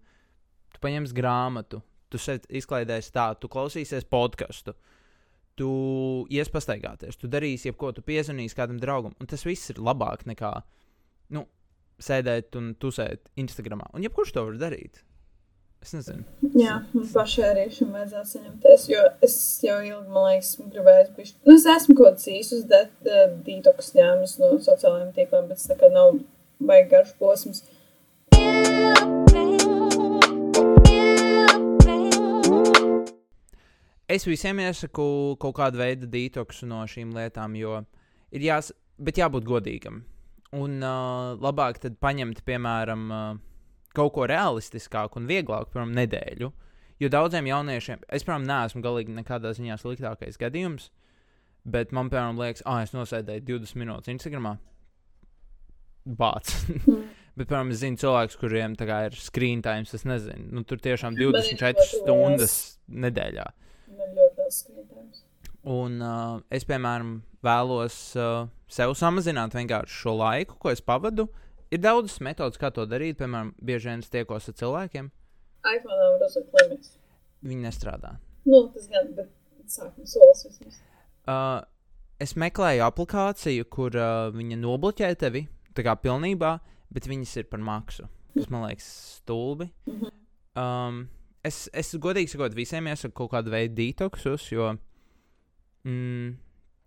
tu 0.73 0.84
paņemsi 0.84 1.17
grāmatu, 1.17 1.82
tu 2.12 2.21
izklaidēsi 2.21 3.13
tādu, 3.15 3.43
tu 3.43 3.52
klausīsies 3.52 4.08
podkāstu. 4.10 4.76
Tu 5.60 5.67
ies 6.34 6.49
pastaigāties, 6.49 7.19
tu 7.19 7.28
darīsi 7.30 7.69
jebko, 7.69 7.91
tu 7.93 8.02
piezvanīsi 8.02 8.58
kādam 8.58 8.80
draugam. 8.82 9.13
Un 9.21 9.30
tas 9.30 9.43
viss 9.45 9.69
ir 9.69 9.84
labāk 9.84 10.23
nekā 10.26 10.56
nu, 11.34 11.46
sēdēt 12.04 12.56
un 12.60 12.74
tusēt 12.80 13.30
Instagram. 13.40 13.86
Un 13.94 14.06
jebkurš 14.06 14.36
to 14.36 14.46
var 14.50 14.60
darīt. 14.62 15.04
Es 15.84 15.92
nezinu. 15.92 16.24
Jā, 16.56 16.78
man 16.94 17.08
pašai 17.12 17.44
arī 17.50 17.66
šim 17.76 17.90
vajadzētu 17.92 18.30
saņemties, 18.30 18.86
jo 18.88 19.02
es 19.28 19.36
jau 19.66 19.82
ilgi, 19.84 20.14
man 20.16 20.30
liekas, 20.30 20.54
gribēju 20.72 21.10
bišķi. 21.18 21.42
Nu, 21.44 21.58
es 21.58 21.68
esmu 21.68 21.98
kaut 22.00 22.14
kāds 22.14 22.30
īsus 22.32 22.64
detoks 22.70 23.92
ņēmis 23.98 24.38
no 24.40 24.54
sociālajiem 24.64 25.12
tīkliem, 25.18 25.52
bet 25.52 25.68
tā 25.68 25.76
kā 25.80 25.92
nav 25.92 26.16
baigi 26.64 26.92
garš 26.96 27.16
posms. 27.20 27.66
es 34.14 34.26
visiem 34.30 34.60
iesaku 34.62 35.36
kaut 35.42 35.56
kādu 35.58 35.80
veidu 35.82 36.08
dītoksu 36.10 36.68
no 36.70 36.84
šīm 36.90 37.14
lietām, 37.16 37.56
jo 37.58 37.80
ir 38.34 38.46
jās, 38.46 38.72
bet 39.02 39.20
jābūt 39.22 39.48
godīgam. 39.48 40.04
Un 40.54 40.84
uh, 40.86 41.34
labāk 41.42 41.80
tad 41.82 41.96
paņemt, 42.04 42.44
piemēram, 42.46 43.06
uh, 43.10 43.39
kaut 43.98 44.13
ko 44.13 44.28
realistiskāku 44.30 45.22
un 45.22 45.30
vieglāku, 45.30 45.72
piemēram, 45.74 45.96
nedēļu. 45.98 46.52
Jo 47.02 47.10
daudziem 47.12 47.50
jauniešiem, 47.50 48.04
es, 48.13 48.26
protams, 48.26 48.48
neesmu 48.50 48.84
galīgi 48.86 49.16
nekādā 49.16 49.52
ziņā 49.58 49.80
sliktākais 49.82 50.38
gadījums, 50.39 50.92
bet 51.66 51.92
man, 51.96 52.12
piemēram, 52.13 52.39
liekas, 52.42 52.63
ah, 52.70 52.84
es 52.86 52.94
nosēdēju 52.94 53.48
20 53.50 53.82
minūtes 53.82 54.13
Instagramā. 54.13 54.56
Bācis. 56.04 56.68
Bet, 57.34 57.48
piemēram, 57.48 57.72
es 57.74 57.80
zinu 57.82 57.98
cilvēkus, 57.98 58.36
kuriem 58.38 58.76
kā, 58.78 58.98
ir 59.08 59.16
screen 59.18 59.63
time, 59.66 59.88
es 59.89 60.04
nezinu, 60.06 60.52
nu, 60.54 60.62
tur 60.70 60.78
tiešām 60.84 61.16
24 61.18 61.88
stundas 61.89 62.58
nedēļā. 62.94 63.46
Man 63.98 64.12
ļoti 64.20 64.38
daudz 64.38 64.60
screen 64.60 64.86
time. 64.86 65.33
Un 65.63 66.02
uh, 66.04 66.41
es, 66.52 66.65
piemēram, 66.67 67.21
vēlos 67.43 67.97
uh, 68.19 68.49
sev 68.67 68.95
samazināt 68.99 69.56
vienkārši 69.56 70.02
šo 70.02 70.15
laiku, 70.19 70.58
ko 70.60 70.73
es 70.73 70.84
pavadu. 70.84 71.30
Ir 71.73 71.80
daudzas 71.82 72.19
metodas, 72.21 72.60
kā 72.60 72.69
to 72.73 72.86
darīt. 72.89 73.17
Piemēram, 73.21 73.54
bieži 73.63 73.89
vien 73.89 74.04
es 74.04 74.12
tiekos 74.12 74.49
ar 74.52 74.58
cilvēkiem. 74.60 75.08
iPhone 75.63 76.02
var 76.02 76.26
uzlikt 76.28 76.58
limits. 76.60 76.97
Viņi 77.43 77.65
nestrādā. 77.67 78.17
Nu, 78.43 78.65
tas 78.76 78.89
gan, 78.91 79.13
bet 79.15 79.32
sākuma 79.71 80.08
solis 80.08 80.43
vismaz. 80.49 80.82
Uh, 81.23 81.63
es 82.21 82.36
meklēju 82.39 82.84
aplikāciju, 82.86 83.67
kur 83.71 83.95
uh, 83.95 84.30
viņa 84.36 84.60
nobloķē 84.60 85.13
tevi 85.19 85.45
tā 85.73 85.86
kā 85.88 85.95
pilnībā, 85.97 86.58
bet 86.93 87.08
viņas 87.10 87.38
ir 87.39 87.49
par 87.49 87.63
maksu. 87.63 88.10
Tas 88.36 88.49
man 88.52 88.67
liekas 88.67 88.88
stulbi. 89.19 89.69
Um, 90.60 91.06
es, 91.45 91.65
es 91.73 91.93
godīgi 92.02 92.34
sakot, 92.34 92.56
visiem 92.58 92.89
iesaku 92.91 93.15
kaut 93.23 93.32
kādu 93.34 93.54
veidu 93.54 93.78
detoxus, 93.80 94.52
jo 94.52 94.73
mm, 95.88 96.36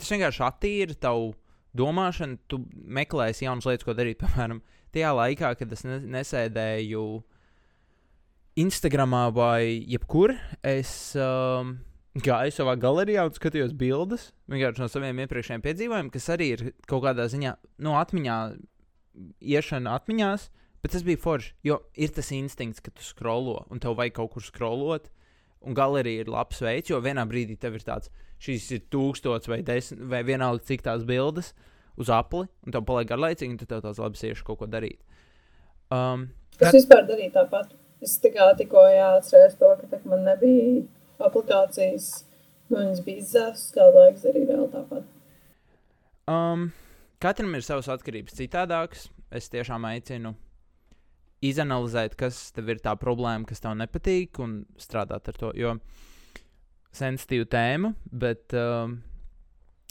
tas 0.00 0.12
vienkārši 0.14 0.44
attīra 0.46 0.98
tavu 1.06 1.32
domāšanu. 1.76 2.40
Tu 2.50 2.61
meklēsi 2.72 3.46
jaunas 3.46 3.68
lietas, 3.68 3.87
ko 3.87 3.96
darīt. 3.96 4.20
Piemēram, 4.22 4.62
tajā 4.94 5.14
laikā, 5.16 5.54
kad 5.61 5.74
es 5.76 5.85
ne, 5.87 6.00
nesēdēju 6.16 7.06
Instagramā 8.56 9.26
vai 9.37 9.85
jebkur, 9.85 10.32
es 10.64 10.90
um, 11.20 11.74
gāju 12.24 12.54
savā 12.56 12.76
galerijā 12.80 13.26
un 13.28 13.35
skatījos 13.37 13.74
bildes 13.76 14.30
vienkārši 14.48 14.80
no 14.80 14.88
saviem 14.88 15.18
iepriekšējiem 15.24 15.64
piedzīvojumiem, 15.64 16.12
kas 16.14 16.30
arī 16.32 16.46
ir 16.54 16.62
kaut 16.88 17.04
kādā 17.04 17.26
ziņā 17.28 17.52
no 17.85 17.90
nu, 17.90 17.96
atmiņā, 18.00 18.37
iešana 19.56 19.98
atmiņās. 20.00 20.48
Bet 20.85 20.92
tas 20.94 21.02
bija 21.02 21.18
forši, 21.18 21.52
jo 21.66 21.80
ir 21.98 22.12
tas 22.14 22.28
instinkts, 22.37 22.82
ka 22.85 22.92
tu 22.94 23.02
skrolo 23.02 23.64
un 23.72 23.80
tev 23.82 23.96
vajag 23.98 24.16
kaut 24.20 24.37
kur 24.37 24.44
skrolot. 24.44 25.09
Un 25.66 25.74
galerija 25.74 26.22
ir 26.22 26.28
labs 26.30 26.60
veids, 26.62 26.90
jo 26.92 27.00
vienā 27.02 27.24
brīdī 27.26 27.56
tev 27.58 27.78
ir 27.78 27.84
tāds, 27.86 28.10
šīs 28.42 28.68
ir 28.76 28.82
tūkstots 28.92 29.48
vai 29.50 29.62
desmit, 29.66 30.04
vai 30.10 30.20
vienalga 30.26 30.62
cik 30.68 30.84
tās 30.84 31.06
bildes 31.08 31.54
uz 31.96 32.10
apli, 32.12 32.44
un 32.66 32.74
tev 32.74 32.84
paliek 32.86 33.08
garlaicīgi, 33.08 33.54
un 33.54 33.60
tu 33.60 33.66
tev 33.66 33.80
tās 33.82 33.98
labi 33.98 34.20
sieši 34.20 34.44
kaut 34.46 34.60
ko 34.60 34.68
darīt. 34.70 35.00
Um, 35.90 36.28
Es 36.60 36.72
vispār 36.72 37.04
darīju 37.08 37.34
tāpat. 37.34 37.74
Es 38.04 38.16
tikai 38.20 38.50
tikko 38.56 38.84
atceros 38.86 39.56
to, 39.60 39.72
ka 39.90 39.98
man 40.08 40.24
nebija 40.28 40.84
aplikācijas, 41.26 42.24
un 42.70 42.78
viņas 42.78 43.02
bija 43.04 43.22
izzēstas, 43.22 43.72
kādu 43.74 44.00
laiku 44.00 44.22
darīju 44.24 44.48
vēl 44.50 44.66
tāpat. 44.72 45.06
Um, 46.30 46.70
katram 47.22 47.54
ir 47.56 47.64
savas 47.64 47.88
atkarības 47.92 48.36
citādākas. 48.38 49.08
Es 49.34 49.50
tiešām 49.50 49.84
aicinu 49.88 50.36
izanalizēt, 51.44 52.14
kas 52.16 52.38
tev 52.57 52.70
ir 52.72 52.81
tā 52.85 52.94
problēma, 52.99 53.44
kas 53.49 53.61
tev 53.61 53.75
nepatīk, 53.77 54.38
un 54.40 54.62
strādāt 54.81 55.29
ar 55.29 55.37
to. 55.40 55.51
Jo 55.59 55.75
sensitīva 56.96 57.44
tēma, 57.53 57.90
bet 58.09 58.55
um, 58.57 58.94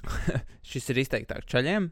šis 0.70 0.90
ir 0.94 1.04
izteiktāk 1.04 1.46
čaļiem. 1.52 1.92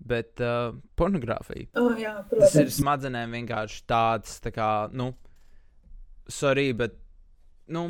Bet 0.00 0.40
uh, 0.40 0.72
pornogrāfija. 0.96 1.66
Oh, 1.76 1.92
jā, 2.00 2.14
Tas 2.30 2.54
ir 2.56 2.62
protams. 2.64 2.76
smadzenēm 2.80 3.34
vienkārši 3.36 3.82
tāds, 3.90 4.38
tā 4.40 4.48
kā, 4.54 4.68
nu, 4.96 5.10
sorry, 6.24 6.70
bet, 6.72 6.94
nu, 7.68 7.82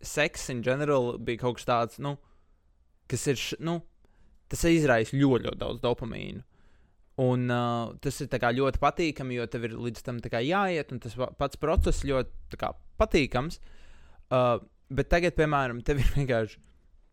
seks 0.00 0.48
in 0.54 0.62
general 0.64 1.18
bija 1.20 1.42
kaut 1.44 1.58
kas 1.60 1.68
tāds, 1.68 1.98
nu, 2.00 2.14
kas 3.12 3.26
ir, 3.28 3.36
š- 3.36 3.60
nu, 3.60 3.76
tas 4.48 4.64
izraisa 4.72 5.12
ļoti, 5.20 5.50
ļoti 5.50 5.60
daudz 5.60 5.82
dopamīnu. 5.84 6.40
Un 7.20 7.50
uh, 7.52 7.92
tas 8.00 8.20
ir 8.24 8.28
ļoti 8.56 8.80
patīkami, 8.80 9.36
jo 9.36 9.46
tev 9.52 9.66
ir 9.68 9.74
līdz 9.76 10.02
tam 10.06 10.20
jāiet, 10.40 10.92
un 10.94 11.00
tas 11.04 11.12
pa- 11.18 11.32
pats 11.36 11.58
process 11.60 12.06
ļoti 12.08 12.56
kā, 12.56 12.70
patīkams. 13.02 13.58
Uh, 14.32 14.56
bet 14.88 15.10
tagad, 15.12 15.36
piemēram, 15.36 15.82
tev 15.84 16.00
ir 16.00 16.08
vienkārši, 16.16 16.56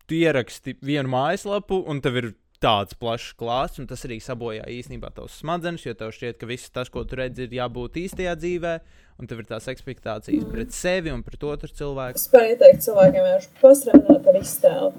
tu 0.08 0.16
ieraksti 0.16 0.78
vienu 0.82 1.12
mājaslapu, 1.12 1.82
un 1.86 2.00
tev 2.00 2.16
ir 2.16 2.30
tāds 2.60 2.96
plašs 3.00 3.34
klāsts, 3.40 3.80
un 3.80 3.86
tas 3.88 4.02
arī 4.04 4.18
sabojā 4.20 4.64
īstenībā 4.68 5.12
tavs 5.16 5.38
smadzenes, 5.40 5.84
jo 5.86 5.94
tev 5.96 6.10
šķiet, 6.16 6.36
ka 6.40 6.48
viss 6.48 6.72
tas, 6.72 6.90
ko 6.92 7.04
tu 7.08 7.16
redzi, 7.20 7.46
ir 7.46 7.54
jābūt 7.60 7.96
īstajā 8.02 8.34
dzīvē, 8.40 8.72
un 9.20 9.28
tev 9.30 9.40
ir 9.40 9.48
tās 9.48 9.68
expectācijas 9.72 10.44
Mm. 10.44 10.50
pret 10.52 10.72
sevi 10.76 11.12
un 11.12 11.22
pret 11.24 11.44
otru 11.44 11.68
cilvēku. 11.72 12.20
Es 12.20 12.28
varu 12.32 12.52
ieteikt 12.52 12.84
cilvēkiem 12.84 13.24
vienkārši 13.24 13.54
pastrādāt 13.62 14.28
ar 14.32 14.40
iztēlu. 14.40 14.92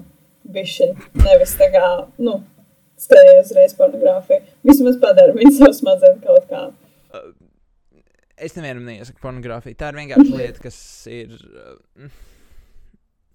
Bišķiņ, 0.52 0.96
nevis 1.22 1.54
tā 1.58 1.68
kā, 1.70 1.86
nu, 2.18 2.40
skatīties 3.00 3.50
uzreiz 3.50 3.74
pornogrāfiju. 3.78 4.44
Vismaz 4.68 4.98
padara 5.02 5.36
viņu 5.36 5.54
savu 5.56 5.78
smadzenes 5.78 6.22
kaut 6.24 6.46
kā. 6.50 6.66
Uh, 7.12 7.32
es 8.36 8.56
nevienam 8.58 8.86
neiesaku 8.88 9.22
pornogrāfiju. 9.22 9.78
Tā 9.78 9.92
ir 9.92 10.00
vienkārši 10.02 10.36
lieta, 10.40 10.62
kas 10.66 10.78
ir. 11.10 11.34
Uh, 11.40 12.08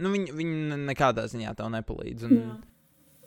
nu, 0.03 0.13
viņi, 0.13 0.33
viņi 0.37 0.79
nekādā 0.87 1.27
ziņā 1.31 1.55
tev 1.57 1.71
nepalīdz. 1.75 2.27
Un, 2.29 2.39
Jā. 2.39 2.55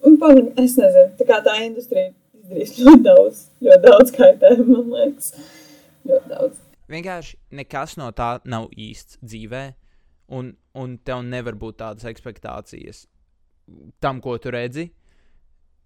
Un, 0.00 0.16
porno, 0.20 0.48
es 0.60 0.78
nezinu, 0.80 1.12
tā 1.18 1.26
kā 1.28 1.40
tā 1.44 1.58
industrija 1.66 2.14
izdarīs 2.40 2.78
ļoti 2.80 3.04
daudz, 3.04 3.44
ļoti 3.66 3.82
daudz 3.84 4.14
kaitējumu, 4.16 4.78
man 4.78 4.94
liekas. 4.96 5.34
Ļoti 6.08 6.30
daudz. 6.32 6.60
vienkārši 6.90 7.36
nekas 7.58 7.96
no 8.00 8.08
tā 8.16 8.30
nav 8.48 8.70
īsts 8.72 9.20
dzīvē, 9.20 9.64
un, 10.34 10.54
un 10.74 10.96
tev 11.04 11.22
nevar 11.26 11.58
būt 11.60 11.80
tādas 11.82 12.08
expectācijas 12.08 13.04
tam, 14.02 14.22
ko 14.24 14.38
tu 14.38 14.50
redzi. 14.54 14.88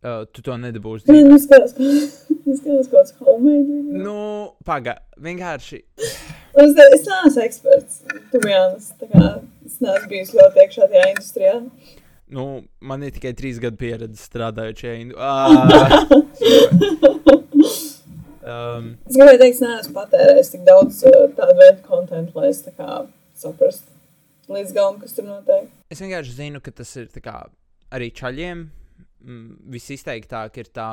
Uh, 0.04 0.26
tu 0.28 0.42
to 0.44 0.52
nedabūsi. 0.60 1.08
Nē, 1.08 1.22
nu, 1.30 1.38
skatās, 1.40 1.72
es 1.80 2.60
skatos 2.60 2.90
kaut 2.92 3.24
kāds 3.24 3.40
video. 3.40 4.04
Nu, 4.04 4.16
pagaidi, 4.68 5.00
vienkārši. 5.24 5.80
Es, 5.96 6.74
ne, 6.76 6.84
es 6.92 7.06
neesmu 7.08 7.40
eksperts, 7.46 8.02
tu 8.28 8.36
bijānis, 8.42 8.90
tā 9.00 9.08
kā 9.08 9.40
es 9.64 9.78
neesmu 9.80 10.10
bijis 10.10 10.34
ļoti 10.36 10.60
iekšā 10.66 10.90
tajā 10.92 11.06
industrijā. 11.14 11.54
Nu, 12.36 12.44
man 12.84 13.00
ir 13.08 13.16
tikai 13.16 13.32
trīs 13.38 13.56
gadu 13.64 13.80
pieredze 13.80 14.20
strādājot 14.20 14.84
šajā 14.84 15.00
industrijā. 15.06 16.04
um, 18.44 18.92
Es 19.08 19.16
gribēju 19.16 19.40
teikt, 19.40 19.56
es 19.56 19.64
neesmu 19.64 19.96
patērējis 20.02 20.54
tik 20.58 20.68
daudz 20.68 21.00
uh, 21.08 21.32
tādu 21.40 21.56
veidu 21.64 21.80
kontentu, 21.88 22.36
lai 22.36 22.52
es 22.52 22.60
tā 22.68 22.76
kā 22.76 23.08
saprastu 23.40 23.88
līdz 24.52 24.76
galam, 24.76 25.00
kas 25.00 25.16
tur 25.16 25.32
notiek. 25.32 25.72
es 25.88 26.04
vienkārši 26.04 26.40
zinu, 26.44 26.60
ka 26.60 26.76
tas 26.76 26.92
ir 27.00 27.08
kā, 27.24 27.48
arī 27.88 28.12
čaļiem. 28.12 28.68
Mm, 29.24 29.56
visizteiktāk 29.72 30.58
ir 30.60 30.68
tā, 30.74 30.88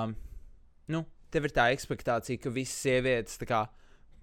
nu, 0.94 1.04
tev 1.34 1.48
ir 1.50 1.56
tā 1.56 1.67
expectācija, 1.76 2.39
ka 2.39 2.52
visas 2.54 2.78
sievietes, 2.86 3.39
kā, 3.48 3.65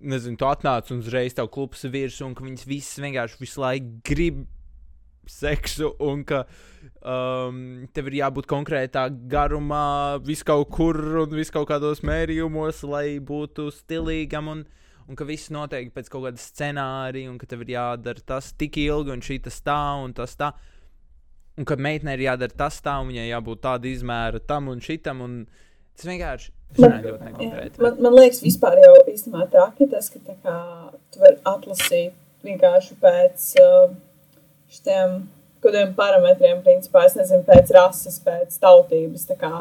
nezinu, 0.00 0.38
tu 0.40 0.46
atnāc 0.48 0.88
un 0.94 1.02
uzreiz 1.02 1.36
tev 1.36 1.50
klūps 1.52 1.84
virsū, 1.92 2.24
un 2.24 2.36
ka 2.38 2.46
viņas 2.46 2.64
visas 2.70 3.02
vienkārši 3.04 3.42
visu 3.42 3.60
laiku 3.60 3.90
grib 4.08 4.46
seksu, 5.28 5.90
un 6.00 6.22
ka 6.24 6.46
um, 7.02 7.60
tev 7.92 8.08
ir 8.08 8.20
jābūt 8.22 8.48
konkrētā 8.48 9.04
garumā, 9.28 10.16
vis 10.24 10.40
kaut 10.46 10.70
kur 10.72 10.96
un 11.26 11.36
vis 11.36 11.52
kaut 11.52 11.68
kādos 11.68 12.00
mērījumos, 12.06 12.80
lai 12.88 13.18
būtu 13.20 13.68
stilīgam. 13.76 14.48
Un, 14.54 14.64
un 15.04 15.20
ka 15.20 15.28
viss 15.28 15.52
notiek 15.52 15.92
pēc 15.92 16.08
kaut 16.12 16.30
kāda 16.30 16.40
scenārija, 16.40 17.28
un 17.28 17.36
ka 17.40 17.48
tev 17.50 17.66
ir 17.66 17.76
jādara 17.76 18.24
tas 18.32 18.54
tik 18.56 18.80
ilgi, 18.80 19.12
un 19.12 19.24
šī 19.24 19.42
tas 19.44 19.60
tā, 19.64 19.80
un 20.00 20.16
tas 20.16 20.32
tā. 20.40 20.54
Un 21.58 21.66
ka 21.66 21.74
meitenei 21.74 22.14
ir 22.18 22.26
jādara 22.28 22.54
tas 22.64 22.78
tā, 22.84 22.98
un 23.02 23.10
viņai 23.10 23.26
jābūt 23.28 23.64
tāda 23.64 23.90
izmēra 23.90 24.40
tam 24.46 24.68
un 24.70 24.82
šitam. 24.84 25.24
Un 25.24 25.40
tas 25.96 26.06
vienkārši 26.06 26.52
Man- 26.78 27.00
ļoti 27.02 27.30
nekonkrēti. 27.30 27.80
Man, 27.82 27.96
man 28.04 28.14
liekas, 28.14 28.42
vispār 28.44 28.78
jau 28.82 28.92
īstenībā 29.08 29.48
traki 29.50 29.88
tas, 29.90 30.10
ka 30.12 30.36
kā 30.44 30.58
tu 31.10 31.22
vari 31.22 31.40
atlasīt 31.48 32.14
vienkārši 32.46 32.98
pēc 33.02 33.48
uh, 33.62 33.90
šiem 34.70 35.18
kādiem 35.64 35.94
parametriem, 35.98 36.62
principā, 36.62 37.02
es 37.08 37.16
nezinu, 37.18 37.42
pēc 37.46 37.72
rases, 37.74 38.20
pēc 38.22 38.54
tautības, 38.62 39.26
tā 39.26 39.34
kā 39.40 39.52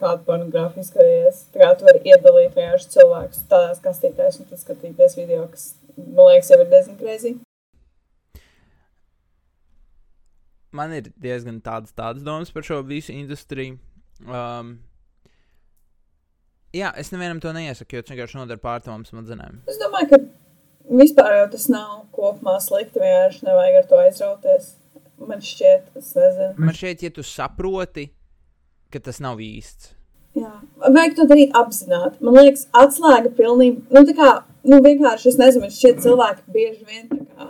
kādu 0.00 0.24
pornogrāfiju 0.26 0.86
skaties. 0.86 1.44
Tā 1.52 1.62
kā 1.62 1.70
tu 1.78 1.86
vari 1.86 2.02
iedalīt 2.08 2.56
vienkārši 2.56 2.92
cilvēkus 2.96 3.44
tādās 3.50 3.82
kastītēs 3.84 4.40
un 4.40 4.48
skatīties 4.58 5.18
video, 5.18 5.44
kas, 5.52 5.72
man 5.98 6.32
liekas, 6.32 6.50
jau 6.54 6.62
ir 6.62 6.70
diezgan 6.72 6.98
greizi. 7.00 7.36
Man 10.76 10.94
ir 10.96 11.10
diezgan 11.20 11.60
tādas, 11.64 11.94
tādas 11.96 12.24
domas 12.26 12.52
par 12.52 12.66
šo 12.66 12.80
visu 12.86 13.14
industriju. 13.14 13.78
Um, 14.26 14.76
jā, 16.74 16.92
es 17.00 17.12
nevienam 17.14 17.40
to 17.42 17.52
neiesaku, 17.54 17.98
jo 17.98 18.04
tas 18.04 18.14
vienkārši 18.14 18.38
nodara 18.40 18.62
pārtavam 18.62 19.06
smadzenēm. 19.08 19.62
Es 19.70 19.80
domāju, 19.82 20.12
ka 20.12 20.20
vispār 21.02 21.38
jau 21.40 21.48
tas 21.54 21.66
nav 21.72 21.96
kopumā 22.14 22.58
slikti. 22.62 23.02
Vienkārši 23.02 23.48
nevajag 23.48 23.80
ar 23.80 23.90
to 23.90 24.04
aizrauties. 24.04 24.70
man 25.22 25.42
šķiet, 25.44 25.90
es 25.98 26.14
nezinu. 26.18 26.54
Man 26.58 26.74
šķiet, 26.74 27.04
ja 27.06 27.10
tu 27.14 27.22
saproti, 27.26 28.08
ka 28.92 28.98
tas 28.98 29.20
nav 29.22 29.42
īsts. 29.42 29.92
Jā, 30.32 30.50
vajag 30.80 31.18
to 31.18 31.26
darīt 31.28 31.52
apzināti. 31.56 32.18
Man 32.24 32.38
liekas, 32.40 32.64
atslēga 32.72 33.30
pilnībā, 33.36 33.84
nu, 33.92 34.02
tā 34.08 34.14
kā, 34.16 34.30
nu, 34.64 34.80
vienkārši, 34.84 35.28
es 35.28 35.36
nezinu, 35.40 35.68
šķiet, 35.70 36.00
cilvēki 36.06 36.54
bieži 36.54 36.86
vien, 36.88 37.04
tā 37.12 37.20
kā, 37.36 37.48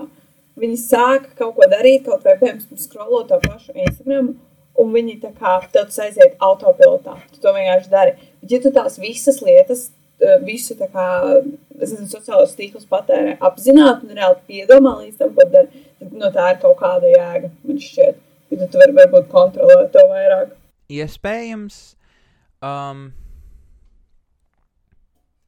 viņi 0.63 0.79
sāk 0.79 1.33
kaut 1.39 1.57
ko 1.59 1.69
darīt, 1.71 2.07
kaut 2.07 2.25
vai, 2.27 2.37
piemēram, 2.39 2.79
scrollot 2.79 3.31
to 3.31 3.39
pašu 3.43 3.75
Instagram, 3.75 4.33
un 4.79 4.93
viņi 4.95 5.19
tā 5.23 5.33
kā, 5.37 5.57
tev 5.73 5.89
tas 5.91 6.01
aiziet 6.07 6.39
autopilotā, 6.43 7.17
tu 7.33 7.43
to 7.43 7.53
vienkārši 7.57 7.93
dari. 7.93 8.15
Bet, 8.41 8.55
ja 8.55 8.61
tu 8.63 8.73
tās 8.75 8.99
visas 9.03 9.41
lietas, 9.45 9.89
eh, 10.23 10.39
visu, 10.47 10.77
tā 10.79 10.89
kā, 10.93 11.07
nezinu, 11.79 12.09
sociālos 12.11 12.55
tīklus 12.59 12.89
patērē 12.91 13.37
apzināti 13.41 14.09
un 14.09 14.19
reāli 14.19 14.43
piedomā 14.49 14.97
līdz 15.01 15.23
tam, 15.23 15.33
ko 15.37 15.49
dari, 15.51 15.87
tad 16.01 16.15
no 16.19 16.31
tā 16.35 16.53
ir 16.55 16.61
kaut 16.63 16.79
kāda 16.81 17.11
jēga, 17.11 17.53
man 17.67 17.83
šķiet. 17.83 18.29
Ja 18.53 18.69
tu 18.69 18.81
vari 18.81 18.93
varbūt 18.93 19.31
kontrolēt 19.33 19.95
to 19.95 20.03
vairāk. 20.11 20.53
Iespējams, 20.93 21.77
um, 22.69 23.07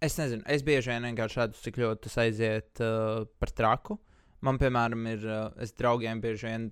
es 0.00 0.16
nezinu, 0.16 0.40
es 0.48 0.64
bieži 0.64 0.88
vien 0.88 1.04
vienkārši 1.10 1.42
redzu, 1.42 1.60
cik 1.66 1.82
ļoti 1.82 2.06
tas 2.06 2.16
aiziet 2.24 2.80
uh, 2.80 3.26
par 3.40 3.52
traku. 3.52 3.98
Man, 4.44 4.58
piemēram, 4.60 5.06
ir, 5.08 5.24
uh, 5.24 5.46
es 5.62 5.72
draugiem 5.76 6.20
bieži 6.20 6.50
vien 6.50 6.68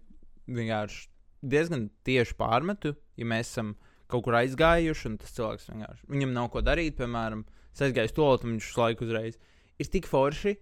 vienkārši 0.53 1.09
diezgan 1.53 1.89
tieši 2.07 2.37
pārmetu, 2.39 2.93
ja 3.19 3.27
mēs 3.29 3.55
esam 3.55 3.73
kaut 4.13 4.27
kur 4.27 4.37
aizgājuši, 4.43 5.07
un 5.09 5.17
tas 5.23 5.33
cilvēks 5.39 5.71
vienkārši, 5.71 6.05
viņam 6.13 6.35
nav 6.37 6.51
ko 6.53 6.61
darīt, 6.65 6.99
piemēram, 6.99 7.47
es 7.73 7.81
aizgāju 7.87 8.13
to 8.13 8.29
lietu, 8.29 8.47
un 8.49 8.59
viņš 8.59 8.69
uz 8.75 8.79
laiku 8.83 9.09
uzreiz 9.09 9.41
ir 9.83 9.91
tik 9.93 10.09
forši. 10.11 10.55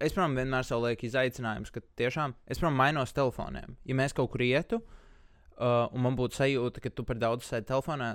Es, 0.00 0.14
protams, 0.14 0.38
vienmēr 0.38 0.64
sev 0.64 0.80
lieku 0.80 1.04
izaicinājumus, 1.08 1.72
ka 1.72 1.82
tiešām 2.00 2.32
es, 2.48 2.60
protams, 2.60 2.78
mainos 2.78 3.12
telefoniem. 3.16 3.74
Ja 3.84 3.96
mēs 3.98 4.16
kaut 4.16 4.30
kur 4.32 4.44
ietu, 4.44 4.80
uh, 4.80 5.90
un 5.92 6.04
man 6.06 6.16
būtu 6.16 6.38
sajūta, 6.38 6.80
ka 6.84 6.92
tu 6.92 7.04
par 7.04 7.20
daudz 7.20 7.50
sēdi 7.50 7.68
telefonā, 7.68 8.14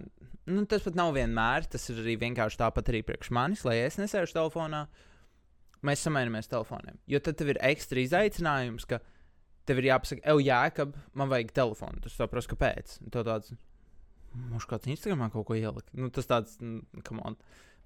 nu, 0.50 0.63
tas 0.70 0.86
pat 0.86 0.98
nav 0.98 1.13
vienmēr. 1.18 1.70
Tas 1.70 1.86
ir 1.94 2.02
arī 2.02 2.18
vienkārši 2.26 2.62
tāpat 2.63 2.89
arī 2.89 3.04
priekš 3.06 3.30
manis, 3.38 3.65
lai 3.68 3.78
es 3.84 4.00
nesēžu 4.02 4.39
telefonā. 4.39 4.88
Mēs 5.86 6.04
samainamies 6.04 6.50
telefoniem. 6.52 7.00
Jo 7.08 7.22
tad 7.24 7.38
tev 7.39 7.54
ir 7.54 7.62
ekstra 7.63 8.02
izaicinājums, 8.04 8.88
ka 8.89 9.00
tev 9.70 9.80
ir 9.80 9.89
jāpasaka, 9.92 10.24
ej, 10.34 10.44
jēkab, 10.50 10.96
man 11.20 11.32
vajag 11.32 11.54
telefonu. 11.56 12.02
Tu 12.04 12.12
saproti, 12.12 12.52
kāpēc. 12.52 12.98
Tev 13.13 13.26
tāds, 13.28 13.54
mums 14.50 14.68
kāds 14.70 14.89
Instagramā 14.92 15.30
kaut 15.34 15.48
ko 15.48 15.58
ielika. 15.58 15.94
Nu, 15.96 16.10
tas 16.13 16.28
tāds, 16.30 16.58
mm, 16.60 17.04
come 17.08 17.24
on. 17.28 17.38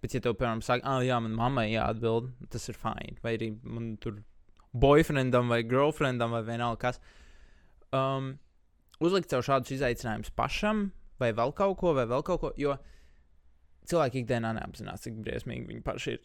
Bet, 0.03 0.15
ja 0.15 0.23
tev, 0.23 0.37
piemēram, 0.39 0.63
saka, 0.65 0.83
ah, 0.89 1.03
jā, 1.05 1.19
man 1.23 1.35
mammai 1.37 1.69
jāatbild, 1.71 2.31
tas 2.51 2.65
ir 2.71 2.79
fini. 2.79 3.17
Vai 3.23 3.37
arī 3.37 3.53
man 3.61 3.93
tur 4.03 4.23
boyfriendam 4.73 5.51
vai 5.53 5.61
girlfriendam 5.63 6.33
vai 6.33 6.41
vienalga 6.47 6.81
kas. 6.87 6.99
Um, 7.93 8.33
uzlikt 9.03 9.29
sev 9.29 9.45
šādus 9.45 9.75
izaicinājumus 9.77 10.33
pašam, 10.35 10.87
vai 11.21 11.29
vēl 11.35 11.53
kaut 11.55 11.77
ko, 11.79 11.93
vai 11.93 12.07
vēl 12.09 12.25
kaut 12.25 12.41
ko. 12.41 12.53
Jo 12.59 12.79
cilvēki 13.89 14.23
ikdienā 14.23 14.53
neapzinās, 14.57 15.03
cik 15.05 15.19
briesmīgi 15.23 15.69
viņi 15.69 15.83
paši 15.85 16.17
ir. 16.17 16.23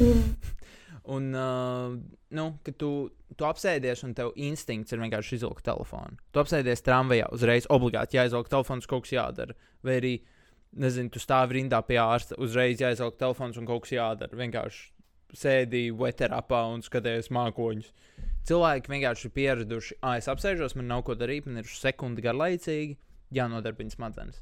un, 1.10 1.30
uh, 1.34 1.94
nu, 2.36 2.44
kad 2.66 2.76
tu, 2.80 2.90
tu 3.36 3.46
apsēdies 3.48 4.04
un 4.06 4.14
tev 4.16 4.32
instinkts 4.38 4.94
ir 4.94 5.02
vienkārši 5.02 5.38
izvilkt 5.38 5.64
telefonu. 5.66 6.18
Tu 6.30 6.42
apsēdies 6.42 6.84
tramvajā, 6.86 7.30
uzreiz 7.34 7.66
obligāti 7.72 8.18
jāizvelk 8.18 8.50
telefons, 8.52 8.88
kaut 8.90 9.06
kas 9.06 9.16
jādara. 9.16 9.56
Vai 9.86 9.98
arī, 10.00 10.14
nezinu, 10.80 11.10
tu 11.12 11.22
stāvi 11.22 11.58
rindā 11.58 11.82
pie 11.86 11.98
ārsta, 12.02 12.38
uzreiz 12.38 12.82
jāizvelk 12.82 13.18
telefons 13.20 13.58
un 13.60 13.68
kaut 13.68 13.86
kas 13.86 13.96
jādara. 13.96 14.38
Vienkārši 14.38 14.88
sēdi 15.36 15.88
weterapā 15.94 16.64
un 16.72 16.84
skaties 16.86 17.30
mākoņus. 17.34 17.90
Cilvēki 18.50 18.94
vienkārši 18.94 19.26
ir 19.28 19.34
pieraduši, 19.36 19.98
ah, 20.02 20.16
es 20.18 20.30
apsēžos, 20.32 20.76
man 20.78 20.88
nav 20.90 21.04
ko 21.06 21.14
darīt, 21.18 21.46
man 21.46 21.60
ir 21.60 21.68
sekundi 21.70 22.24
garlaicīgi, 22.24 22.96
jānodarbina 23.36 23.92
smadzenes. 23.94 24.40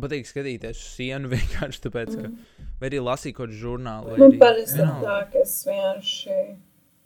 Patīk 0.00 0.26
skatīties 0.26 0.78
uz 0.78 0.92
sienu 0.96 1.30
vienkārši 1.34 1.82
tāpēc, 1.86 2.14
ka 2.18 2.30
vai 2.80 2.90
arī 2.90 3.02
lasīt 3.02 3.36
kaut 3.36 3.48
kādu 3.48 3.60
žurnālu. 3.60 4.16
Man 4.20 4.38
parasti 4.40 4.82
ir 4.82 4.94
tā, 5.04 5.18
ka 5.30 5.42
es 5.44 5.54
vienkārši 5.68 6.38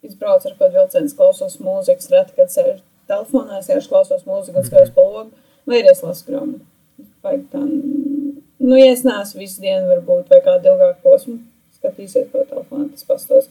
izbraucu 0.09 0.49
ar 0.49 0.57
kādu 0.59 0.79
vilcienu, 0.79 1.11
klausos 1.19 1.59
mūzikas, 1.61 2.09
reti, 2.13 2.35
kad 2.37 2.53
sēžu 2.53 2.81
telefonā, 3.09 3.59
es 3.59 3.69
vienkārši 3.69 3.91
klausos 3.91 4.25
mūziku 4.27 4.61
un 4.61 4.67
skatos 4.67 4.93
pa 4.95 5.05
logu, 5.05 5.45
vai 5.69 5.81
arī 5.81 5.93
es 5.93 6.03
lasu 6.05 6.27
grāmatu. 6.29 6.65
Vai 7.23 7.35
tā, 7.51 7.61
nu, 7.63 8.75
ja 8.79 8.89
es 8.93 9.05
neesmu 9.07 9.43
visu 9.43 9.63
dienu, 9.63 9.87
varbūt, 9.91 10.31
vai 10.31 10.41
kādu 10.43 10.73
ilgāku 10.73 11.03
posmu, 11.03 11.37
skatīsies 11.79 12.31
pa 12.33 12.43
telefonu, 12.47 12.89
tas 12.95 13.07
pastos. 13.07 13.49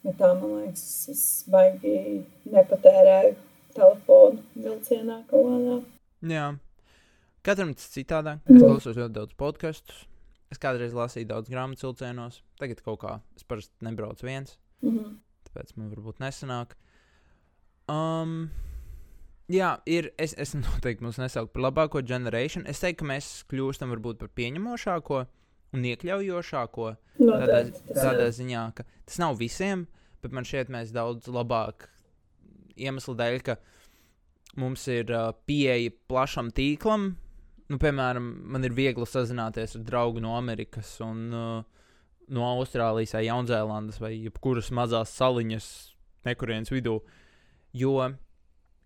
Bet 0.00 0.16
tā, 0.16 0.30
man 0.32 0.62
liekas, 0.62 0.84
es 1.12 1.22
baigi 1.50 2.22
nepatērēju 2.48 3.34
telefonu 3.76 4.40
vilcienā 4.56 5.20
kaut 5.28 5.46
kādā. 5.50 5.78
Jā. 6.30 6.46
Katram 7.46 7.72
tas 7.76 7.88
citādāk. 7.94 8.42
Es 8.44 8.60
klausos 8.60 8.98
ļoti 8.98 9.16
daudz 9.16 9.36
podkastus. 9.40 10.04
Es 10.50 10.58
kādreiz 10.60 10.94
lasīju 10.96 11.28
daudz 11.30 11.50
grāmatu 11.52 11.86
vilcienos. 11.88 12.40
Tagad 12.60 12.82
kaut 12.84 13.00
kā 13.04 13.16
es 13.38 13.46
parasti 13.46 13.86
nebraucu 13.86 14.26
viens. 14.26 14.58
Mhm. 14.82 15.18
Tāpēc 15.48 15.76
man 15.78 15.92
varbūt 15.94 16.20
nesanāk. 16.22 16.74
Um, 17.90 18.50
jā, 19.50 19.72
ir. 19.86 20.10
Es, 20.20 20.34
es 20.38 20.54
noteikti 20.58 21.06
mūs 21.06 21.20
nesaucu 21.22 21.52
par 21.54 21.68
labāko 21.68 22.02
generāciju. 22.06 22.66
Es 22.70 22.82
teiktu, 22.82 23.02
ka 23.02 23.10
mēs 23.14 23.30
kļūstam 23.50 23.94
varbūt 23.94 24.20
par 24.20 24.32
pieņemošāko 24.36 25.22
un 25.76 25.86
iekļaujošāko. 25.92 26.90
Tādā, 27.20 27.62
tas 27.70 28.02
tādā 28.02 28.28
ir. 28.28 28.36
ziņā, 28.36 28.66
ka 28.76 28.86
tas 29.06 29.18
nav 29.22 29.38
visiem, 29.40 29.86
bet 30.22 30.34
man 30.34 30.46
šķiet, 30.46 30.72
mēs 30.72 30.92
daudz 30.94 31.30
labāk 31.30 31.88
iemeslu 32.80 33.14
dēļ, 33.18 33.40
ka 33.46 33.56
mums 34.60 34.86
ir 34.90 35.12
uh, 35.14 35.30
pieeja 35.46 35.92
plašam 36.10 36.50
tīklam. 36.54 37.12
Nu, 37.70 37.78
piemēram, 37.78 38.24
man 38.50 38.66
ir 38.66 38.74
viegli 38.74 39.06
sazināties 39.06 39.76
ar 39.78 39.84
draugu 39.86 40.22
no 40.22 40.34
Amerikas, 40.34 40.96
un, 41.06 41.20
uh, 41.30 41.90
no 42.34 42.46
Austrālijas, 42.56 43.14
vai 43.14 43.28
Jaunzēlandes, 43.28 44.00
vai 44.02 44.12
jebkuras 44.16 44.72
mazās 44.74 45.12
saliņas, 45.14 45.68
nekurienes 46.26 46.72
vidū, 46.74 46.96
jo 47.78 47.94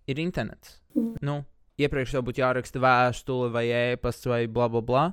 ir 0.06 0.20
internets. 0.20 0.78
Mhm. 0.92 1.14
Nu, 1.24 1.38
iepriekš 1.80 2.16
tev 2.16 2.26
būtu 2.28 2.42
jāraksta 2.44 2.82
vēstule, 2.84 3.50
vai 3.54 3.66
e-pasts, 3.72 4.28
vai 4.28 4.44
bla, 4.46 4.68
bla, 4.68 4.82
bla. 4.84 5.04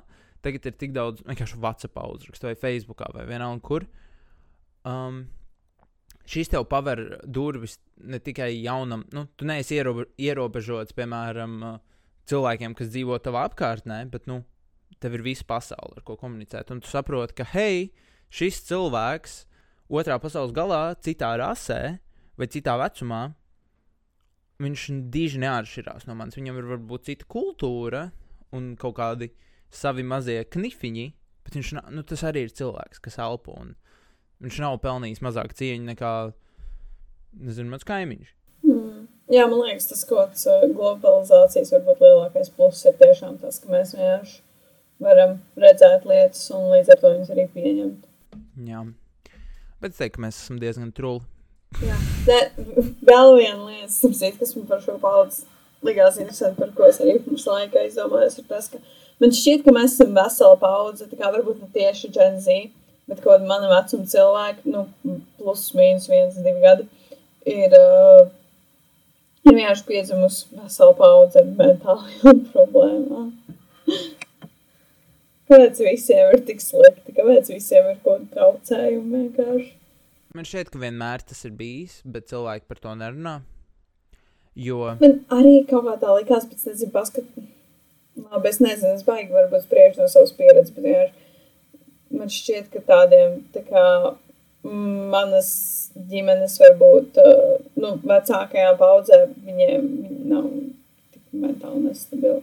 Tagad 0.42 0.66
ir 0.66 0.74
tik 0.76 0.92
daudz 0.92 1.22
vienkārši 1.24 1.60
WhatsApp 1.62 2.02
uzrakstu, 2.02 2.50
vai 2.50 2.58
Facebookā, 2.58 3.08
vai 3.14 3.24
vienalga 3.28 3.62
kur. 3.64 3.86
Um, 4.84 5.22
šis 6.26 6.50
tev 6.50 6.66
paver 6.68 7.22
durvis 7.24 7.78
ne 8.02 8.18
tikai 8.18 8.50
jaunam, 8.58 9.06
nu, 9.14 9.28
tu 9.38 9.46
neesi 9.46 9.78
ierobe, 9.78 10.08
ierobežots, 10.18 10.96
piemēram, 10.98 11.56
uh, 11.62 11.91
cilvēkiem, 12.30 12.76
kas 12.78 12.92
dzīvo 12.92 13.18
tavā 13.22 13.46
apkārtnē, 13.48 14.02
bet, 14.12 14.28
nu, 14.30 14.42
tev 15.02 15.16
ir 15.18 15.24
visa 15.26 15.46
pasaule, 15.48 15.98
ar 15.98 16.06
ko 16.06 16.16
komunicēt. 16.20 16.70
Un 16.74 16.82
tu 16.82 16.90
saproti, 16.90 17.36
ka, 17.40 17.46
hei, 17.54 17.90
šis 18.32 18.62
cilvēks 18.68 19.38
otrā 19.92 20.18
pasaules 20.22 20.54
galā, 20.56 20.94
citā 21.02 21.34
rasē 21.40 21.80
vai 22.38 22.48
citā 22.50 22.76
vecumā, 22.80 23.22
viņš 24.62 24.88
diži 25.12 25.40
neatšķirās 25.42 26.06
no 26.08 26.16
manis. 26.18 26.38
Viņam 26.38 26.60
ir 26.60 26.68
varbūt 26.76 27.08
cita 27.10 27.28
kultūra 27.30 28.06
un 28.54 28.74
kaut 28.80 28.96
kādi 29.00 29.32
savi 29.72 30.04
mazie 30.06 30.42
knifiņi, 30.52 31.06
bet 31.42 31.56
viņš 31.58 31.72
nu, 31.90 32.04
arī 32.28 32.46
ir 32.46 32.54
cilvēks, 32.54 33.02
kas 33.02 33.18
elpo. 33.22 33.56
Viņš 34.42 34.60
nav 34.62 34.78
pelnījis 34.84 35.22
mazāk 35.24 35.54
cieņu 35.58 35.88
nekā, 35.90 36.12
nezinu, 37.42 37.72
mans 37.72 37.86
kaimiņš. 37.88 38.32
Jā, 39.32 39.46
man 39.48 39.62
liekas, 39.64 39.86
tas 39.88 40.02
kaut 40.04 40.34
kāds 40.34 40.44
uh, 40.44 40.64
globalizācijas 40.76 41.70
varbūt 41.72 42.02
lielākais 42.04 42.50
pluss 42.52 42.84
ir 42.84 42.96
tiešām 43.00 43.38
tas, 43.40 43.62
ka 43.62 43.70
mēs 43.72 43.94
vienkārši 43.96 44.40
varam 45.02 45.38
redzēt 45.56 46.04
lietas 46.08 46.42
un 46.52 46.66
līdz 46.74 46.92
ar 46.92 47.00
to 47.00 47.12
viņas 47.14 47.30
arī 47.32 47.46
pieņemt. 47.54 48.02
Jā. 48.68 48.82
Bet 49.80 49.94
es 49.94 50.02
teiktu, 50.02 50.18
ka 50.18 50.24
mēs 50.26 50.40
esam 50.42 50.58
diezgan 50.60 50.90
truli. 50.92 51.24
Jā. 51.80 51.96
Ne, 52.28 52.36
vēl 53.08 53.32
viena 53.38 53.70
lieta, 53.70 53.88
sapsīt, 53.94 54.36
kas 54.42 54.52
man 54.58 54.68
par 54.68 54.84
šo 54.84 54.98
paudzi 55.00 55.46
likās 55.82 56.20
interesanti, 56.20 56.60
par 56.60 56.74
ko 56.76 56.90
es 56.90 57.00
arī 57.02 57.16
pirms 57.24 57.48
laika 57.48 57.80
aizdomājos, 57.86 58.36
ir 58.38 58.46
tas, 58.50 58.68
ka 58.68 58.82
man 59.22 59.32
šķiet, 59.32 59.64
ka 59.64 59.74
mēs 59.74 59.96
esam 59.96 60.12
vesela 60.18 60.60
paudze, 60.60 61.08
tā 61.08 61.16
kā 61.18 61.32
varbūt 61.32 61.64
ne 61.64 61.70
tieši 61.72 62.12
Gen 62.12 62.36
Z, 62.44 62.68
bet 63.08 63.24
kaut 63.24 63.32
kāda 63.32 63.48
mana 63.48 63.72
vecuma 63.72 64.06
cilvēki, 64.12 64.76
nu, 64.76 64.84
plus 65.40 65.64
mīnus 65.78 66.06
viens, 66.12 66.36
divi 66.36 66.62
gadi, 66.62 66.86
ir, 67.48 67.80
uh, 67.80 68.28
ir 69.46 69.56
vienkārši 69.56 69.86
piedzimusi 69.88 70.58
vesela 70.58 70.96
paudze 70.98 71.42
ar 71.42 71.48
mentālajām 71.58 72.42
problēmām. 72.52 73.30
Kāpēc 75.52 75.80
visiem 75.84 76.32
ir 76.32 76.44
tik 76.48 76.62
slikti? 76.64 77.14
Kāpēc 77.16 77.50
visiem 77.52 77.90
ir 77.90 77.98
kaut 78.04 78.22
kāda 78.22 78.36
traucējuma 78.36 79.18
vienkārši? 79.18 79.72
Man 80.32 80.46
šķiet, 80.48 80.70
ka 80.72 80.80
vienmēr 80.80 81.24
tas 81.28 81.42
ir 81.44 81.52
bijis, 81.56 81.98
bet 82.08 82.30
cilvēki 82.30 82.64
par 82.70 82.78
to 82.80 82.94
nerunā. 82.96 83.40
Jo 84.56 84.94
Man 85.00 85.18
arī 85.32 85.58
kaut 85.68 85.84
kā 85.88 85.96
tā 86.00 86.14
likās, 86.16 86.46
bet 86.48 86.60
es 86.60 86.68
nezinu, 86.68 86.92
paskat... 86.94 87.28
Labi, 88.12 88.48
es 88.50 88.58
nezinu, 88.60 88.94
es 88.98 89.04
baigi 89.06 89.32
varbūt 89.32 89.62
spriežu 89.64 90.02
no 90.02 90.06
savas 90.12 90.34
pieredzes, 90.36 90.72
bet 90.76 90.84
vienkārši 90.84 92.18
man 92.18 92.32
šķiet, 92.32 92.66
ka 92.72 92.82
tādiem 92.84 93.38
tā 93.54 93.62
kā 93.64 93.84
manas 94.62 95.52
ģimenes 96.10 96.58
varbūt 96.62 97.18
uh, 97.20 97.60
nu, 97.82 97.96
vecākajām 98.06 98.76
paudzēm 98.80 99.36
viņiem 99.46 99.88
viņi 100.02 100.26
nav 100.32 100.50
tik 101.14 101.22
mentāli 101.42 101.86
nestabili 101.88 102.42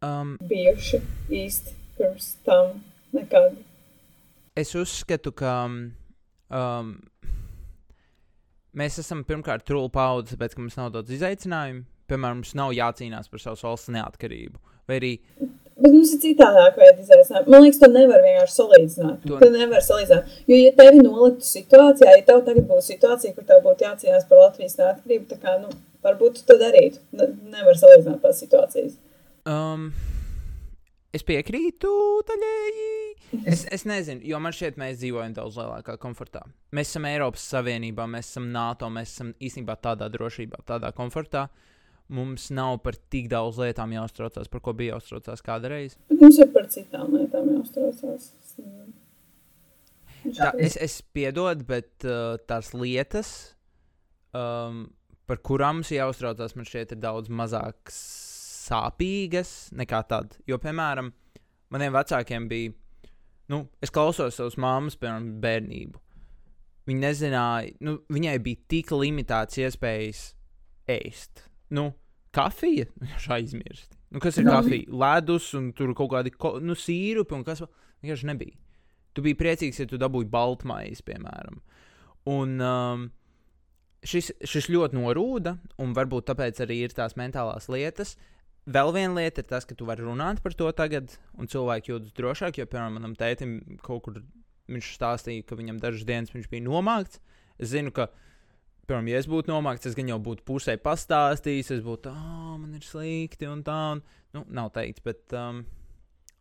Um, 0.00 0.38
bijuši 0.48 0.96
īsti 1.36 1.74
pirms 1.98 2.30
tam 2.46 2.78
nekad. 3.12 3.58
es 4.56 4.72
uzskatu, 4.72 5.28
ka 5.36 5.52
um, 5.68 6.94
mēs 8.72 8.96
esam 9.02 9.20
pirmkārt 9.28 9.66
trūli 9.68 9.92
paudze, 9.92 10.38
ka 10.40 10.62
mums 10.62 10.78
nav 10.80 10.94
daudz 10.94 11.12
izaicinājumu. 11.18 11.84
Piemēram, 12.08 12.40
mums 12.40 12.56
nav 12.56 12.72
jācīnās 12.72 13.28
par 13.28 13.44
savas 13.44 13.60
valsts 13.66 13.92
neatkarību. 13.92 14.56
Vai 14.88 14.96
arī 15.02 15.12
Bet 15.80 15.94
mums 15.94 16.10
ir 16.12 16.20
citādāk 16.22 16.76
veidi 16.76 17.04
izaicinājumi. 17.06 17.48
Man 17.54 17.64
liekas, 17.64 17.80
to 17.80 17.88
nevar 17.88 18.24
vienkārši 18.24 18.56
salīdzināt. 18.56 19.22
To- 19.26 19.50
nevar 19.54 19.84
salīdzināt. 19.84 20.34
Jo, 20.50 20.58
ja 20.60 20.72
tevi 20.76 21.04
noliktu 21.04 21.48
situācijā, 21.48 22.16
ja 22.18 22.24
tev 22.26 22.42
tagad 22.48 22.66
būtu 22.68 22.86
situācija, 22.90 23.34
kur 23.36 23.46
tev 23.48 23.62
būtu 23.64 23.86
jācīnās 23.86 24.26
par 24.28 24.42
Latvijas 24.44 24.76
neatkarību, 24.80 25.28
tad 25.30 25.40
kā, 25.44 25.56
nu, 25.62 25.72
varbūt 26.04 26.40
tu 26.40 26.46
to 26.50 26.58
darītu. 26.60 27.00
Ne, 27.16 27.30
nevar 27.56 27.80
salīdzināt 27.80 28.20
tās 28.24 28.42
situācijas. 28.44 28.98
Um, 29.48 29.88
es 31.16 31.24
piekrītu 31.26 31.94
daļēji. 32.28 32.90
Es, 33.46 33.64
es 33.70 33.86
nezinu, 33.86 34.24
jo 34.26 34.40
man 34.42 34.52
šķiet, 34.54 34.76
mēs 34.80 34.98
dzīvojam 35.00 35.34
daudz 35.36 35.56
lielākā 35.60 35.96
komfortā. 36.02 36.42
Mēs 36.76 36.90
esam 36.90 37.06
Eiropas 37.08 37.44
Savienībā, 37.52 38.08
mēs 38.10 38.32
esam 38.32 38.50
NATO, 38.52 38.90
mēs 38.92 39.14
esam 39.14 39.32
īstenībā 39.38 39.78
tādā 39.80 40.10
drošībā, 40.12 40.64
tādā 40.68 40.90
komfortā. 40.96 41.46
Mums 42.10 42.48
nav 42.50 42.80
par 42.82 42.96
tik 43.12 43.28
daudz 43.30 43.60
lietām 43.60 43.92
jāuztraucās, 43.94 44.48
par 44.50 44.62
ko 44.64 44.74
bija 44.74 44.96
jāuztraucās 44.96 45.44
kādreiz. 45.46 45.94
Bet 46.10 46.24
mums 46.24 46.40
ir 46.42 46.50
par 46.54 46.66
citām 46.72 47.12
lietām 47.14 47.52
jāuztraucās. 47.54 48.32
Tā, 50.36 50.50
es, 50.60 50.74
es 50.76 50.98
piedodu, 51.14 51.64
bet 51.68 52.04
uh, 52.04 52.34
tās 52.50 52.72
lietas, 52.76 53.30
um, 54.36 54.82
par 55.30 55.40
kurām 55.46 55.80
mums 55.80 55.92
jāuztraucās, 55.94 56.56
man 56.58 56.66
šķiet, 56.68 56.96
ir 56.96 57.00
daudz 57.00 57.30
mazāk 57.32 57.94
sāpīgas 57.94 59.70
nekā 59.78 60.02
tad. 60.10 60.36
Jo, 60.50 60.58
piemēram, 60.62 61.12
maniem 61.72 61.94
vecākiem 61.94 62.48
bija, 62.50 62.74
nu, 63.54 63.64
es 63.82 63.94
klausos 63.94 64.36
savas 64.38 64.58
mammas, 64.60 64.98
piemēram, 65.00 65.36
bērnību. 65.42 66.02
Viņa 66.90 67.04
nezināja, 67.06 67.72
nu, 67.86 68.00
viņai 68.10 68.36
bija 68.42 68.66
tik 68.72 68.90
limitēts 68.96 69.60
iespējas 69.62 70.24
ēst. 70.90 71.44
Nu, 71.76 71.92
kafija, 72.36 72.86
viņš 73.04 73.28
aizmirst. 73.36 73.96
Nu, 74.10 74.18
kas 74.22 74.38
ir 74.40 74.46
Nu. 74.48 74.56
kafija? 74.56 74.88
Ledus 74.90 75.52
un 75.58 75.70
tur 75.76 75.92
kaut 75.98 76.10
kādi 76.14 76.32
ko, 76.34 76.56
nu, 76.62 76.74
sīrupi 76.78 77.36
un 77.36 77.44
kas. 77.46 77.62
Vienkārši 78.02 78.26
nebija. 78.32 78.56
Tu 79.14 79.22
biji 79.22 79.36
priecīgs, 79.38 79.78
ja 79.82 79.86
tu 79.90 79.98
dabūji 80.00 80.28
baltmaizi, 80.30 81.02
piemēram. 81.06 81.58
Un 82.30 82.56
um, 82.62 83.04
šis, 84.06 84.30
šis 84.46 84.68
ļoti 84.72 84.96
norūda, 84.98 85.56
un 85.82 85.94
varbūt 85.96 86.28
tāpēc 86.30 86.60
arī 86.64 86.80
ir 86.86 86.94
tās 86.96 87.16
mentālās 87.18 87.68
lietas. 87.72 88.16
Vēl 88.70 88.92
viena 88.94 89.16
lieta 89.18 89.42
ir 89.42 89.48
tas, 89.50 89.66
ka 89.66 89.74
tu 89.74 89.86
vari 89.88 90.04
runāt 90.06 90.42
par 90.44 90.54
to 90.54 90.68
tagad, 90.76 91.14
un 91.40 91.48
cilvēki 91.50 91.90
jūtas 91.94 92.14
drošāk. 92.18 92.60
Jo, 92.60 92.66
piemēram, 92.70 92.98
manam 93.00 93.16
tētim 93.18 93.56
kaut 93.82 94.04
kur 94.06 94.20
viņš 94.70 94.90
stāstīja, 94.98 95.46
ka 95.48 95.58
viņam 95.58 95.80
dažas 95.82 96.06
dienas 96.06 96.34
viņš 96.34 96.50
bija 96.52 96.66
nomākts. 96.68 97.18
Es 97.58 97.72
zinu, 97.74 97.90
ka, 97.96 98.08
piemēram, 98.90 99.10
ja 99.12 99.20
es 99.22 99.28
būtu 99.30 99.52
nomākts, 99.52 99.88
es 99.90 99.96
gan 99.96 100.10
jau 100.10 100.18
būtu 100.22 100.44
pusē 100.48 100.74
pastāstījis, 100.82 101.70
es 101.78 101.84
būtu, 101.86 102.10
ah, 102.10 102.56
man 102.58 102.74
ir 102.74 102.84
slikti 102.84 103.48
un 103.48 103.62
tā. 103.66 103.78
Un, 103.94 104.02
nu, 104.36 104.44
nav 104.54 104.72
teikts, 104.74 105.02
bet 105.06 105.34
um, 105.38 105.62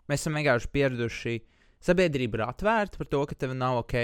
mēs 0.09 0.23
esam 0.23 0.37
vienkārši 0.39 0.71
pieraduši. 0.73 1.35
Sabiedrība 1.85 2.39
ir 2.39 2.45
atvērta 2.49 2.99
par 2.99 3.09
to, 3.09 3.21
ka 3.29 3.37
tev 3.39 3.53
nav 3.57 3.83
ok, 3.85 3.95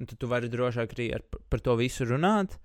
un 0.00 0.08
tu 0.10 0.30
vari 0.30 0.50
drošāk 0.52 0.96
arī 0.96 1.10
ar, 1.18 1.26
par 1.52 1.62
to 1.62 1.76
visu 1.78 2.08
runāt. 2.08 2.56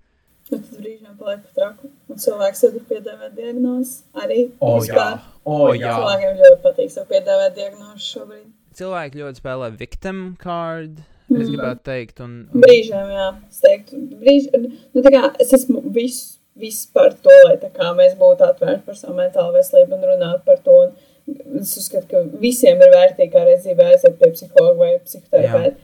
Bet 0.50 0.64
tad 0.66 0.80
brīžiem 0.80 1.14
paliek 1.20 1.44
par 1.44 1.52
traku. 1.54 1.92
Un 2.10 2.18
cilvēks 2.18 2.64
tad 2.64 2.74
ir 2.80 2.88
piedāvāt 2.88 3.36
diagnozes 3.36 3.92
arī. 4.18 4.40
O, 4.58 4.72
vispār. 4.80 5.20
O, 5.46 5.70
jā. 5.78 5.92
Cilvēkiem 5.94 6.40
ļoti 6.40 6.60
patīk 6.64 6.90
sev 6.96 7.06
piedāvāt 7.12 7.54
diagnozes 7.60 8.08
šobrīd. 8.16 8.50
Cilvēki 8.74 9.22
ļoti 9.22 9.42
spēlē 9.44 9.70
victim 9.78 10.24
card. 10.42 11.04
Es 11.40 11.48
gribētu 11.48 11.82
teikt. 11.88 12.20
Un, 12.24 12.36
un, 12.52 12.62
Brīžiem, 12.64 13.10
jā, 13.16 13.26
es 13.48 13.64
teiktu, 13.64 13.98
brīž, 14.20 14.48
nu, 14.58 15.02
kā 15.06 15.32
es 15.42 15.52
esmu 15.58 15.82
viss 15.94 16.38
vis 16.54 16.86
par 16.92 17.14
to, 17.24 17.32
lai 17.46 17.56
kā 17.62 17.92
mēs 17.96 18.16
būtu 18.20 18.44
atvērti 18.44 18.84
par 18.86 18.98
savu 18.98 19.16
mentālo 19.16 19.54
veselību 19.54 19.96
un 19.96 20.06
runātu 20.10 20.44
par 20.48 20.60
to. 20.66 20.78
Un 20.82 21.62
es 21.62 21.76
uzskatu, 21.78 22.08
ka 22.10 22.40
visiem 22.42 22.82
ir 22.82 22.92
vērtīgi 22.92 23.32
kā 23.32 23.44
reiz 23.46 23.62
dzīvē 23.62 23.92
aiziet 23.92 24.18
pie 24.18 24.32
psihologa 24.34 24.74
vai 24.80 24.90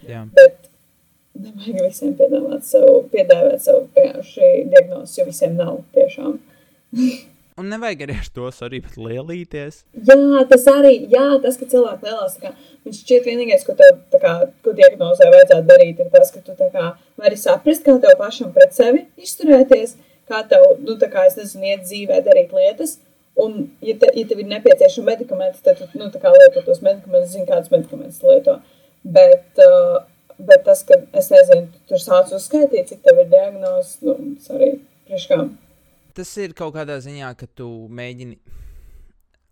jā. 0.02 0.24
bet 0.34 0.68
nevajag 1.38 1.84
visiem 1.86 2.14
piedāvāt 2.18 2.66
savu, 2.66 3.00
piedāvāt 3.12 3.62
savu 3.62 3.86
vienkārši 3.96 4.52
diagnozi, 4.72 5.20
jo 5.20 5.28
visiem 5.30 5.54
nav 5.60 5.80
tiešām. 5.94 6.38
Un 7.58 7.72
nevajag 7.72 8.04
arī 8.04 8.16
ar 8.20 8.28
to 8.34 8.48
arī 8.66 8.78
lielīties. 8.94 9.80
Jā, 10.06 10.16
tas 10.50 10.66
arī, 10.70 10.92
jā, 11.10 11.24
tas, 11.42 11.56
ka 11.58 11.66
cilvēki 11.72 12.06
lielās, 12.06 12.36
kā, 12.38 12.52
viņš 12.86 13.00
šķiet 13.02 13.26
vienīgais, 13.26 13.64
ko 13.66 13.74
tev, 13.80 13.98
tā 14.12 14.20
kā, 14.22 14.34
ko 14.62 14.74
diagnozē 14.78 15.26
vajadzētu 15.32 15.66
darīt, 15.66 15.98
ir 16.04 16.12
tas, 16.12 16.30
ka 16.34 16.42
tu, 16.44 16.54
tā 16.58 16.68
kā, 16.74 16.92
vari 17.18 17.40
saprast, 17.40 17.82
kā 17.86 17.96
tev 18.04 18.14
pašam 18.20 18.54
pret 18.54 18.78
sevi 18.78 19.04
izturēties, 19.18 19.96
kā 20.30 20.44
tev, 20.46 20.68
nu, 20.86 20.94
tā 21.02 21.10
kā, 21.10 21.26
es 21.26 21.38
nezinu, 21.40 21.72
iet 21.72 21.84
dzīvē 21.88 22.22
darīt 22.30 22.54
lietas, 22.54 22.98
un, 23.42 23.64
ja, 23.82 23.98
te, 23.98 24.12
ja 24.14 24.30
tev 24.30 24.44
ir 24.44 24.50
nepieciešami 24.54 25.10
medikamenti, 25.10 25.62
tad, 25.66 25.82
tu, 25.82 25.90
nu, 25.98 26.12
tā 26.14 26.22
kā 26.22 26.30
lieto 26.36 26.62
tos 26.62 26.82
medikamentus, 26.84 27.34
zini, 27.34 27.48
kādus 27.50 27.74
medikamentus 27.74 28.22
tu 28.22 28.30
lieto, 28.30 28.60
bet, 29.02 29.48
uh, 29.66 30.04
bet 30.38 30.62
tas, 30.68 30.86
ka, 30.86 31.02
es 31.18 31.34
nezinu, 31.34 31.72
tu 31.74 31.88
tur 31.90 32.06
sāc 32.06 32.30
uzskaitīt, 32.38 32.92
cik 32.92 33.02
tev 33.02 33.24
ir 33.24 33.32
diagnozes, 33.34 33.96
nu, 34.06 34.36
sorry, 34.46 34.76
priekškām. 35.10 35.56
Tas 36.18 36.32
ir 36.42 36.50
kaut 36.58 36.72
kādā 36.74 36.96
ziņā, 36.98 37.28
ka 37.38 37.46
tu 37.54 37.68
mēģini. 37.94 38.40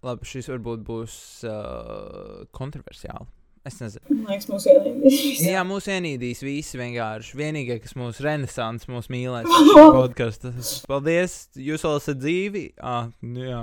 Labi, 0.02 0.26
šis 0.26 0.48
varbūt 0.50 0.80
būs 0.86 1.16
uh, 1.46 2.40
kontroversiāli. 2.54 3.28
Es 3.66 3.78
nezinu. 3.78 4.16
Liekas, 4.26 4.48
mūsu 4.50 4.72
ielīdīs. 4.72 5.44
Jā, 5.46 5.62
mūs 5.66 5.86
ienīdīs 5.90 6.42
visi 6.42 6.78
vienkārši. 6.78 7.38
Vienīgais, 7.38 7.80
kas 7.84 7.94
mūsu 7.98 8.26
renaissance, 8.26 8.90
mūsu 8.90 9.14
šis 9.54 9.78
podkāsts. 9.94 10.74
Paldies! 10.90 11.36
Jūs 11.58 11.86
vēl 11.86 11.96
esat 12.00 12.20
dzīvi. 12.22 12.64
Ah, 12.82 13.12
nu 13.22 13.46
jā. 13.46 13.62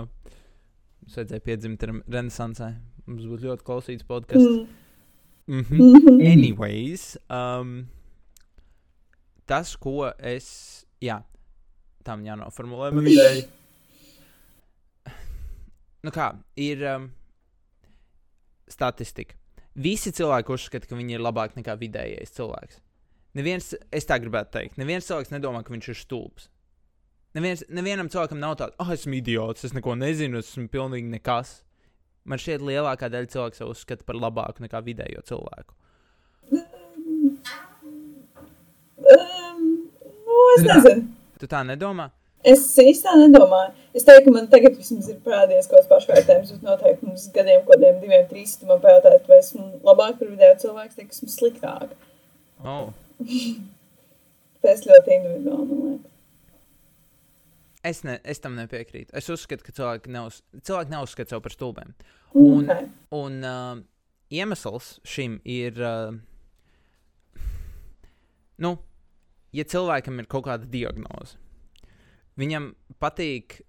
Mums 1.03 1.19
vajadzēja 1.19 1.45
piedzimt 1.49 1.83
renaissancē. 1.91 2.71
Mums 3.07 3.27
būtu 3.27 3.51
ļoti 3.51 3.67
klausīts 3.67 4.07
podkāsts. 4.07 4.63
Mm. 4.63 5.59
Mm 5.59 5.67
-hmm. 5.67 6.23
Anyways, 6.31 7.17
um, 7.27 7.75
tas, 9.45 9.75
ko 9.75 10.07
es. 10.19 10.85
Jā, 11.03 11.19
tam 12.05 12.23
jānoformulē 12.27 12.91
man 12.95 13.09
ideja. 13.09 13.45
Nu 16.03 16.11
kā, 16.11 16.33
ir 16.59 16.81
um, 16.91 17.07
statistika. 18.67 19.37
Visi 19.73 20.11
cilvēki 20.13 20.51
uzskata, 20.53 20.87
ka 20.89 20.97
viņi 20.97 21.15
ir 21.15 21.23
labāki 21.23 21.61
nekā 21.61 21.77
vidējais 21.79 22.35
cilvēks. 22.35 22.81
Neviens, 23.39 23.71
es 23.89 24.05
tā 24.05 24.19
gribētu 24.21 24.51
teikt, 24.59 24.75
neviens 24.77 25.07
cilvēks 25.07 25.31
nedomā, 25.33 25.63
ka 25.65 25.73
viņš 25.73 25.87
ir 25.89 25.97
stulbs. 25.97 26.49
Neviens, 27.33 27.63
nevienam 27.73 28.11
cilvēkam 28.13 28.37
nav 28.37 28.59
tāds, 28.59 28.75
ah, 28.77 28.85
oh, 28.85 28.93
esmu 28.93 29.17
idiots, 29.17 29.65
es 29.65 29.73
neko 29.73 29.95
nezinu, 29.97 30.43
es 30.43 30.51
esmu 30.51 30.67
pilnīgi 30.69 31.09
nekas. 31.15 31.63
Man 32.29 32.39
šķiet, 32.39 32.61
lielākā 32.67 33.09
daļa 33.09 33.31
cilvēku 33.33 33.57
sev 33.57 33.71
uzskata 33.73 34.05
par 34.05 34.19
labāku 34.19 34.63
nekā 34.67 34.83
vidējo 34.85 35.23
cilvēku. 35.31 35.73
Um, 39.03 39.65
nu, 40.27 40.37
es 40.59 40.67
nezinu. 40.67 41.22
Tu 41.43 41.49
tā 41.51 41.59
nedomā? 41.67 42.05
Es 42.47 42.61
īstenībā 42.79 43.25
nedomāju. 43.27 43.71
Es 43.95 44.03
teiktu, 44.07 44.29
ka 44.29 44.33
man 44.35 44.47
tagad 44.51 44.75
vismaz 44.79 45.09
ir 45.11 45.17
parādījies 45.23 45.67
kaut 45.71 45.81
kāds 45.81 45.89
pašvērtējums, 45.91 46.49
bet 46.55 46.65
noteikti 46.67 47.07
mums 47.07 47.25
gadiem, 47.35 47.61
kaut 47.65 47.73
kādiem 47.75 47.99
diviem, 48.01 48.25
trīs, 48.31 48.55
tu 48.59 48.67
man 48.67 48.79
pajautājat, 48.83 49.27
vai 49.31 49.37
esmu 49.41 49.65
labāk 49.87 50.17
par 50.19 50.31
vidēju 50.31 50.57
cilvēku, 50.63 50.95
teikt, 50.97 51.15
esmu 51.17 51.31
sliktāk. 51.31 51.93
Oh. 52.63 52.89
Tas 54.63 54.83
ļoti 54.87 55.15
individuāli, 55.17 55.67
man 55.69 55.85
liekas. 55.93 56.09
Es, 57.83 57.99
ne, 58.07 58.17
es 58.31 58.39
tam 58.43 58.55
nepiekrītu. 58.55 59.11
Es 59.19 59.27
uzskatu, 59.31 59.63
ka 59.67 59.75
cilvēki, 59.75 60.11
neuz, 60.15 60.37
cilvēki 60.63 60.93
neuzskata 60.95 61.33
sevi 61.35 61.43
par 61.49 61.55
stulbiem. 61.57 61.95
Un- 62.31 62.63
Un... 62.63 62.69
Okay. 62.71 62.87
Un 63.19 63.35
uh, 63.43 63.81
iemesls 64.33 64.93
šim 65.07 65.35
ir, 65.43 65.75
uh, 65.83 66.15
nu, 68.63 68.77
ja 69.53 69.65
cilvēkam 69.69 70.19
ir 70.21 70.29
kaut 70.31 70.47
kāda 70.47 70.67
diagnoze, 70.69 71.37
viņam 72.39 72.71
patīk, 73.01 73.61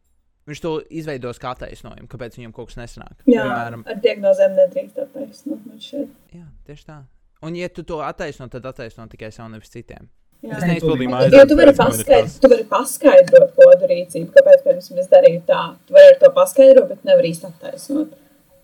viņš 0.49 0.61
to 0.65 0.75
izveidos 0.93 1.41
kā 1.41 1.55
attaisnojumu, 1.55 2.09
kāpēc 2.11 2.39
viņam 2.41 2.53
kaut 2.57 2.73
kas 2.73 2.81
nesanāk. 2.81 3.23
Jā, 3.25 3.45
Piemēram, 3.45 3.87
ar 3.89 4.03
diagnozēm 4.05 4.59
nedrīkst 4.59 5.01
attaisnot 5.07 5.65
man 5.69 5.81
šeit. 5.81 6.13
jā, 6.35 6.45
tieši 6.69 6.89
tā. 6.91 6.99
Un, 7.45 7.57
ja 7.59 7.69
tu 7.69 7.85
to 7.85 8.01
attaisno, 8.01 8.49
tad 8.49 8.65
attaisno 8.65 9.05
tikai 9.13 9.29
sev, 9.33 9.51
nevis 9.53 9.73
citiem. 9.73 10.09
Jā. 10.45 10.59
Es 10.59 10.65
neizpildīju 10.69 11.09
Jo 11.09 11.13
mājas 11.15 11.49
tu 11.49 11.57
vari, 11.57 11.73
paskaidrot, 11.77 12.35
tu 12.41 12.49
vari 12.53 12.65
paskaidrot 12.69 13.55
to 13.57 13.69
rīcību, 13.89 14.29
kāpēc, 14.35 14.65
piemēram, 14.65 14.99
es 15.01 15.09
darīju 15.13 15.41
tā. 15.49 15.61
Tu 15.89 15.97
vari 15.97 16.11
ar 16.11 16.19
to 16.21 16.31
paskaidrot, 16.37 16.89
bet 16.91 17.07
nevar 17.09 17.29
īsti 17.29 17.49
attaisnot. 17.49 18.13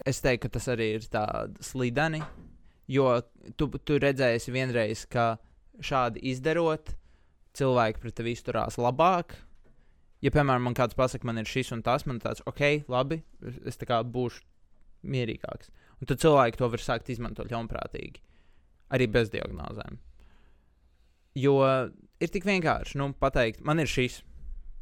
Es 0.09 0.21
teiktu, 0.25 0.49
ka 0.49 0.59
tas 0.59 0.69
arī 0.73 0.91
ir 0.99 1.07
tā 1.13 1.25
slideni, 1.65 2.21
jo 2.89 3.15
tu, 3.57 3.71
tu 3.85 3.97
redzēsi 4.01 4.53
vienreiz, 4.53 5.07
ka 5.09 5.35
šādi 5.81 6.21
izdarot, 6.33 6.93
cilvēki 7.61 8.03
pret 8.03 8.17
tevi 8.19 8.35
izturās 8.37 8.79
labāk. 8.81 9.37
Ja, 10.21 10.33
piemēram, 10.35 10.67
man 10.69 10.77
kāds 10.77 10.97
pasakā, 10.99 11.25
man 11.29 11.41
ir 11.41 11.49
šis 11.49 11.73
un 11.77 11.85
tas, 11.85 12.05
man 12.09 12.19
tāds, 12.21 12.43
ok, 12.49 12.85
labi, 12.93 13.23
es 13.69 13.81
tā 13.81 13.89
kā 13.89 14.03
būšu 14.05 14.43
mierīgāks. 15.09 15.71
Un 16.01 16.09
tad 16.11 16.21
cilvēki 16.21 16.61
to 16.61 16.69
var 16.73 16.83
sākt 16.85 17.09
izmantot 17.13 17.49
ļaunprātīgi, 17.53 18.21
arī 18.93 19.09
bez 19.13 19.33
diagnozēm. 19.33 19.97
Jo 21.41 21.57
ir 22.21 22.33
tik 22.33 22.45
vienkārši 22.49 22.99
nu, 23.01 23.13
pateikt, 23.17 23.63
man 23.65 23.81
ir 23.81 23.89
šis, 23.89 24.21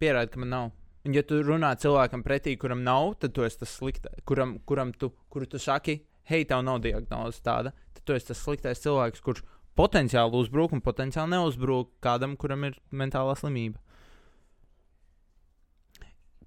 pierādi, 0.00 0.32
ka 0.34 0.42
man 0.42 0.54
nav. 0.54 0.70
Un, 1.06 1.14
ja 1.14 1.22
tu 1.26 1.38
runā 1.44 1.70
cilvēkam 1.78 2.24
pretī, 2.26 2.56
kuram 2.60 2.82
nav, 2.86 3.14
tad 3.22 3.34
tu 3.36 3.44
esi 3.46 3.60
tas 3.60 3.74
sliktais, 3.78 4.22
kuram, 4.28 4.56
kuram 4.66 4.90
tu, 4.96 5.12
kuru 5.30 5.46
tu 5.46 5.60
saki, 5.62 6.00
hei, 6.28 6.44
tev 6.48 6.64
nav 6.66 6.82
diagnoze 6.84 7.42
tāda, 7.44 7.72
tad 7.94 8.02
tu 8.04 8.16
esi 8.16 8.30
tas 8.32 8.42
sliktais 8.42 8.82
cilvēks, 8.82 9.22
kurš 9.24 9.44
potenciāli 9.78 10.42
uzbrūk 10.42 10.74
un 10.76 10.84
potenciāli 10.84 11.36
neuzbrūk 11.36 11.94
kādam, 12.04 12.36
kuram 12.40 12.66
ir 12.68 12.78
mentālā 12.90 13.38
slimība. 13.38 13.78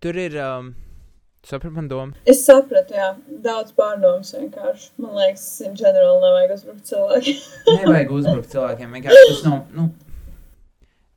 Tur 0.01 0.17
ir. 0.17 0.37
Um, 0.41 0.73
Sapratu, 1.41 1.73
man 1.73 1.87
doma. 1.89 2.13
Es 2.29 2.43
sapratu, 2.45 2.93
jā, 2.93 3.07
daudz 3.41 3.71
pārdomas 3.73 4.29
vienkārši. 4.35 4.91
Man 5.01 5.15
liekas, 5.17 5.45
in 5.65 5.73
general 5.73 6.19
nevajag 6.21 6.51
uzbrukt 6.53 6.85
cilvēkiem. 6.85 7.39
Nevajag 7.79 8.13
uzbrukt 8.13 8.51
cilvēkiem. 8.51 8.91
Vienkārši 8.97 9.23
tas 9.25 9.41
nav. 9.47 9.63
Nu, 9.73 9.87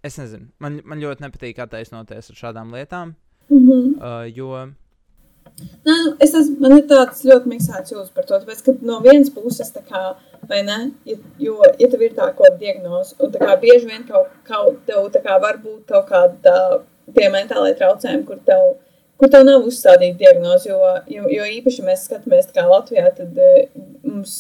es 0.01 0.17
nezinu. 0.21 0.49
Man, 0.65 0.79
man 0.89 1.05
ļoti 1.05 1.27
nepatīk 1.27 1.61
attaisnoties 1.67 2.33
ar 2.33 2.41
šādām 2.41 2.73
lietām. 2.73 3.13
Mm 3.51 3.69
-hmm. 3.69 3.93
uh, 4.01 4.25
jo. 4.33 4.65
Nē, 5.55 5.95
nu, 6.05 6.13
es 6.25 6.33
esmu, 6.35 6.57
man 6.65 6.73
ir 6.75 6.87
tāds 6.91 7.21
ļoti 7.27 7.51
miksēts 7.53 7.93
jūtas 7.93 8.11
par 8.15 8.27
to, 8.27 8.39
tāpēc, 8.41 8.63
ka 8.67 8.73
no 8.89 8.97
vienas 9.05 9.31
puses, 9.31 9.69
tā 9.75 9.85
kā, 9.87 10.01
vai 10.51 10.63
ne, 10.67 10.79
ja, 11.07 11.19
jo, 11.39 11.59
ja 11.79 11.89
tev 11.93 12.03
ir 12.03 12.17
tā 12.17 12.27
kaut 12.39 12.57
diagnoze, 12.59 13.15
un 13.23 13.31
tā 13.35 13.43
kā 13.43 13.55
bieži 13.63 13.87
vien 13.91 14.03
kaut, 14.09 14.33
kaut 14.49 14.81
tev, 14.89 15.07
tā 15.15 15.23
kā 15.23 15.37
var 15.43 15.61
būt 15.63 15.85
kaut 15.93 16.09
kāda, 16.11 16.57
tie 17.15 17.29
mentālai 17.31 17.77
traucējumi, 17.79 18.27
kur 18.27 18.41
tev, 18.49 18.67
kur 19.21 19.31
tev 19.31 19.47
nav 19.47 19.69
uzstādīta 19.69 20.19
diagnoze, 20.25 20.73
jo, 20.73 20.81
jo, 21.13 21.29
jo 21.37 21.47
īpaši 21.61 21.87
mēs 21.87 22.09
skatāmies 22.09 22.51
kā 22.57 22.67
Latvijā, 22.67 23.07
tad 23.15 23.39
uh, 23.39 23.87
mums 24.03 24.37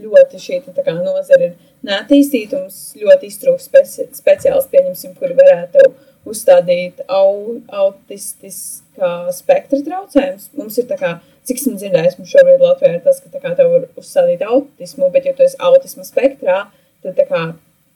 ļoti 0.00 0.40
šī 0.40 0.62
tā 0.70 0.82
kā 0.82 0.96
nozara 0.96 1.50
ir 1.50 1.54
neattīstīta, 1.86 2.64
mums 2.64 2.94
ļoti 2.98 3.30
iztrūks 3.30 3.68
speci 3.68 4.08
speciālisti, 4.16 4.72
pieņemsim, 4.72 5.14
kuri 5.20 5.36
varētu 5.38 5.84
uzstādīt 6.28 7.02
au, 7.08 7.60
autistiskā 7.68 9.12
spektra 9.34 9.80
traucējumus. 9.84 10.50
Mums 10.58 10.78
ir 10.80 10.88
tā 10.90 10.98
kā, 11.00 11.12
cik 11.48 11.60
esmu 11.60 11.76
dzirdējis, 11.80 12.18
mums 12.20 12.32
šobrīd 12.32 12.64
Latvijā 12.64 12.94
ir 12.96 13.02
tas, 13.04 13.20
ka 13.20 13.32
tā 13.32 13.42
kā 13.42 13.52
tev 13.58 13.72
var 13.74 13.88
uzstādīt 14.00 14.44
autismu, 14.46 15.10
bet 15.14 15.28
ja 15.28 15.34
tu 15.36 15.44
esi 15.46 15.60
autisma 15.60 16.06
spektrā, 16.06 16.62
tad 17.04 17.18
tā 17.18 17.26
kā 17.28 17.42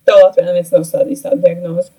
tev 0.09 0.20
Latvijā 0.24 0.49
neviens 0.49 0.74
nav 0.74 0.85
stādījis 0.89 1.24
tādu 1.24 1.45
diagnozu. 1.47 1.95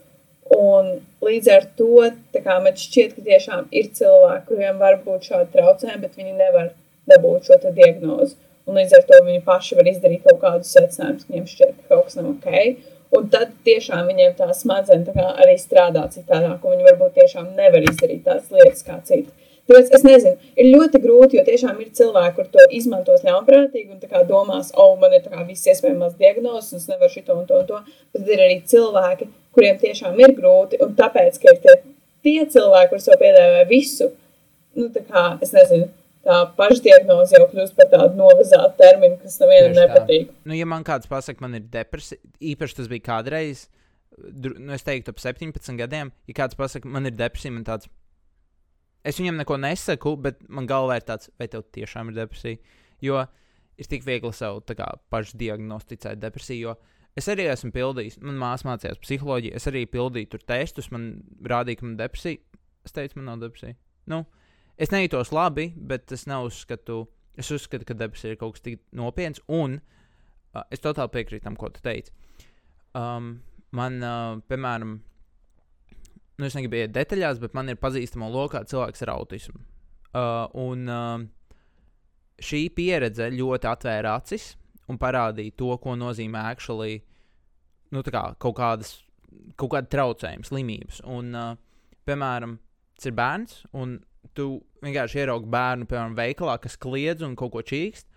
Un 0.49 0.95
līdz 1.21 1.49
ar 1.53 1.65
to 1.77 2.05
kā, 2.33 2.55
man 2.63 2.77
šķiet, 2.77 3.15
ka 3.15 3.25
tiešām 3.25 3.67
ir 3.75 3.89
cilvēki, 3.93 4.45
kuriem 4.49 4.79
var 4.81 4.97
būt 5.05 5.27
šādi 5.29 5.51
traucējumi, 5.53 6.01
bet 6.05 6.15
viņi 6.17 6.37
nevar 6.37 6.71
dabūt 7.09 7.49
šo 7.49 7.59
diagnozi. 7.67 8.37
Un 8.69 8.77
līdz 8.77 8.95
ar 8.97 9.05
to 9.09 9.19
viņi 9.25 9.43
paši 9.45 9.77
var 9.77 9.89
izdarīt 9.89 10.25
kaut 10.25 10.41
kādus 10.43 10.73
secinājumus, 10.75 11.25
ka 11.25 11.33
viņiem 11.33 11.47
šķiet, 11.49 11.75
ka 11.77 11.93
kaut 11.93 12.09
kas 12.09 12.17
nav 12.19 12.31
ok. 12.31 12.49
Un 13.17 13.25
tad 13.33 13.55
tiešām 13.65 14.05
viņiem 14.11 14.35
tā 14.37 14.51
smadzenes 14.53 15.15
arī 15.17 15.55
strādā 15.57 16.03
citādāk, 16.13 16.61
un 16.61 16.75
viņi 16.75 16.89
varbūt 16.91 17.15
tiešām 17.17 17.53
nevar 17.57 17.85
izdarīt 17.87 18.21
tādas 18.27 18.51
lietas 18.53 18.85
kā 18.85 18.99
citi. 19.07 19.31
Tāpēc 19.69 19.91
es 19.93 20.03
nezinu, 20.05 20.37
ir 20.57 20.67
ļoti 20.73 20.99
grūti, 21.01 21.37
jo 21.37 21.43
tiešām 21.45 21.77
ir 21.81 21.89
cilvēki, 21.93 22.35
kur 22.37 22.47
to 22.53 22.63
izmantos 22.73 23.21
ļaunprātīgi 23.25 23.93
un 23.93 24.29
domās, 24.29 24.71
o, 24.73 24.85
oh, 24.85 24.95
man 25.01 25.13
ir 25.13 25.27
visas 25.45 25.75
iespējamās 25.75 26.15
diagnozes, 26.17 26.71
un 26.73 26.81
es 26.81 26.87
nevaru 26.89 27.13
šito 27.13 27.35
un 27.37 27.45
to 27.45 27.59
un 27.59 27.67
to. 27.69 27.81
Bet 28.13 28.31
ir 28.33 28.41
arī 28.47 28.55
cilvēki, 28.65 29.29
kuriem 29.53 29.77
tiešām 29.81 30.17
ir 30.21 30.33
grūti, 30.37 30.81
un 30.81 30.95
tāpēc, 30.97 31.37
ka 31.37 31.53
ir 31.53 31.61
tie, 31.65 31.75
tie 32.25 32.47
cilvēki, 32.55 33.01
jau 33.11 33.19
piedāvā 33.21 33.61
visu, 33.69 34.09
nu, 34.73 34.89
tā 34.95 35.05
kā, 35.05 35.27
es 35.45 35.53
nezinu, 35.53 35.91
tā 36.27 36.39
pašdiagnoze 36.57 37.37
jau 37.37 37.47
kļūst 37.51 37.77
par 37.77 37.91
tādu 37.93 38.19
novazātu 38.19 38.79
terminu, 38.81 39.19
kas 39.21 39.39
nevienam 39.43 39.77
nepatīk. 39.77 40.33
Nu, 40.45 40.57
ja 40.57 40.67
man 40.69 40.85
kāds 40.87 41.09
pasaka, 41.09 41.43
man 41.45 41.59
ir 41.59 41.67
depresija, 41.71 42.21
īpaši 42.53 42.81
tas 42.81 42.91
bija 42.91 43.05
kādreiz, 43.11 43.67
nu, 44.17 44.73
es 44.75 44.85
teiktu, 44.87 45.15
ap 45.15 45.23
17 45.23 45.79
gadiem, 45.79 46.11
ja 46.29 46.37
kāds 46.41 46.59
pasaka, 46.59 46.91
man 46.91 47.07
ir 47.07 47.15
depresija, 47.17 47.55
man 47.55 47.67
tāds 47.67 47.89
Es 49.07 49.19
viņam 49.19 49.37
neko 49.39 49.57
nesaku, 49.63 50.15
bet 50.19 50.41
man 50.51 50.67
galvā 50.67 50.99
ir 50.99 51.05
tāds, 51.07 51.29
vai 51.39 51.47
tev 51.51 51.63
tiešām 51.75 52.11
ir 52.11 52.17
depresija. 52.19 52.59
Jo 53.03 53.23
ir 53.79 53.87
tik 53.87 54.03
viegli 54.03 54.31
sev 54.35 54.59
pašdiagnosticēt 55.13 56.19
depresiju. 56.19 56.73
Jo 56.73 56.75
es 57.17 57.29
arī 57.31 57.47
esmu 57.51 57.71
pildījis, 57.75 58.19
manā 58.23 58.39
māsā 58.41 58.67
mācījās 58.67 58.99
psiholoģiju, 59.03 59.55
es 59.55 59.67
arī 59.71 59.85
pildīju 59.89 60.33
tur 60.33 60.43
testus, 60.43 60.91
man 60.91 61.11
rādīja, 61.47 61.79
ka 61.79 61.87
man 61.87 61.95
ir 61.95 62.03
depresija. 62.03 62.43
Es 62.87 62.95
teicu, 62.95 63.19
man 63.19 63.31
nav 63.31 63.45
depresija. 63.45 63.77
Nu, 64.11 64.25
es 64.79 64.93
nejūtos 64.93 65.33
labi, 65.35 65.69
bet 65.75 66.11
es 66.15 66.25
neuzskatu, 66.29 67.03
es 67.39 67.51
uzskatu, 67.53 67.87
ka 67.87 67.97
depresija 67.97 68.33
ir 68.33 68.39
kaut 68.39 68.57
kas 68.57 68.65
tik 68.65 68.81
nopietns. 68.95 69.41
Un 69.51 69.79
uh, 69.79 70.63
es 70.71 70.83
totāli 70.83 71.13
piekrītu 71.17 71.45
tam, 71.45 71.57
ko 71.59 71.71
tu 71.73 71.83
teici. 71.85 72.13
Um, 72.97 73.35
man, 73.75 73.99
uh, 74.01 74.37
piemēram, 74.49 74.95
nu, 76.39 76.47
es 76.47 76.55
negribu 76.57 76.79
iet 76.79 76.95
detaļās, 76.95 77.41
bet 77.43 77.57
man 77.57 77.69
ir 77.69 77.81
pazīstama 77.81 78.31
lokā 78.33 78.63
cilvēks 78.69 79.05
ar 79.05 79.13
autismu. 79.17 79.61
Uh, 80.09 80.47
un 80.57 80.87
uh, 80.89 81.19
šī 82.41 82.63
pieredze 82.73 83.29
ļoti 83.35 83.69
atvēra 83.69 84.15
acis 84.17 84.55
un 84.89 84.97
parādīja 84.97 85.53
to, 85.59 85.69
ko 85.83 85.93
nozīmē 85.99 86.47
actually, 86.49 87.03
nu, 87.93 88.01
kā, 88.01 88.23
kaut 88.41 88.57
kādas 88.57 88.95
kaut 89.59 89.73
kāda 89.73 89.89
traucējuma, 89.91 90.47
slimības. 90.47 91.01
Un, 91.09 91.33
uh, 91.37 91.53
piemēram, 92.07 92.57
tas 92.97 93.09
ir 93.09 93.15
bērns, 93.17 93.59
un 93.77 93.99
tu 94.39 94.47
vienkārši 94.85 95.23
ieraugi 95.23 95.51
bērnu, 95.51 95.87
piemēram, 95.89 96.15
veikalā, 96.17 96.55
kas 96.63 96.79
kliedz 96.79 97.25
un 97.25 97.35
kaut 97.39 97.53
ko 97.55 97.63
čīkst. 97.65 98.07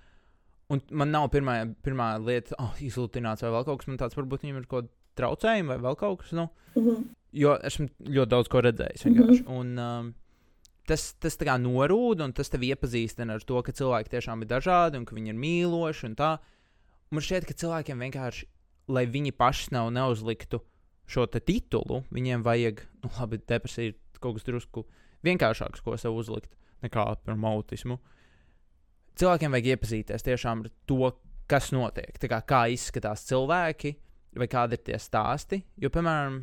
Un 0.73 0.81
man 0.97 1.11
nav 1.13 1.29
pirmā, 1.35 1.59
pirmā 1.85 2.15
lieta, 2.23 2.57
oh, 2.63 2.73
izlutināts 2.81 3.45
vai 3.45 3.53
vēl 3.53 3.67
kaut 3.69 3.83
kas 3.83 4.01
tāds, 4.01 4.17
varbūt 4.17 4.47
viņam 4.47 4.63
ir 4.63 4.69
kaut 4.71 4.87
kāda 4.87 4.99
traucējuma 5.21 5.75
vai 5.75 5.85
vēl 5.89 5.99
kaut 6.01 6.23
kas. 6.23 6.33
Nu. 6.39 6.49
Mm 6.75 6.83
-hmm. 6.87 7.05
Jo 7.33 7.57
esmu 7.65 7.89
ļoti 8.01 8.29
daudz 8.29 8.49
ko 8.49 8.61
redzējis. 8.61 9.05
Mm 9.05 9.15
-hmm. 9.15 9.49
un, 9.49 9.79
um, 9.79 10.15
tas, 10.87 11.13
tas 11.15 11.37
tā 11.37 11.47
kā 11.49 11.57
norūda, 11.61 12.25
un 12.25 12.33
tas 12.33 12.49
tev 12.49 12.65
iepazīstina 12.67 13.35
ar 13.35 13.45
to, 13.45 13.63
ka 13.63 13.73
cilvēki 13.73 14.13
tiešām 14.17 14.43
ir 14.43 14.49
dažādi 14.49 14.99
un 14.99 15.05
ka 15.05 15.17
viņi 15.17 15.29
ir 15.29 15.39
mīloši. 15.45 16.07
Un 16.07 16.17
tā. 16.17 16.39
man 17.11 17.21
šķiet, 17.21 17.47
ka 17.47 17.55
cilvēkiem 17.55 17.99
vienkārši, 17.99 18.47
lai 18.89 19.07
viņi 19.07 19.33
paši 19.33 19.69
nav 19.73 19.91
neuzliktu 19.93 20.61
šo 21.07 21.27
titulu, 21.27 22.05
viņiem 22.11 22.43
vajag, 22.43 22.87
nu, 23.03 23.11
labi, 23.19 23.39
depresija 23.49 23.87
ir 23.87 23.95
kaut 24.21 24.35
kas 24.35 24.45
drusku 24.45 24.87
vienkāršāks, 25.27 25.83
ko 25.85 25.97
sev 26.01 26.17
uzlikt 26.19 26.55
nekā 26.83 27.05
par 27.25 27.45
autismu. 27.53 27.99
Cilvēkiem 29.19 29.53
vajag 29.53 29.69
iepazīties 29.75 30.25
tiešām 30.27 30.65
ar 30.65 30.73
to, 30.89 31.13
kas 31.51 31.71
notiek, 31.75 32.17
kā, 32.17 32.41
kā 32.49 32.63
izskatās 32.73 33.27
cilvēki, 33.29 33.93
vai 34.41 34.49
kādi 34.49 34.79
ir 34.79 34.85
tie 34.87 34.99
stāsti. 35.01 35.61
Jo, 35.81 35.91
piemēram, 35.93 36.39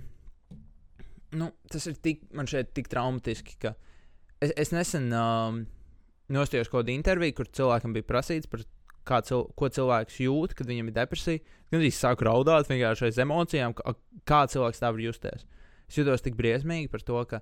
nu, 1.40 1.52
tas 1.72 1.88
ir 1.90 1.98
tik, 2.04 2.28
man 2.36 2.50
šeit 2.50 2.74
tik 2.78 2.92
traumatiski, 2.92 3.58
ka 3.64 3.74
es, 4.40 4.54
es 4.54 4.74
nesen 4.76 5.10
um, 5.16 5.64
nostājos 6.34 6.70
kaut 6.70 6.84
kādā 6.84 6.94
intervijā, 6.94 7.36
kur 7.40 7.50
cilvēkam 7.50 7.96
bija 7.96 8.08
prasīts 8.12 8.50
par 8.50 8.64
kā 9.10 9.22
cil 9.26 9.48
ko 9.58 9.70
cilvēks 9.74 10.20
jūt, 10.22 10.54
kad 10.58 10.70
viņam 10.70 10.92
ir 10.92 10.98
depresija. 11.00 11.42
Gan 11.72 11.82
arī 11.82 11.90
sāku 11.94 12.28
raudāt 12.28 12.70
vienkārši 12.70 13.08
aiz 13.08 13.22
emocijām, 13.22 13.74
kā, 13.78 13.96
kā 14.30 14.44
cilvēks 14.52 14.82
tā 14.82 14.92
var 14.94 15.02
justies. 15.04 15.48
Es 15.90 15.98
jūtos 15.98 16.22
tik 16.26 16.38
briesmīgi 16.38 16.92
par 16.92 17.06
to, 17.06 17.24
ka 17.30 17.42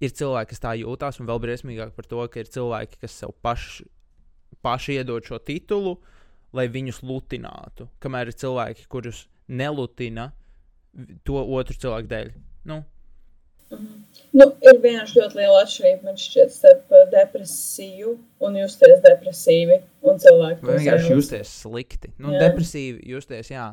ir 0.00 0.14
cilvēki, 0.16 0.50
kas 0.52 0.62
tā 0.62 0.74
jūtas, 0.80 1.20
un 1.20 1.28
vēl 1.28 1.40
briesmīgāk 1.42 1.92
par 1.96 2.08
to, 2.08 2.22
ka 2.32 2.42
ir 2.42 2.50
cilvēki, 2.52 3.00
kas 3.04 3.18
sev 3.22 3.34
paši, 3.44 3.86
paši 4.64 5.00
iedod 5.00 5.26
šo 5.26 5.40
titulu, 5.44 5.98
lai 6.56 6.66
viņus 6.72 7.02
lutinātu. 7.06 7.88
Kamēr 8.02 8.32
ir 8.32 8.38
cilvēki, 8.40 8.88
kurus 8.90 9.26
nelutina 9.46 10.30
to 11.26 11.42
otru 11.42 11.76
cilvēku 11.76 12.10
dēļ. 12.10 12.32
Nu. 12.70 12.82
Nu, 14.34 14.46
ir 14.66 14.80
vienkārši 14.82 15.20
ļoti 15.20 15.38
liela 15.38 15.60
atšķirība, 15.62 16.06
man 16.08 16.16
šķiet, 16.18 16.50
starp 16.54 16.94
uh, 16.94 17.04
depresiju 17.12 18.16
un 18.42 18.56
justies 18.58 19.02
depresīvi. 19.04 19.78
Un 20.06 20.18
cilvēku 20.22 20.66
Vai 20.66 20.78
vienkārši 20.80 21.12
justies 21.14 21.52
slikti. 21.62 22.10
Nu, 22.18 22.32
jā. 22.34 22.40
depresīvi 22.48 23.04
justies, 23.12 23.52
jā. 23.52 23.68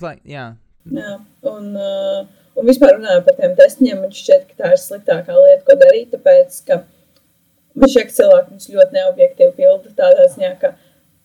Like, 0.00 0.22
jā. 0.28 0.52
jā. 0.86 1.16
Un, 1.50 1.72
uh, 1.74 2.22
un 2.22 2.39
vispār 2.66 2.96
runājot 2.96 3.26
par 3.26 3.36
tiem 3.38 3.58
testiem, 3.58 4.00
man 4.02 4.14
šķiet, 4.14 4.48
ka 4.50 4.62
tā 4.62 4.72
ir 4.74 4.80
sliktākā 4.82 5.36
lieta, 5.36 5.64
ko 5.66 5.76
darīt, 5.80 6.10
tāpēc, 6.14 6.62
ka 6.68 6.82
ka 7.78 7.88
cilvēki 7.88 8.54
mums 8.54 8.70
ļoti 8.70 8.96
neobjektīvi 8.96 9.52
pilda 9.56 9.92
tādā 9.96 10.26
ziņā, 10.32 10.50
ka, 10.60 10.72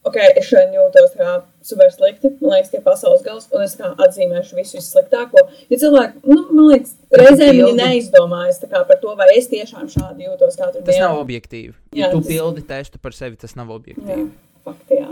ok, 0.05 0.17
es 0.37 0.47
šodien 0.47 0.75
jūtos 0.77 1.15
kā 1.17 1.35
super 1.65 1.91
slikti, 1.93 2.31
man 2.41 2.55
liekas, 2.55 2.71
tie 2.73 2.81
pasaules 2.85 3.23
gals, 3.25 3.47
un 3.51 3.65
es 3.65 3.75
kā 3.79 3.91
atzīmēšu 4.05 4.59
visu 4.59 4.83
sliktāko. 4.83 5.47
Ja 5.71 5.79
cilvēki, 5.81 6.21
nu, 6.29 6.39
man 6.51 6.71
liekas, 6.71 6.95
reizēm 7.11 7.59
viņi 7.59 7.75
neizdomājas 7.81 8.61
par 8.71 8.99
to, 9.01 9.15
vai 9.17 9.31
es 9.35 9.49
tiešām 9.51 9.89
šādi 9.91 10.29
jūtos 10.29 10.59
katru 10.59 10.81
dienu. 10.81 10.91
Tas 10.91 11.01
nav 11.01 11.21
objektīvi. 11.23 11.73
Ja 11.97 12.07
jā, 12.07 12.11
tu 12.13 12.21
tas... 12.21 12.31
pildi 12.31 12.65
testu 12.69 13.01
par 13.01 13.17
sevi, 13.17 13.39
tas 13.41 13.57
nav 13.57 13.73
objektīvi. 13.75 14.27
Jā, 14.29 14.59
fakti, 14.67 15.01
jā, 15.01 15.09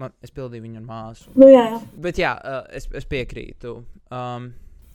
man, 0.00 0.14
es 0.24 0.34
pildīju 0.34 0.64
viņu 0.64 0.82
ar 0.82 0.86
māsu. 0.88 1.32
Nu, 1.38 1.48
jā, 1.50 1.64
jā. 1.74 1.80
Bet 2.06 2.20
jā, 2.20 2.34
es, 2.74 2.88
es 2.94 3.08
piekrītu. 3.10 3.78
Um, 4.10 4.52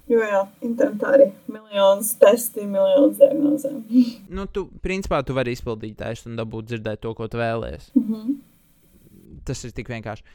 Jo, 0.10 0.24
jā, 0.26 0.40
internetā 0.66 1.12
arī 1.14 1.26
miljonus 1.54 2.16
testi, 2.18 2.64
miljonus 2.66 3.20
diagnozēm. 3.20 3.84
nu, 4.40 4.48
tu, 4.50 4.66
principā, 4.82 5.20
tu 5.26 5.36
vari 5.38 5.54
izpildīt 5.54 6.00
testu 6.00 6.32
un 6.32 6.40
dabūt 6.40 6.72
dzirdēt 6.72 7.04
to, 7.04 7.14
ko 7.18 7.28
tu 7.30 7.38
vēlējies. 7.38 7.92
Mm 7.94 8.08
-hmm. 8.08 9.44
Tas 9.46 9.62
ir 9.66 9.76
tik 9.78 9.92
vienkārši. 9.94 10.26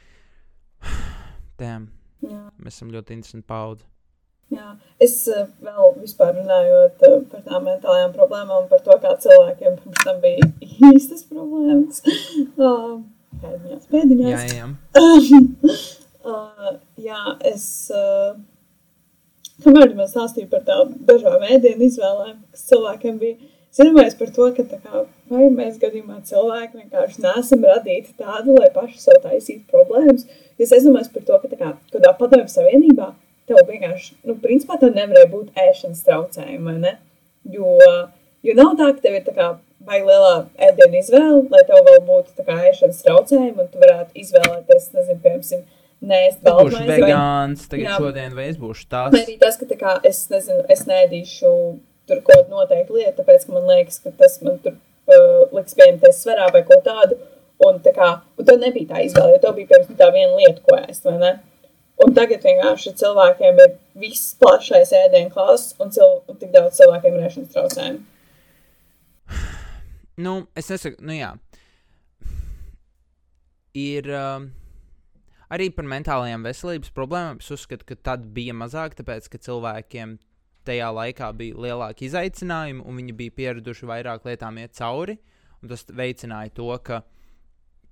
Tēm, 1.58 1.88
Jā. 2.22 2.44
mēs 2.58 2.78
esam 2.78 2.94
ļoti 2.94 3.18
interesanti 3.18 3.46
paudzi. 3.46 3.84
Jā, 4.54 4.76
es 5.00 5.16
uh, 5.26 5.48
vēl 5.64 5.94
vispār 5.98 6.34
runājot 6.36 7.02
uh, 7.08 7.22
par 7.30 7.42
tām 7.42 7.64
mentālajām 7.64 8.12
problēmām, 8.14 8.68
par 8.68 8.80
to, 8.84 8.98
kā 9.02 9.16
cilvēkiem 9.18 9.78
pirms 9.80 10.04
tam 10.04 10.20
bija 10.20 10.50
īstas 10.94 11.26
problēmas. 11.30 12.02
Uh, 12.54 13.02
pēdiņās, 13.42 13.86
pēdiņās. 13.92 14.44
Jā, 14.54 14.58
jā, 14.58 15.40
uh, 16.30 16.74
jā, 17.00 17.22
es. 17.52 17.66
Uh, 17.94 18.36
kamēr 19.64 19.94
man 19.98 20.08
stāstīja 20.10 20.50
par 20.50 20.64
tām 20.66 20.94
dažām 21.08 21.44
ēdienu 21.46 21.88
izvēlēm, 21.88 22.38
kas 22.54 22.64
cilvēkiem 22.70 23.18
bija. 23.20 23.50
Domāju 23.74 24.14
par 24.20 24.28
to, 24.30 24.44
ka 24.54 24.64
kā, 24.70 25.00
vai 25.32 25.48
mēs 25.50 25.80
gadījumā 25.82 26.20
cilvēki 26.28 26.78
vienkārši 26.78 27.24
neesam 27.24 27.64
radīti 27.66 28.12
tādi, 28.20 28.54
lai 28.54 28.68
paši 28.74 29.00
sev 29.02 29.18
taisītu 29.24 29.64
problēmas. 29.72 30.28
Es 30.62 30.70
domāju 30.84 31.10
par 31.16 31.24
to, 31.26 31.38
ka 31.42 31.58
kā, 31.58 31.70
kādā 31.90 32.12
padomju 32.20 32.52
savienībā 32.52 33.08
tev 33.50 33.58
vienkārši, 33.66 34.14
nu, 34.28 34.36
principā 34.44 34.78
tev 34.78 34.94
nevarēja 34.94 35.30
būt 35.32 35.58
ēšanas 35.58 36.04
traucējumi, 36.06 36.76
ne? 36.84 36.94
Jo, 37.50 37.74
jo 38.46 38.54
nav 38.60 38.76
tā, 38.78 38.92
ka 38.94 39.04
tev 39.08 39.18
ir 39.18 39.26
tā 39.26 39.34
kā 39.36 39.48
vai 39.88 40.00
lielā 40.04 40.34
ēdienu 40.68 41.00
izvēle, 41.00 41.40
lai 41.52 41.62
tev 41.68 41.80
vēl 41.88 42.02
būtu 42.08 42.44
ēšanas 42.44 43.02
traucējumi, 43.04 43.56
un 43.64 43.70
tu 43.72 43.82
varētu 43.82 44.22
izvēlēties, 44.24 44.90
nezinu, 44.96 45.18
piemēram, 45.24 45.64
nēst 46.04 46.40
Es 46.44 46.56
būšu 46.58 46.80
vai 46.80 46.98
vegāns, 47.00 47.66
tagad 47.70 47.86
Jā. 47.88 47.98
šodien, 48.00 48.34
vai 48.36 48.48
es 48.50 48.58
būšu 48.60 48.86
Vai 48.88 49.10
tas. 49.10 49.20
arī 49.22 49.36
tas, 49.40 49.58
ka 49.60 49.78
kā, 49.80 49.94
es, 50.10 50.24
nezinu, 50.32 50.64
es 50.72 50.84
nēdīšu 50.88 51.52
tur 52.08 52.20
kaut 52.24 52.44
kādu 52.44 52.58
noteiktu 52.58 52.98
lietu, 52.98 53.16
tāpēc, 53.20 53.46
ka 53.46 53.56
man 53.56 53.70
liekas, 53.70 54.00
ka 54.04 54.12
tas 54.18 54.36
man 54.44 54.58
tur 54.64 54.76
uh, 54.76 55.44
liks 55.56 55.76
pieņemties 55.78 56.20
svarā 56.24 56.50
vai 56.52 56.64
ko 56.68 56.80
tādu. 56.84 57.20
Un, 57.64 57.78
tā 57.80 57.92
kā, 57.94 58.08
un 58.36 58.46
tev 58.48 58.58
nebija 58.60 58.90
tā 58.90 59.04
izvēle, 59.06 59.36
jo 59.36 59.40
tev 59.44 59.54
bija 59.56 59.70
piemēram 59.70 59.98
tā 60.00 60.08
viena 60.12 60.34
lieta, 60.36 60.60
ko 60.66 60.74
ēst, 60.80 61.04
vai 61.06 61.14
ne? 61.20 61.30
Un 62.02 62.10
tagad 62.16 62.42
vienkārši 62.42 62.92
cilvēkiem 62.98 63.60
ir 63.62 63.76
viss 64.02 64.34
plašais 64.42 64.90
ēdienu 64.98 65.30
klāsts 65.30 65.78
un, 65.78 65.92
cil, 65.94 66.16
un 66.28 66.40
tik 66.40 66.50
daudz 66.52 66.80
cilvēkiem 66.80 67.14
ir 67.14 67.28
ēšanas 67.28 67.52
traucējumi. 67.54 68.02
Nu, 70.16 70.46
es 70.54 70.70
nesaku, 70.70 71.02
nu 71.02 71.16
jā. 71.16 71.32
Ir 73.74 74.06
um, 74.14 74.46
arī 75.50 75.70
par 75.74 75.88
mentālajām 75.90 76.44
veselības 76.46 76.92
problēmām. 76.94 77.40
Es 77.42 77.50
uzskatu, 77.54 77.86
ka 77.88 77.98
tad 78.10 78.28
bija 78.36 78.54
mazāk, 78.54 78.94
tāpēc, 79.00 79.26
ka 79.32 79.40
cilvēkiem 79.42 80.18
tajā 80.64 80.90
laikā 80.94 81.30
bija 81.36 81.58
lielāki 81.66 82.06
izaicinājumi, 82.08 82.84
un 82.86 83.00
viņi 83.00 83.16
bija 83.18 83.34
pieraduši 83.40 83.88
vairāk 83.90 84.28
lietām 84.28 84.60
iet 84.62 84.76
cauri. 84.78 85.18
Tas 85.64 85.86
veicināja 85.88 86.52
to, 86.54 86.68
ka 86.84 87.00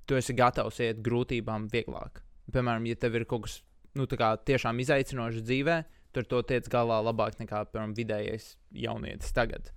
tu 0.07 0.18
esi 0.18 0.37
gatavs 0.37 0.79
iet 0.85 1.03
grūtībām 1.05 1.66
vieglāk. 1.73 2.23
Piemēram, 2.53 2.87
ja 2.87 2.99
tev 3.01 3.16
ir 3.18 3.27
kaut 3.29 3.47
kas 3.47 3.59
nu, 3.99 4.07
tiešām 4.07 4.81
izaicinošs 4.85 5.43
dzīvē, 5.43 5.79
tur 6.14 6.29
to 6.29 6.43
tiec 6.47 6.68
galā 6.70 7.01
labāk 7.03 7.39
nekā 7.41 7.64
piemēram, 7.73 7.97
vidējais 7.97 8.53
jaunietis 8.85 9.35
tagad. 9.35 9.73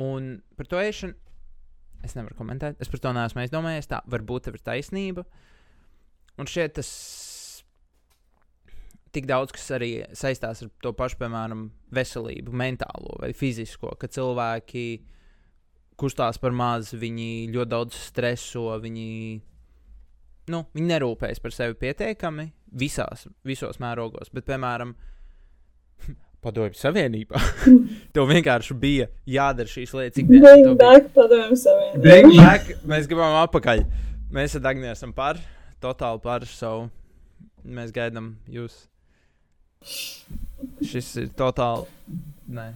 Un 0.00 0.38
par 0.56 0.68
to 0.70 0.80
ēšanu 0.80 1.29
es 2.06 2.16
nevaru 2.16 2.36
komentēt. 2.38 2.80
Es 2.82 2.90
par 2.90 3.02
to 3.02 3.12
neesmu 3.16 3.42
aizdomējies. 3.44 3.90
Tā 3.90 4.00
varbūt 4.10 4.48
tev 4.48 4.58
ir 4.58 4.64
taisnība. 4.66 5.24
Un 6.40 6.48
šeit 6.48 6.76
tas 6.78 6.90
tik 9.14 9.26
daudz, 9.26 9.52
kas 9.54 9.66
arī 9.74 9.90
saistās 10.16 10.62
ar 10.64 10.70
to 10.82 10.92
pašu, 10.96 11.18
piemēram, 11.20 11.66
veselību, 11.94 12.54
mentālo 12.54 13.16
vai 13.22 13.32
fizisko, 13.36 13.96
ka 13.98 14.10
cilvēki 14.10 14.84
kustās 16.00 16.38
par 16.40 16.54
maz, 16.56 16.94
viņi 16.96 17.50
ļoti 17.52 17.70
daudz 17.74 17.98
streso, 18.06 18.68
viņi, 18.80 19.08
nu, 20.54 20.62
viņi 20.76 20.92
nerūpējas 20.94 21.42
par 21.42 21.54
sevi 21.56 21.76
pietiekami 21.82 22.46
visās, 22.80 23.26
visos 23.44 23.80
mērogos. 23.82 24.30
Bet, 24.32 24.46
piemēram, 24.48 24.94
Padomju 26.40 26.78
Savienībā. 26.78 27.40
Tev 28.14 28.28
vienkārši 28.30 28.76
bija 28.80 29.08
jādara 29.28 29.68
šīs 29.68 29.92
lietas, 29.96 30.24
Bring 30.24 30.72
back 30.80 31.10
padomju 31.16 31.58
savienību. 31.60 32.00
Bring 32.04 32.36
back, 32.38 32.70
mēs 32.88 33.08
gribam 33.10 33.36
atpakaļ. 33.42 33.84
Mēs 34.32 34.56
ar 34.56 34.64
Dāngu 34.64 34.88
esam 34.88 35.12
par, 35.16 35.40
totāli 35.82 36.22
par 36.24 36.46
savu. 36.48 36.88
Mēs 37.66 37.92
gaidām 37.92 38.32
jūs. 38.48 38.86
Šis 40.84 41.10
ir 41.20 41.28
totāli. 41.36 41.88
Nē, 42.56 42.70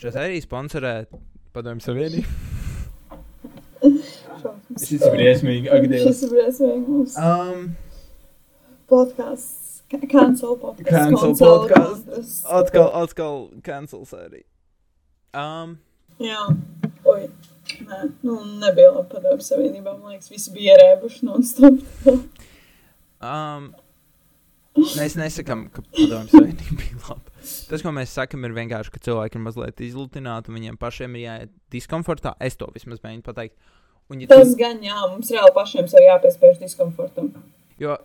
šis 0.00 0.18
arī 0.22 0.38
sponsorē 0.44 0.94
Padomju 1.52 1.86
Savienību. 1.88 2.38
Šis 4.78 5.00
ir 5.00 5.10
briesmīgi. 5.16 5.82
Šis 6.06 6.22
ir 6.26 6.36
briesmīgi. 6.36 7.02
Um, 7.18 7.66
podkāsts. 8.90 9.61
Ca- 9.92 10.08
Cancel 10.08 10.56
podkāsts. 10.56 10.88
Cancel 10.88 11.34
podcasts. 11.36 12.38
atkal, 12.48 12.88
atkal 13.02 13.38
cancels 13.66 14.14
arī. 14.16 14.42
Um, 15.36 15.76
Jā. 16.22 16.42
Oi. 17.08 17.26
Nē, 17.86 17.98
nu 18.26 18.34
nebija 18.60 18.90
labi 18.94 19.08
padomju 19.14 19.44
savienībā. 19.46 19.92
Man 19.98 20.12
liekas, 20.16 20.28
visi 20.32 20.50
bija 20.54 20.74
ierēbuši 20.76 21.24
non-stop. 21.28 21.78
Um, 23.22 23.68
mēs 24.76 25.14
nesakām, 25.18 25.66
ka 25.72 25.84
padomju 25.94 26.32
savienība 26.32 26.78
bija 26.80 26.98
laba. 27.06 27.32
Tas, 27.70 27.82
ko 27.84 27.92
mēs 27.94 28.12
sakām, 28.16 28.44
ir 28.48 28.54
vienkārši, 28.56 28.92
ka 28.94 29.02
cilvēki 29.06 29.38
ir 29.38 29.44
mazliet 29.46 29.80
izlutināti 29.86 30.50
un 30.52 30.58
viņiem 30.58 30.78
pašiem 30.80 31.16
ir 31.18 31.24
jāiet 31.26 31.54
diskomfortā. 31.74 32.34
Es 32.42 32.56
to 32.60 32.68
vismaz 32.74 33.00
mēģinu 33.04 33.24
pateikt. 33.26 33.56
Un, 34.10 34.20
ja 34.24 34.28
Tas 34.30 34.50
tu, 34.52 34.58
gan 34.60 34.82
jā, 34.84 34.98
mums 35.10 35.30
reāli 35.32 35.54
pašiem 35.56 35.88
sev 35.90 36.04
jāpiespiež 36.04 36.58
diskomfortam. 36.60 37.32
Jo, 37.82 37.98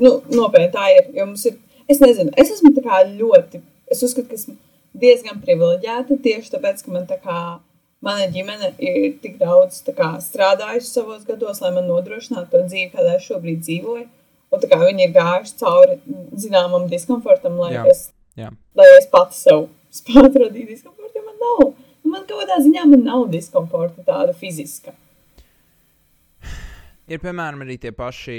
Nu, 0.00 0.18
nopietni 0.32 0.70
tā 0.72 0.88
ir. 0.94 1.08
Ir, 1.16 1.56
es 1.88 2.00
nezinu, 2.02 2.32
es 2.36 2.52
esmu 2.54 2.72
ļoti, 2.74 3.60
es 3.92 4.02
uzskatu, 4.02 4.28
ka 4.28 4.38
esmu 4.38 4.56
diezgan 4.98 5.40
privileģēta 5.44 6.18
tieši 6.24 6.54
tāpēc, 6.54 6.84
ka 6.84 6.92
man 6.92 7.06
tā 7.08 7.18
kā, 7.22 7.38
mana 8.04 8.28
ģimene 8.32 8.72
ir 8.78 9.18
tik 9.22 9.38
daudz 9.38 9.82
kā 9.86 10.16
strādājusi 10.22 10.92
savos 10.92 11.24
gados, 11.28 11.60
lai 11.60 11.72
man 11.74 11.88
nodrošinātu 11.90 12.50
to 12.52 12.62
dzīvi, 12.66 12.92
kādā 12.94 13.16
es 13.18 13.26
šobrīd 13.28 13.64
dzīvoju. 13.66 14.06
Un 14.48 14.62
kā 14.64 14.78
viņi 14.80 15.04
ir 15.04 15.10
gājuši 15.12 15.58
cauri 15.60 15.98
zināmam 16.40 16.86
diskomfortam, 16.88 17.58
lai 17.60 17.74
Jā, 17.74 17.82
es, 17.90 18.06
jā. 18.38 18.48
lai 18.78 18.86
es 18.96 19.08
pati 19.12 19.36
sev 19.36 19.66
spētu 20.00 20.46
radīt 20.46 20.70
diskomfortu, 20.72 21.20
man 21.26 21.36
nav. 21.42 21.74
Man 22.08 22.24
kaut 22.24 22.40
kādā 22.40 22.56
ziņā 22.64 22.86
man 22.88 23.04
nav 23.04 23.26
diskomforta 23.28 24.00
tāda 24.06 24.32
fiziska. 24.32 24.94
ir 27.08 27.20
piemēram 27.20 27.60
arī 27.64 27.76
tie 27.80 27.92
paši 27.92 28.38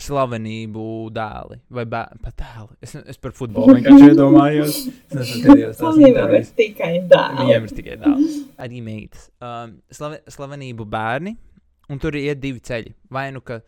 slavenību 0.00 0.84
dēli 1.12 1.58
vai. 1.76 1.84
Pat 1.92 2.36
dēli. 2.38 2.76
Es, 2.84 2.94
es 2.96 3.20
par 3.20 3.34
futbolu 3.36 3.76
vienkārši 3.76 4.12
iedomājos. 4.12 4.78
Es 4.88 5.18
nezinu, 5.18 5.56
tās 5.58 5.80
Slimība 5.80 6.06
ir 6.06 6.14
intervijas. 6.14 6.54
tikai 6.56 6.92
dēls. 7.10 7.42
Viņiem 7.42 7.66
ir 7.68 7.74
tikai 7.80 7.98
dēls. 8.00 8.38
Arī 8.64 8.80
meitas. 8.84 9.28
Um, 9.42 9.76
slave, 9.92 10.22
slavenību 10.32 10.88
bērni, 10.88 11.36
un 11.92 12.00
tur 12.02 12.16
ir 12.18 12.40
divi 12.40 12.62
ceļi. 12.64 12.94
Vai 13.12 13.28
nu 13.36 13.44
ka 13.44 13.60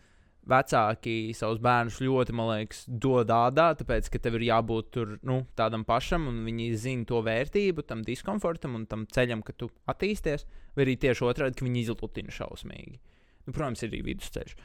vecāki 0.49 1.33
savus 1.37 1.61
bērnus 1.65 2.01
ļoti, 2.05 2.35
man 2.37 2.51
liekas, 2.51 2.85
dod 2.89 3.31
ādā, 3.33 3.71
tāpēc, 3.79 4.11
ka 4.13 4.21
tev 4.21 4.37
ir 4.39 4.47
jābūt 4.51 4.91
tur, 4.93 5.15
nu, 5.25 5.41
tādam 5.57 5.87
pašam, 5.89 6.29
un 6.29 6.43
viņi 6.45 6.69
zina 6.81 7.09
to 7.09 7.23
vērtību, 7.25 7.85
tam 7.89 8.05
diskomfortam 8.05 8.77
un 8.77 8.85
tam 8.91 9.07
ceļam, 9.09 9.45
ka 9.45 9.57
tu 9.57 9.71
attīsties, 9.91 10.45
vai 10.77 10.87
arī 10.87 10.99
tieši 11.01 11.25
otrādi, 11.25 11.57
ka 11.59 11.65
viņi 11.65 11.85
izlutina 11.87 12.35
šausmīgi. 12.35 13.01
Nu, 13.45 13.53
protams, 13.53 13.85
ir 13.85 13.93
arī 13.93 14.03
vidusceļš. 14.11 14.57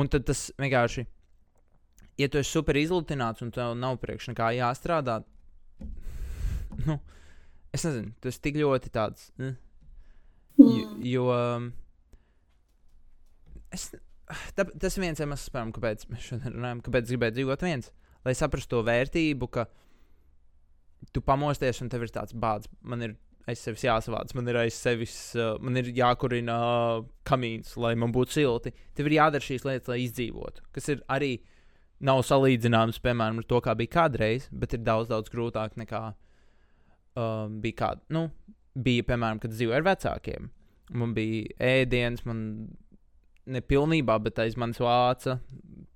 Un 0.00 0.08
tad 0.08 0.24
tas 0.28 0.46
vienkārši, 0.60 1.04
ja 2.20 2.28
tu 2.32 2.40
esi 2.40 2.50
super 2.54 2.78
izlutināts 2.80 3.44
un 3.44 3.50
tev 3.52 3.74
nav 3.76 3.98
priekš 4.00 4.30
nekā 4.32 4.52
jāstrādā, 4.56 5.18
nu, 6.86 6.96
es 7.76 7.84
nezinu, 7.84 8.14
tas 8.24 8.40
tik 8.40 8.56
ļoti 8.62 8.92
tāds. 8.94 9.30
Eh. 9.40 9.52
Jo, 9.52 9.58
Mm. 10.62 10.98
jo 11.08 11.22
um, 11.32 11.70
es, 13.72 13.86
tā, 14.52 14.66
tas 14.68 14.98
viens 15.00 15.20
iemesls, 15.20 15.48
piemēram, 15.48 15.72
kāpēc 15.76 16.04
mēs 16.12 16.26
šodien 16.28 16.56
runājam, 16.58 16.82
kāpēc 16.84 17.08
gribētu 17.08 17.38
dzīvot 17.38 17.64
viens. 17.64 17.88
Lai 18.22 18.34
saprastu 18.38 18.76
to 18.76 18.82
vērtību, 18.86 19.48
ka 19.50 19.64
tu 21.12 21.22
pamosties 21.24 21.80
un 21.82 21.88
tev 21.90 22.04
ir 22.04 22.12
tāds 22.14 22.36
bāds, 22.36 22.68
man 22.84 23.02
ir 23.08 23.16
aiz 23.50 23.58
sevis 23.64 23.82
jāsavāc, 23.86 24.34
man 24.38 24.48
ir 24.48 24.56
aiz 24.60 24.74
sevis, 24.78 25.14
uh, 25.36 25.56
man 25.60 25.76
ir 25.80 25.88
jākurina 25.96 26.56
uh, 27.00 27.04
kamīns, 27.28 27.74
lai 27.76 27.94
man 27.98 28.12
būtu 28.14 28.36
silti. 28.38 28.72
Tev 28.94 29.08
ir 29.10 29.16
jādara 29.18 29.42
šīs 29.42 29.64
lietas, 29.66 29.88
lai 29.90 30.00
izdzīvotu. 30.04 30.62
Kas 30.72 30.88
ir 30.92 31.02
arī 31.10 31.32
nav 32.02 32.22
salīdzināms, 32.26 33.00
piemēram, 33.02 33.38
ar 33.42 33.48
to, 33.50 33.60
kā 33.62 33.74
bija 33.78 33.94
kādreiz, 33.98 34.48
bet 34.50 34.74
ir 34.74 34.82
daudz, 34.86 35.08
daudz 35.10 35.30
grūtāk 35.30 35.76
nekā 35.78 36.02
um, 37.16 37.58
bija 37.62 37.78
kāda. 37.82 38.02
Nu, 38.14 38.28
bija, 38.74 39.04
piemēram, 39.10 39.40
kad 39.42 39.54
dzīvoju 39.54 39.76
ar 39.80 39.86
vecākiem. 39.90 40.48
Man 40.98 41.12
bija 41.16 41.52
ēdiens, 41.82 42.24
man 42.28 42.40
nepilnībā, 43.50 44.18
bet 44.22 44.38
aiz 44.42 44.56
manis 44.60 44.78
vāca 44.82 45.38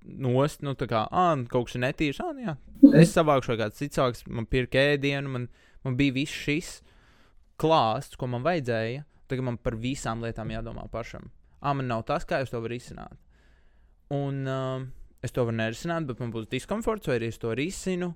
nost, 0.07 0.61
nu, 0.63 0.73
tā 0.79 0.87
kā, 0.87 1.05
ah, 1.11 1.35
kaut 1.51 1.67
kas 1.67 1.75
ir 1.77 1.83
netīrs. 1.83 2.19
Ah, 2.23 2.33
jā, 2.39 2.57
Mhm. 2.81 2.93
es 3.01 3.13
savākšu 3.15 3.57
kāds 3.59 3.79
cits 3.79 3.97
sāks, 3.97 4.23
man 4.27 4.45
pirka 4.45 4.77
ēdienu, 4.79 5.27
man, 5.29 5.47
man 5.83 5.95
bija 5.99 6.13
viss 6.13 6.31
šis 6.31 6.81
klāsts, 7.61 8.17
ko 8.19 8.29
man 8.31 8.45
vajadzēja. 8.45 9.05
Tagad 9.27 9.47
man 9.49 9.57
par 9.59 9.75
visām 9.79 10.21
lietām 10.23 10.51
jādomā 10.53 10.85
pašam. 10.91 11.31
Ah, 11.59 11.73
man 11.75 11.89
nav 11.89 12.05
tas, 12.07 12.25
kā 12.27 12.39
es 12.43 12.53
to 12.53 12.61
varu 12.63 12.77
izsināt. 12.77 13.17
Un 14.13 14.45
uh, 14.47 14.85
es 15.25 15.33
to 15.35 15.43
varu 15.43 15.57
nerisināt, 15.57 16.07
bet 16.07 16.21
man 16.23 16.31
būs 16.31 16.47
diskomforts, 16.51 17.09
vai 17.09 17.17
arī 17.19 17.31
es 17.33 17.41
to 17.41 17.51
risinu. 17.57 18.13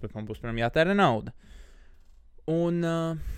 Bet 0.00 0.14
man 0.14 0.26
būs, 0.28 0.40
piemēram, 0.40 0.62
jātērē 0.64 0.96
nauda. 0.96 1.34
Un 2.50 2.80
uh, 2.86 3.36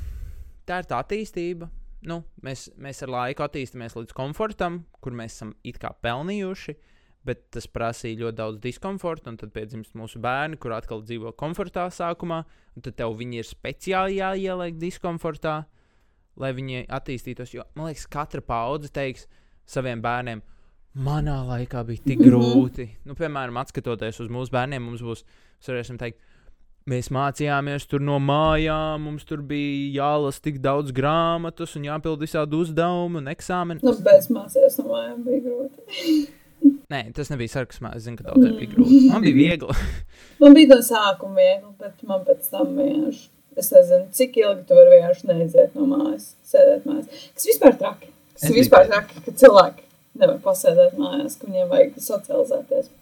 tā 0.68 0.82
ir 0.82 0.88
tā 0.88 1.00
attīstība. 1.02 1.70
Nu, 2.08 2.20
mēs, 2.46 2.68
mēs 2.78 3.02
ar 3.02 3.10
laiku 3.10 3.42
attīstāmies 3.42 3.96
līdz 3.98 4.14
komfortam, 4.14 4.84
kur 5.02 5.16
mēs 5.18 5.34
esam 5.34 5.56
it 5.66 5.80
kā 5.82 5.90
pelnījuši, 6.04 6.76
bet 7.26 7.50
tas 7.50 7.66
prasīja 7.66 8.20
ļoti 8.22 8.36
daudz 8.38 8.60
diskomforta. 8.62 9.30
Un 9.32 9.36
tad 9.40 9.52
piedzimst 9.52 9.94
mūsu 9.98 10.20
bērni, 10.22 10.56
kur 10.60 10.72
atkal 10.76 11.02
dzīvo 11.02 11.32
komfortā 11.36 11.88
sākumā, 11.92 12.44
un 12.76 12.82
tad 12.86 12.96
tev 12.96 13.16
viņi 13.18 13.42
ir 13.42 13.48
speciāli 13.48 14.20
jāieliek 14.20 14.78
diskomfortā, 14.80 15.64
lai 16.38 16.52
viņi 16.56 16.86
attīstītos. 16.88 17.52
Jo 17.54 17.64
man 17.74 17.90
liekas, 17.90 18.06
katra 18.06 18.40
paudze 18.40 18.92
teiks 18.94 19.26
saviem 19.68 20.00
bērniem, 20.02 20.40
manā 20.96 21.42
laikā 21.46 21.84
bija 21.86 22.04
tik 22.04 22.18
Mhm. 22.20 22.28
grūti. 22.30 22.88
Nu, 23.04 23.14
piemēram, 23.14 23.58
skatoties 23.66 24.20
uz 24.20 24.28
mūsu 24.28 24.50
bērniem, 24.50 24.80
mums 24.82 25.02
būs, 25.02 25.24
varēsim 25.66 25.98
teikt, 25.98 26.18
Mēs 26.88 27.10
mācījāmies 27.12 27.84
tur 27.86 28.00
no 28.00 28.14
mājām, 28.18 29.02
mums 29.04 29.26
tur 29.28 29.42
bija 29.44 29.90
jālasa 30.00 30.40
tik 30.40 30.62
daudz 30.64 30.90
grāmatas 30.96 31.76
un 31.76 31.82
jāpild 31.84 32.22
visādi 32.24 32.56
uzdevumi 32.56 33.20
un 33.20 33.26
eksāmeni. 33.28 33.82
Nu, 33.84 33.92
bez 34.06 34.30
mācījās 34.32 34.78
no 34.78 34.86
mājām 34.94 35.18
bija 35.26 35.42
grūti. 35.44 35.82
Nē, 36.88 37.02
tas 37.12 37.28
nebija 37.28 37.52
sarkasmā. 37.52 37.90
Es 37.98 38.06
zinu, 38.06 38.16
ka 38.16 38.30
daudziem 38.30 38.54
bija 38.56 38.70
grūti. 38.72 39.00
Man 39.10 39.24
bija 39.24 39.36
viegli. 39.36 39.74
Man 40.40 40.54
bija 40.56 40.70
no 40.70 40.78
sākuma 40.84 41.36
viegli, 41.36 41.72
bet 41.82 42.06
man 42.08 42.22
pēc 42.24 42.46
tam 42.48 42.70
vienkārši. 42.78 43.26
Es 43.58 43.72
nezinu, 43.74 44.06
cik 44.14 44.38
ilgi 44.38 44.62
tu 44.68 44.76
vari 44.78 44.92
vienkārši 44.94 45.26
neiziet 45.28 45.74
no 45.74 45.88
mājas, 45.90 46.30
sēdēt 46.46 46.86
mājās. 46.86 47.26
Kas 47.34 47.48
vispār 47.50 47.74
traki? 47.80 48.12
Es 48.36 48.44
Tas 48.44 48.52
biju 48.52 48.62
vispār 48.62 48.86
traki, 48.86 49.22
ka 49.24 49.34
cilvēki 49.42 49.84
nevar 50.22 50.38
pasēdēt 50.44 50.94
mājās, 51.00 51.34
ka 51.40 51.48
viņiem 51.48 51.72
vajag 51.72 51.98
socializēties. 52.04 52.92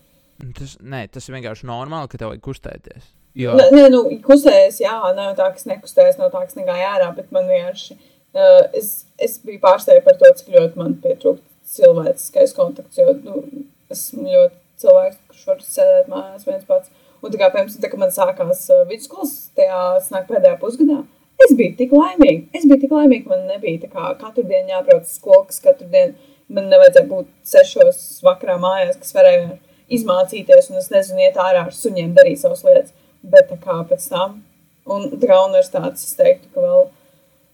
Tas, 0.56 0.72
nē, 0.80 1.02
tas 1.12 1.28
ir 1.28 1.36
vienkārši 1.36 1.68
normāli, 1.68 2.10
ka 2.10 2.20
tev 2.22 2.32
vajag 2.32 2.42
kustēties. 2.48 3.12
Jo, 3.36 3.52
Nē, 3.60 3.68
nē, 3.74 3.84
nu, 3.92 4.02
kustējies, 4.24 4.80
jā, 4.80 4.96
nav 5.12 5.34
tā, 5.36 5.50
ka 5.52 5.60
es 5.60 5.68
nekustējos, 5.68 6.16
nav 6.16 6.32
tā, 6.32 6.40
ka 6.40 6.48
es 6.48 6.56
negāju 6.56 6.88
ārā, 6.88 7.10
bet 7.18 7.28
man 7.36 7.50
vienkārši, 7.52 7.98
uh, 8.32 8.62
es, 8.80 8.94
es 9.20 9.36
biju 9.44 9.60
pārsteigta 9.60 10.06
par 10.08 10.16
to, 10.22 10.32
cik 10.40 10.54
ļoti 10.56 10.80
man 10.80 10.96
pietrūkst 11.04 11.76
cilvēciskais 11.76 12.56
kontakts, 12.56 12.96
jo, 12.96 13.12
nu, 13.26 13.66
esmu 13.94 14.28
ļoti 14.28 14.82
cilvēks, 14.82 15.18
kurš 15.30 15.44
var 15.50 15.66
sēdēt 15.66 16.08
mājās 16.12 16.46
viens 16.48 16.68
pats. 16.68 16.92
Un 17.24 17.32
tā 17.32 17.40
kā, 17.40 17.48
piemēram, 17.50 17.74
tā, 17.80 17.90
kad 17.90 18.00
man 18.00 18.12
sākās 18.14 18.66
uh, 18.70 18.84
vidusskolas, 18.88 19.34
tajā 19.56 20.22
pēdējā 20.28 20.56
pusgadā, 20.60 21.00
es 21.42 21.54
biju 21.56 21.74
tik 21.78 21.94
laimīga, 21.96 22.44
es 22.56 22.66
biju 22.68 22.82
tik 22.84 22.92
laimīga, 22.92 23.30
man 23.32 23.46
nebija 23.48 23.90
kā 23.92 24.10
katru 24.20 24.44
dienu 24.46 24.74
jābrauc 24.74 25.08
uz 25.08 25.16
skolu, 25.16 25.46
kas 25.48 25.62
katru 25.64 25.88
dienu 25.92 26.14
man 26.52 26.68
nevajadzēja 26.70 27.08
būt 27.10 27.30
sešos 27.46 28.02
vakarā 28.26 28.58
mājās, 28.62 28.98
kas 29.00 29.14
varēja 29.16 29.56
izmācīties, 29.96 30.70
un 30.70 30.80
es 30.80 30.90
nezinu, 30.92 31.24
iet 31.24 31.40
ārā 31.40 31.64
ar 31.66 31.74
suņiem, 31.74 32.14
darīt 32.16 32.42
savas 32.42 32.62
lietas. 32.66 32.94
Bet 33.26 33.50
kā 33.62 33.80
pēc 33.90 34.06
tam, 34.12 34.40
un 34.86 35.08
tā 35.16 35.24
kā 35.26 35.40
universitātes, 35.48 36.06
es 36.06 36.14
teiktu, 36.18 36.52
ka 36.54 36.62
vēl 36.62 36.86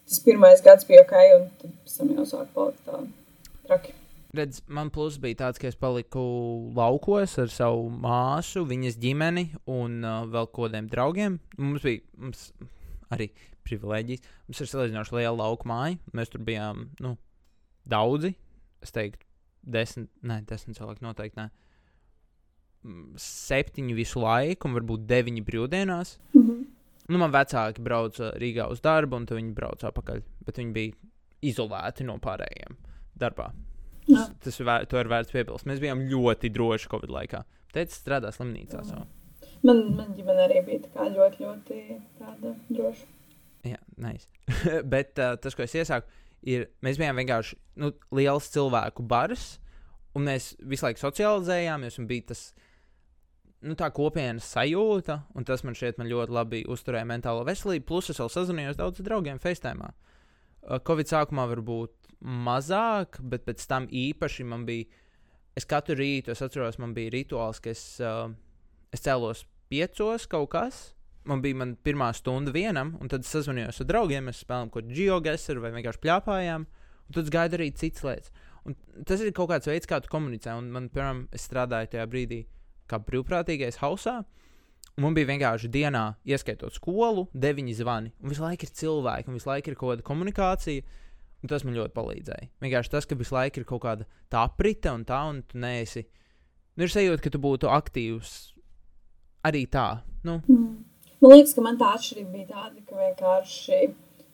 tas 0.08 0.20
pirmais 0.26 0.64
gads 0.64 0.88
bija 0.88 1.06
ok, 1.06 1.16
un 1.38 1.48
tad 1.62 1.74
pēc 1.80 1.98
tam 1.98 2.14
jau 2.18 2.28
sāk 2.28 2.52
palikt 2.56 2.88
tā 2.88 3.02
traki. 3.68 3.96
Redz, 4.36 4.62
man 4.66 4.90
plus 4.92 5.18
bija 5.20 5.42
tāds, 5.44 5.60
ka 5.60 5.68
es 5.68 5.78
paliku 5.78 6.22
laukos 6.76 7.36
ar 7.42 7.50
savu 7.52 7.88
māsu, 7.92 8.64
viņas 8.68 8.98
ģimeni 9.02 9.48
un 9.70 10.00
uh, 10.00 10.22
vēl 10.32 10.48
kādiem 10.56 10.88
draugiem. 10.92 11.38
Mums 11.60 11.84
bija 11.86 12.02
mums 12.16 12.46
arī 13.12 13.28
privilēģijas. 13.66 14.30
Mums 14.48 14.62
ir 14.62 14.70
salīdzinoši 14.70 15.16
liela 15.18 15.34
lauka 15.38 15.68
māja. 15.68 15.98
Mēs 16.16 16.32
tur 16.32 16.44
bijām 16.46 16.86
nu, 17.04 17.16
daudzi. 17.88 18.32
Es 18.82 18.94
teiktu, 18.94 19.26
desmit, 19.62 20.10
ne, 20.26 20.40
desmit 20.48 20.78
cilvēki 20.78 21.04
noteikti. 21.04 21.42
Ne. 21.42 21.50
Mm, 22.82 23.20
Septiņi 23.22 23.96
visu 23.98 24.22
laiku, 24.22 24.68
un 24.68 24.78
varbūt 24.80 25.04
deviņi 25.10 25.44
brīvdienās. 25.46 26.16
Mm 26.32 26.46
-hmm. 26.46 26.62
Nu, 27.12 27.18
man 27.18 27.34
vecāki 27.34 27.82
brauca 27.82 28.32
Rīgā 28.38 28.70
uz 28.70 28.80
darbu, 28.80 29.16
un 29.16 29.26
viņi 29.26 29.54
brauca 29.54 29.90
atpakaļ. 29.90 30.22
Bet 30.46 30.58
viņi 30.58 30.72
bija 30.72 30.94
izolēti 31.42 32.06
no 32.06 32.16
pārējiem 32.22 32.78
darbā. 33.18 33.50
Jā. 34.12 34.26
Tas, 34.42 34.44
tas 34.46 34.60
vēr, 34.68 34.86
to 34.90 35.00
ir 35.00 35.10
vērts 35.12 35.34
piebilst. 35.34 35.68
Mēs 35.68 35.82
bijām 35.82 36.04
ļoti 36.10 36.50
droši 36.52 36.90
Covid 36.92 37.12
laikā. 37.12 37.42
Teicis, 37.72 38.00
strādā 38.02 38.32
slimnīcā. 38.34 38.82
So. 38.86 39.02
Man, 39.64 39.82
man 39.96 40.12
ģimene 40.16 40.46
arī 40.48 40.62
bija 40.66 41.08
ļoti, 41.14 41.44
ļoti 41.46 41.80
tāda 42.18 42.54
droša. 42.68 43.06
Jā, 43.72 43.78
nice. 44.02 44.28
Bet 44.94 45.18
uh, 45.22 45.36
tas, 45.40 45.54
ko 45.56 45.64
es 45.64 45.76
iesaku, 45.78 46.10
ir, 46.50 46.66
mēs 46.84 46.98
bijām 47.00 47.20
vienkārši 47.22 47.58
nu, 47.82 47.92
liels 48.14 48.50
cilvēku 48.52 49.06
bars, 49.06 49.56
un 50.18 50.26
mēs 50.28 50.52
visu 50.68 50.88
laiku 50.88 51.00
socializējāmies, 51.04 52.00
un 52.02 52.08
bija 52.10 52.32
tas 52.32 52.48
nu, 53.62 53.76
tā 53.78 53.88
kopienas 53.94 54.50
sajūta, 54.56 55.20
un 55.38 55.46
tas 55.46 55.62
man 55.66 55.78
šķiet 55.78 56.00
man 56.00 56.10
ļoti 56.10 56.34
labi 56.34 56.62
uzturēja 56.70 57.08
mentālo 57.08 57.46
veselību. 57.46 57.86
Plus 57.88 58.10
es 58.10 58.20
vēl 58.20 58.32
sazinājos 58.34 58.80
daudz 58.80 59.00
ar 59.00 59.08
draugiem 59.08 59.40
FaceTime. 59.42 59.92
Covid 60.86 61.10
sākumā 61.10 61.46
varbūt 61.50 62.01
mazāk, 62.22 63.18
bet 63.20 63.46
pēc 63.46 63.64
tam 63.68 63.88
īpaši 63.88 64.46
man 64.48 64.66
bija. 64.68 64.88
Es 65.58 65.66
katru 65.68 65.98
rītu, 65.98 66.32
es 66.32 66.40
atceros, 66.40 66.78
man 66.80 66.94
bija 66.96 67.12
rituāls, 67.12 67.60
ka 67.60 67.74
es, 67.74 67.82
uh, 68.00 68.30
es 68.94 69.02
cēlos 69.04 69.44
piecos 69.68 70.24
kaut 70.30 70.48
kas. 70.54 70.78
Man 71.28 71.42
bija 71.44 71.58
man 71.60 71.74
pirmā 71.76 72.08
stunda 72.16 72.50
vienam, 72.54 72.96
un 73.00 73.10
tad 73.12 73.22
es 73.22 73.34
sazvanījos 73.34 73.82
ar 73.84 73.90
draugiem. 73.90 74.24
Mēs 74.26 74.40
spēlējām 74.42 74.72
kaut 74.72 74.88
ko 74.88 74.96
geogeseru 74.96 75.62
vai 75.62 75.74
vienkārši 75.76 76.02
plāpājām. 76.02 76.64
Tad 77.12 77.26
es 77.26 77.34
gaidu 77.34 77.58
arī 77.58 77.68
citas 77.76 78.06
lietas. 78.06 78.32
Un 78.64 78.78
tas 79.06 79.20
ir 79.20 79.34
kaut 79.36 79.50
kāds 79.50 79.68
veids, 79.68 79.88
kā 79.90 80.00
tu 80.00 80.10
komunicē. 80.10 80.54
Un 80.58 80.70
man, 80.74 80.88
piemēram, 80.92 81.26
es 81.34 81.44
strādāju 81.48 81.92
tajā 81.92 82.08
brīdī 82.10 82.40
kā 82.90 83.00
brīvprātīgais 83.02 83.80
hausā. 83.82 84.22
Man 85.00 85.14
bija 85.16 85.30
vienkārši 85.30 85.70
dienā, 85.72 86.02
ieskaitot 86.28 86.74
skolu, 86.76 87.26
deviņi 87.32 87.76
zvani. 87.78 88.12
Un 88.20 88.32
visu 88.32 88.44
laiku 88.44 88.66
ir 88.66 88.74
cilvēki, 88.76 89.30
un 89.30 89.38
visu 89.38 89.48
laiku 89.48 89.72
ir 89.72 89.78
kaut 89.78 89.94
kāda 89.94 90.06
komunikācija. 90.06 90.84
Un 91.42 91.50
tas 91.50 91.64
man 91.66 91.74
ļoti 91.74 91.94
palīdzēja. 91.96 92.48
Vienkārši 92.62 92.90
tas, 92.92 93.06
ka 93.06 93.18
visu 93.18 93.34
laiku 93.34 93.60
ir 93.60 93.64
kaut 93.66 93.82
kāda 93.82 94.04
tā 94.30 94.44
aprite 94.46 94.90
un 94.94 95.04
tā, 95.04 95.18
un 95.30 95.42
tu 95.42 95.58
neesi. 95.58 96.04
Nu, 96.76 96.84
ir 96.86 96.92
sajūta, 96.94 97.22
ka 97.24 97.30
tu 97.34 97.38
būtu 97.42 97.68
aktīvs 97.68 98.54
arī 99.44 99.66
tā. 99.66 100.02
Nu, 100.24 100.40
Mm. 100.48 100.84
Man 101.22 101.30
liekas, 101.36 101.52
ka 101.54 101.62
man 101.62 101.76
tā 101.78 101.92
atšķirība 101.94 102.32
bija 102.32 102.46
tāda, 102.50 102.80
ka 102.88 102.96
vienkārši 102.98 103.92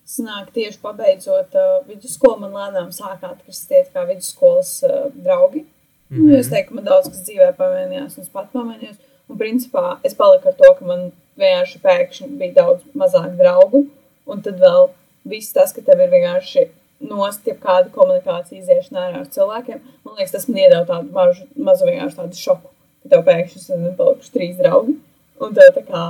sanāk 0.08 0.46
tieši 0.54 0.78
pabeidzot 0.80 1.52
uh, 1.60 1.82
vidusskolu, 1.84 2.38
man 2.40 2.54
lēnām 2.56 2.88
sāk 2.96 3.26
atkristīt 3.28 3.90
kā 3.92 4.06
vidusskolas 4.08 4.70
uh, 4.88 5.10
draugi. 5.12 5.66
Mm 6.08 6.16
Mhm. 6.16 6.28
-hmm. 6.28 6.38
Es 6.38 6.48
teiktu, 6.48 6.68
ka 6.68 6.74
man 6.74 6.84
daudz 6.84 7.08
kas 7.08 7.24
dzīvē 7.26 7.52
pamainījās, 7.56 8.16
un 8.16 8.22
es 8.24 8.28
pat 8.32 8.52
pamainījos. 8.52 8.96
Un 9.28 9.36
principā 9.38 9.98
es 10.04 10.14
paliku 10.14 10.48
ar 10.48 10.54
to, 10.54 10.74
ka 10.78 10.84
man 10.84 11.12
vienkārši 11.36 11.78
pēkšņi 11.82 12.38
bija 12.38 12.52
daudz 12.54 12.82
mazāk 12.94 13.36
draugu. 13.36 13.86
Un 14.26 14.40
tad 14.42 14.58
vēl 14.58 14.88
viss 15.24 15.52
tas, 15.52 15.72
ka 15.72 15.82
tev 15.82 16.00
ir 16.00 16.08
vienkārši 16.08 16.68
nost, 17.04 17.46
ja 17.46 17.54
kāda 17.58 17.92
komunikācija 17.94 18.62
iziešana 18.62 19.04
ārā 19.06 19.22
ar 19.22 19.28
cilvēkiem, 19.34 19.82
man 20.04 20.18
liekas, 20.18 20.34
tas 20.34 20.48
man 20.48 20.62
iedeva 20.62 20.84
tādu 20.88 21.12
mažu, 21.14 21.46
mazu 21.54 21.86
vienkārši 21.88 22.18
tādu 22.18 22.40
šoku. 22.40 22.72
Ka 23.02 23.12
tev 23.12 23.24
pēkšņi 23.28 23.62
ir 23.76 23.94
palikuši 23.98 24.34
trīs 24.34 24.58
draugi. 24.58 24.96
Un 25.38 25.54
tev, 25.54 25.70
tā 25.76 25.84
kā, 25.86 26.04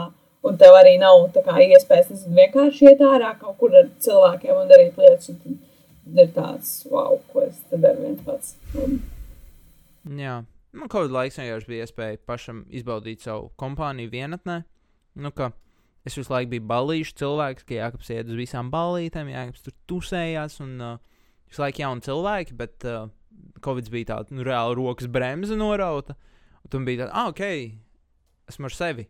un 0.48 0.56
tev 0.60 0.76
arī 0.78 0.94
nav 1.00 1.26
kā, 1.36 1.58
iespējas 1.60 2.12
nezinu, 2.14 2.36
vienkārši 2.38 2.88
iet 2.88 3.04
ārā 3.04 3.34
kaut 3.40 3.58
kur 3.60 3.76
ar 3.76 3.90
cilvēkiem 4.04 4.56
un 4.56 4.70
darīt 4.70 4.96
lietas. 5.00 5.28
Un 5.34 5.60
tad 6.08 6.22
ir 6.24 6.32
tāds, 6.36 6.72
wow, 6.88 7.18
ko 7.32 7.44
es 7.44 7.60
te 7.68 7.80
daru 7.80 8.06
viens 8.06 8.24
pats. 8.24 8.56
Un, 8.80 9.00
Jā, 10.16 10.40
man 10.72 10.88
kaut 10.88 11.04
kādā 11.04 11.18
laikā 11.18 11.44
vienkārši 11.44 11.68
bija 11.68 11.86
iespēja 11.86 12.20
pašam 12.24 12.62
izbaudīt 12.72 13.26
savu 13.26 13.50
kompāniju 13.60 14.12
vienatnē. 14.14 14.62
Nu, 15.20 15.32
ka 15.36 15.50
es 16.08 16.16
visu 16.18 16.32
laiku 16.32 16.54
biju 16.54 16.64
balīšu 16.70 17.14
cilvēks, 17.20 17.66
ka 17.68 17.76
Jānis 17.76 18.10
iet 18.14 18.30
uz 18.30 18.38
visām 18.38 18.72
balītēm, 18.72 19.30
Jānis 19.32 19.64
tur 19.64 19.76
tusējās 19.90 20.58
un 20.64 20.74
uh, 20.80 20.96
visu 21.48 21.62
laiku 21.64 21.84
jauni 21.84 22.04
cilvēki, 22.06 22.56
bet 22.58 22.88
uh, 22.88 23.10
Covid 23.64 23.90
bija 23.92 24.14
tāds 24.14 24.34
nu, 24.34 24.44
reāli 24.46 24.78
rokas 24.78 25.10
bremze 25.10 25.56
norauta. 25.58 26.16
Un 26.64 26.72
tu 26.72 26.80
bija 26.86 27.04
tāds, 27.04 27.14
ah, 27.14 27.30
ok, 27.32 28.50
esmu 28.52 28.68
ar 28.68 28.76
sevi. 28.76 29.06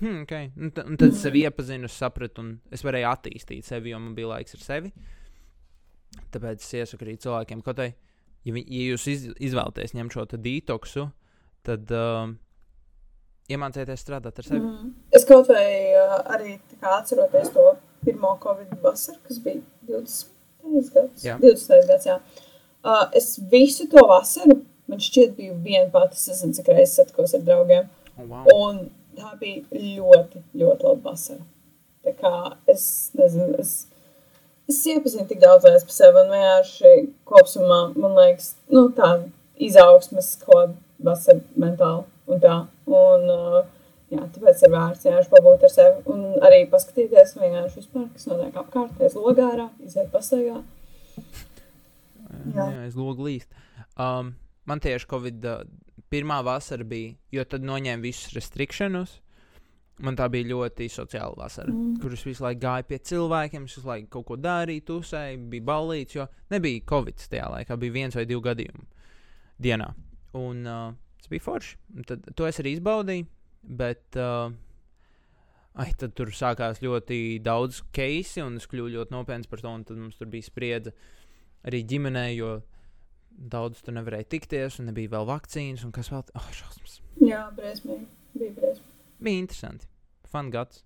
Hmm, 0.00 0.22
okay. 0.24 0.48
un, 0.56 0.70
un 0.72 0.96
tad 0.96 1.10
es 1.10 1.20
sevi 1.20 1.42
iepazinu, 1.44 1.88
sapratu, 1.92 2.40
un 2.40 2.52
es 2.72 2.84
varēju 2.86 3.08
attīstīt 3.10 3.66
sevi, 3.68 3.92
jo 3.92 3.98
man 4.00 4.14
bija 4.16 4.30
laiks 4.30 4.56
ar 4.56 4.62
sevi. 4.64 4.92
Tāpēc 6.32 6.64
es 6.64 6.70
iesaku 6.78 7.04
arī 7.04 7.18
cilvēkiem, 7.20 7.60
arī, 7.74 7.90
ja, 8.46 8.54
vi, 8.56 8.62
ja 8.64 8.86
jūs 8.94 9.04
iz, 9.12 9.26
izvēlaties 9.50 9.92
ņemt 9.98 10.16
šo 10.16 10.24
te 10.30 10.40
detoksu, 10.40 11.04
tad 11.68 11.92
uh, 11.92 12.32
iemācieties 13.50 14.02
strādāt 14.04 14.40
ar 14.40 14.46
sevi. 14.46 14.60
Mm. 14.60 14.92
Es 15.16 15.26
kaut 15.28 15.50
vai 15.50 15.66
uh, 15.98 16.18
arī 16.34 16.56
atceroties 16.80 17.50
to 17.54 17.66
pirmo 18.04 18.36
Covid 18.42 18.76
vasaru, 18.82 19.18
kas 19.26 19.40
bija 19.44 19.60
20. 19.88 20.92
gads. 20.94 21.24
Jā. 21.24 21.36
20. 21.42 21.86
gads, 21.90 22.08
jā. 22.08 22.18
Uh, 22.80 23.06
es 23.16 23.34
visu 23.52 23.88
to 23.92 24.02
vasaru, 24.08 24.60
man 24.90 25.02
šķiet, 25.02 25.34
biju 25.36 25.58
viena 25.64 25.90
pati. 25.92 26.18
Es 26.18 26.28
nezinu, 26.30 26.56
cik 26.56 26.72
reizes 26.72 26.96
satikos 27.00 27.36
ar 27.36 27.44
draugiem. 27.46 27.88
Oh, 28.16 28.26
wow. 28.26 28.50
Un 28.56 28.82
tā 29.18 29.34
bija 29.40 29.64
ļoti, 29.74 30.44
ļoti 30.60 30.88
laba 30.88 31.12
vasara. 31.12 31.42
Tā 32.06 32.14
kā 32.16 32.34
es 32.70 32.84
nezinu, 33.18 33.52
es, 33.60 33.74
es 34.70 34.80
iepazinu 34.88 35.26
tik 35.28 35.42
daudz 35.42 35.66
lietas 35.66 35.84
par 35.84 35.96
sevi, 35.98 36.22
un 36.22 36.32
vienkārši 36.32 36.94
kopumā 37.28 37.80
man 38.00 38.16
liekas, 38.16 38.54
nu, 38.72 38.86
tā 38.96 39.10
izaugsmes 39.60 40.32
kaut 40.40 40.54
kāda 40.54 40.78
vasara 41.04 41.60
mentāli 41.60 42.06
un 42.30 42.42
tā. 42.42 42.56
Un, 42.90 43.26
uh, 43.30 43.60
jā, 44.10 44.24
tāpēc 44.34 44.64
ir 44.66 44.74
vērts 44.74 45.06
vienkārši 45.06 45.32
pabūt 45.34 45.66
ar 45.66 45.74
sevi 45.74 46.02
un 46.14 46.26
arī 46.46 46.64
paskatīties 46.70 47.36
vienkārši 47.38 47.82
vispār, 47.82 48.08
kas 48.14 48.28
notiek 48.30 48.60
apkārt, 48.62 49.00
aiz 49.02 49.16
logārā, 49.18 49.70
iziet 49.86 50.10
pastaigā. 50.14 50.60
Jā, 52.54 52.68
es 52.86 52.96
logu 52.98 53.26
līst. 53.26 53.50
Um, 54.00 54.34
man 54.68 54.82
tieši 54.82 55.08
Covid 55.10 55.48
uh, 55.48 55.64
pirmā 56.10 56.40
vasara 56.46 56.86
bija, 56.86 57.14
jo 57.34 57.44
tad 57.48 57.66
noņēma 57.66 58.02
visus 58.04 58.34
restrikšanus. 58.36 59.18
Man 60.00 60.16
tā 60.16 60.30
bija 60.32 60.48
ļoti 60.48 60.86
sociāla 60.88 61.36
vasara, 61.36 61.68
mm. 61.74 61.98
kur 62.00 62.14
es 62.16 62.22
visu 62.24 62.40
laiku 62.40 62.62
gāju 62.62 62.86
pie 62.88 62.98
cilvēkiem, 63.04 63.66
es 63.68 63.74
visu 63.76 63.88
laiku 63.90 64.08
kaut 64.14 64.26
ko 64.30 64.38
darīju, 64.40 64.86
tusēju, 64.88 65.42
bija 65.52 65.66
balīts, 65.68 66.16
jo 66.16 66.24
nebija 66.54 66.86
Covid 66.88 67.20
tajā 67.20 67.50
laikā, 67.52 67.76
bija 67.82 67.96
viens 67.98 68.16
vai 68.16 68.24
divi 68.24 68.40
gadījumi 68.46 68.86
dienā. 69.60 69.90
Un 70.40 70.64
uh, 70.64 70.86
tas 71.20 71.30
bija 71.32 71.44
forši. 71.44 71.78
Un 71.96 72.08
tad 72.08 72.26
to 72.36 72.48
es 72.48 72.60
arī 72.62 72.74
izbaudīju, 72.76 73.28
bet 73.80 74.18
uh, 74.20 74.50
ai, 75.80 75.90
tad 76.00 76.14
tur 76.18 76.32
sākās 76.34 76.82
ļoti 76.84 77.40
daudz 77.44 77.82
keisi, 77.94 78.42
un 78.44 78.58
es 78.60 78.68
kļuvu 78.70 78.94
ļoti 78.96 79.16
nopietns 79.16 79.50
par 79.50 79.62
to, 79.64 79.72
tad 79.88 80.00
mums 80.00 80.18
tur 80.20 80.30
bija 80.32 80.48
spriedze 80.48 80.94
arī 81.68 81.82
ģimenē, 81.88 82.26
jo 82.34 82.54
daudz 83.30 83.82
tur 83.84 83.94
nevarēja 83.96 84.28
tikties, 84.32 84.80
un 84.80 84.90
nebija 84.90 85.12
vēl 85.14 85.28
vakcīnas, 85.28 85.84
un 85.86 85.92
kas 85.96 86.10
vēl 86.12 86.24
tāds 86.28 86.40
oh,- 86.40 86.48
šausmas. 86.60 86.96
Jā, 87.22 87.44
briesmīgi. 87.56 88.08
Bija 88.34 88.56
briesmīgi. 88.56 89.14
Bija 89.20 89.44
interesanti. 89.44 89.88
Fun 90.30 90.50
gads. 90.52 90.82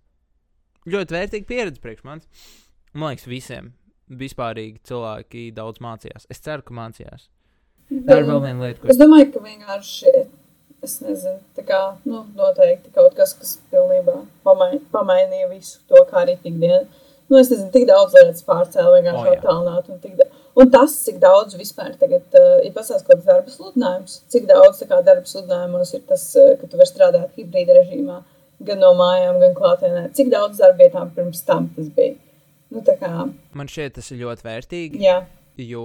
Ļoti 0.91 1.16
vērtīga 1.16 1.49
pieredze 1.49 1.80
priekš 1.80 2.05
manis. 2.05 2.47
Man 2.93 3.14
liekas, 3.14 3.26
visiem 3.30 3.72
vispārīgi 4.20 4.82
cilvēki 4.85 5.49
daudz 5.57 5.80
mācījās. 5.82 6.28
Es 6.30 6.43
ceru, 6.45 6.64
ka 6.66 6.76
mācījās. 6.76 7.28
Tā 7.91 8.18
ir 8.20 8.26
vēl 8.28 8.41
viena 8.43 8.64
lieta, 8.64 8.80
ko 8.80 8.91
Es 8.93 8.99
domāju, 9.01 9.28
ka 9.35 9.43
vienkārši, 9.45 10.12
es 10.85 10.97
nezinu, 11.05 11.39
tā 11.57 11.64
kā, 11.68 11.80
nu, 12.09 12.24
noteikti 12.39 12.93
kaut 12.95 13.16
kas, 13.18 13.35
kas 13.39 13.57
pilnībā 13.72 14.16
pamai, 14.47 14.78
pamainīja 14.95 15.51
visu 15.53 15.80
to, 15.91 16.01
kā 16.11 16.22
arī 16.24 16.39
ikdienu. 16.41 16.85
Nu, 17.30 17.39
es 17.41 17.49
nezinu, 17.53 17.70
tik 17.72 17.87
daudz 17.89 18.16
lietas 18.16 18.45
pārcēla 18.45 18.99
vienkārši 18.99 19.30
oh, 19.30 19.37
attālināt. 19.37 19.89
Un, 19.95 20.24
un 20.61 20.72
tas, 20.72 20.97
cik 21.07 21.20
daudz 21.22 21.57
vispār 21.61 21.95
tagad 22.01 22.37
uh, 22.37 22.59
ir 22.64 22.74
pasāsts 22.76 23.07
kaut 23.07 23.22
kāds 23.22 23.28
darba 23.30 23.53
sludinājums, 23.53 24.18
cik 24.32 24.49
daudz 24.51 24.82
kā 24.85 25.01
darba 25.07 25.30
sludinājumos 25.30 25.95
ir 25.97 26.05
tas, 26.11 26.26
uh, 26.41 26.53
ka 26.61 26.68
tu 26.68 26.80
vari 26.80 26.91
strādāt 26.91 27.39
hibrīda 27.39 27.78
režīmā, 27.78 28.20
gan 28.68 28.85
no 28.85 28.93
mājām, 28.99 29.41
gan 29.41 29.57
klātienē. 29.57 30.05
Cik 30.16 30.32
daudz 30.35 30.61
darbietām 30.61 31.14
pirms 31.16 31.41
tam 31.49 31.70
tas 31.76 31.89
bija? 31.97 32.18
Nu, 32.74 32.82
kā, 32.85 33.14
man 33.55 33.70
šķiet, 33.70 33.97
tas 34.01 34.12
ir 34.12 34.24
ļoti 34.24 34.49
vērtīgi. 34.49 35.01
jā, 35.05 35.22
Jo 35.55 35.85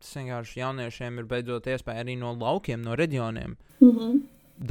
tas 0.00 0.16
vienkārši 0.16 0.60
jauniešiem 0.62 1.20
ir 1.20 1.28
beidzot 1.30 1.68
iespēja 1.70 2.04
arī 2.04 2.16
no 2.18 2.32
laukiem, 2.40 2.82
no 2.82 2.96
reģioniem 2.98 3.56
mm 3.56 3.90
-hmm. 3.90 4.18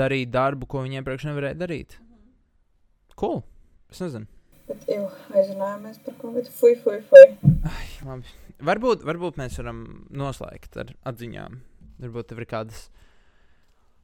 darīt 0.02 0.34
darbu, 0.34 0.66
ko 0.66 0.84
viņi 0.86 1.02
iepriekš 1.02 1.30
nevarēja 1.30 1.60
darīt. 1.64 1.98
Cool. 3.16 3.44
Es 3.92 4.02
nezinu. 4.02 4.26
bet 4.68 4.86
jau 4.88 5.10
aizrunājāmies 5.34 5.98
par 6.06 6.14
Covid. 6.22 6.48
Fui, 6.60 6.76
fui, 6.76 7.02
fui. 7.10 7.26
Ai, 7.66 7.88
labi. 8.06 8.24
Varbūt, 8.60 9.04
varbūt 9.08 9.38
mēs 9.40 9.58
varam 9.58 10.06
noslēgt 10.12 10.78
ar 10.78 10.94
atziņām. 11.10 11.60
Varbūt 12.00 12.28
tev 12.30 12.42
ir 12.44 12.46
kādas 12.46 12.90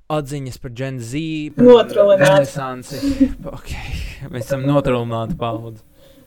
atziņas 0.10 0.58
par 0.62 0.72
Gen 0.72 1.00
Z, 1.00 1.22
par 1.58 1.92
renesansi. 2.20 3.02
Okay. 3.56 4.30
Mēs 4.32 4.48
esam 4.48 4.66
notrūlināti 4.66 5.38
paudzi. 5.38 5.84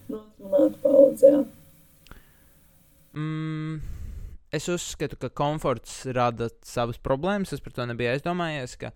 Notrunāt 0.08 0.76
paudzi, 0.82 1.32
jā. 1.32 1.42
Mm, 3.18 3.80
es 4.52 4.68
uzskatu, 4.72 5.18
ka 5.20 5.28
komforts 5.28 6.04
rada 6.16 6.50
savas 6.66 6.98
problēmas. 6.98 7.52
Es 7.52 7.64
par 7.64 7.72
to 7.76 7.86
nebiju 7.88 8.12
aizdomājies, 8.14 8.76
ka 8.80 8.92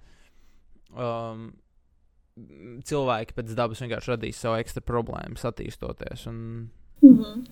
um, 0.92 1.50
cilvēki 2.88 3.36
pēc 3.36 3.56
dabas 3.56 3.82
vienkārši 3.84 4.14
radīs 4.14 4.40
savu 4.40 4.60
ekstra 4.62 4.84
problēmu, 4.84 5.36
attīstoties. 5.36 6.28
Un 6.30 6.38
Mm 7.02 7.18
-hmm. 7.18 7.44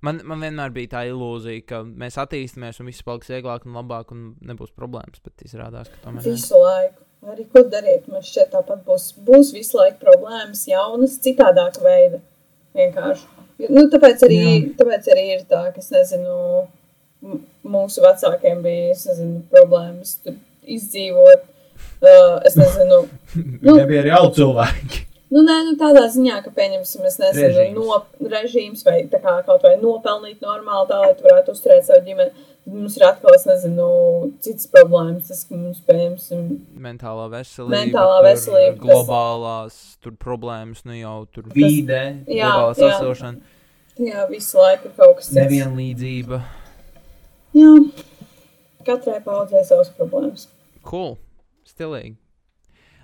Man, 0.00 0.20
man 0.24 0.40
vienmēr 0.40 0.70
bija 0.74 0.88
tā 0.92 1.00
ilūzija, 1.08 1.62
ka 1.66 1.76
mēs 1.84 2.16
attīstāmies 2.18 2.80
un 2.80 2.86
viss 2.86 3.04
paliks 3.06 3.30
vieglāk 3.30 3.66
un 3.66 3.76
labāk 3.78 4.10
un 4.10 4.24
nebūs 4.48 4.72
problēmas. 4.80 5.22
Bet 5.24 5.44
izrādās, 5.46 5.90
ka 5.92 5.96
tomēr. 6.04 6.24
Visu 6.24 6.58
laiku. 6.58 7.04
Arī 7.32 7.44
ko 7.52 7.62
darīt? 7.74 8.08
Man 8.08 8.22
šķiet, 8.22 8.50
tāpat 8.50 8.82
būs, 8.86 9.04
būs 9.28 9.52
visu 9.54 9.78
laiku 9.78 9.98
problēmas, 10.00 10.64
jaunas, 10.66 11.20
citādāka 11.26 11.84
veida. 11.84 12.18
Vienkārši. 12.74 13.22
Nu, 13.68 13.84
tāpēc, 13.92 14.24
arī, 14.26 14.40
Jā. 14.42 14.74
tāpēc 14.80 15.08
arī 15.12 15.24
ir 15.36 15.44
tā, 15.52 15.62
ka 15.74 15.78
es 15.78 15.90
nezinu, 15.94 16.66
mūsu 17.22 18.02
vecākiem 18.04 18.62
bija 18.64 18.92
nezinu, 18.96 19.42
problēmas 19.52 20.16
tur 20.24 20.34
izdzīvot. 20.66 21.48
Uh, 22.02 22.40
es 22.46 22.56
nezinu, 22.58 23.04
Nu. 23.62 23.76
Nebija 23.78 24.02
arī 24.02 24.10
jau 24.12 24.28
cilvēki. 24.34 25.04
Nu, 25.32 25.40
nē, 25.46 25.54
nu, 25.64 25.70
tādā 25.80 26.02
ziņā, 26.12 26.42
ka 26.44 26.50
pieņemsim, 26.52 27.04
es 27.08 27.14
nezinu, 27.16 27.52
Režīms. 27.56 27.76
no 27.78 28.28
režīms 28.28 28.82
vai 28.84 28.98
tā 29.08 29.16
kā 29.22 29.38
kaut 29.46 29.62
vai 29.64 29.76
nopelnīt 29.80 30.42
normāli, 30.44 30.88
tā 30.90 30.98
lai 31.00 31.14
tu 31.16 31.24
varētu 31.24 31.54
uzturēt 31.54 31.86
savu 31.88 32.02
ģimeni. 32.04 32.34
Mums 32.68 32.94
ir 32.98 33.06
atkal, 33.08 33.32
es 33.34 33.46
nezinu, 33.48 33.86
citas 34.44 34.68
problēmas, 34.70 35.30
tas, 35.30 35.40
ka 35.48 35.56
mums, 35.56 35.80
pieņemsim, 35.88 36.42
Mentālā 36.84 37.24
veselība, 37.32 37.72
Mentālā 37.78 38.18
tur, 38.20 38.26
veselība, 38.28 38.76
tas- 38.76 38.84
globālās 38.84 39.78
tur 40.04 40.12
problēmas, 40.22 40.84
nu 40.86 40.98
jau 41.00 41.16
tur 41.34 41.48
vide, 41.56 42.02
Jā, 42.28 42.52
globālā 42.52 42.76
jā. 42.76 42.90
sasilšana, 42.92 43.40
jā, 43.98 44.28
visu 44.30 44.60
laiku 44.60 44.92
kaut 45.00 45.16
kas 45.22 45.32
cits. 45.32 45.40
nevienlīdzība. 45.40 46.42
Jā, 46.44 46.61
katrai 48.86 49.20
paudzē 49.24 49.62
savas 49.68 49.92
problēmas. 49.96 50.48
Cool, 50.86 51.16
stilīgi. 51.68 52.16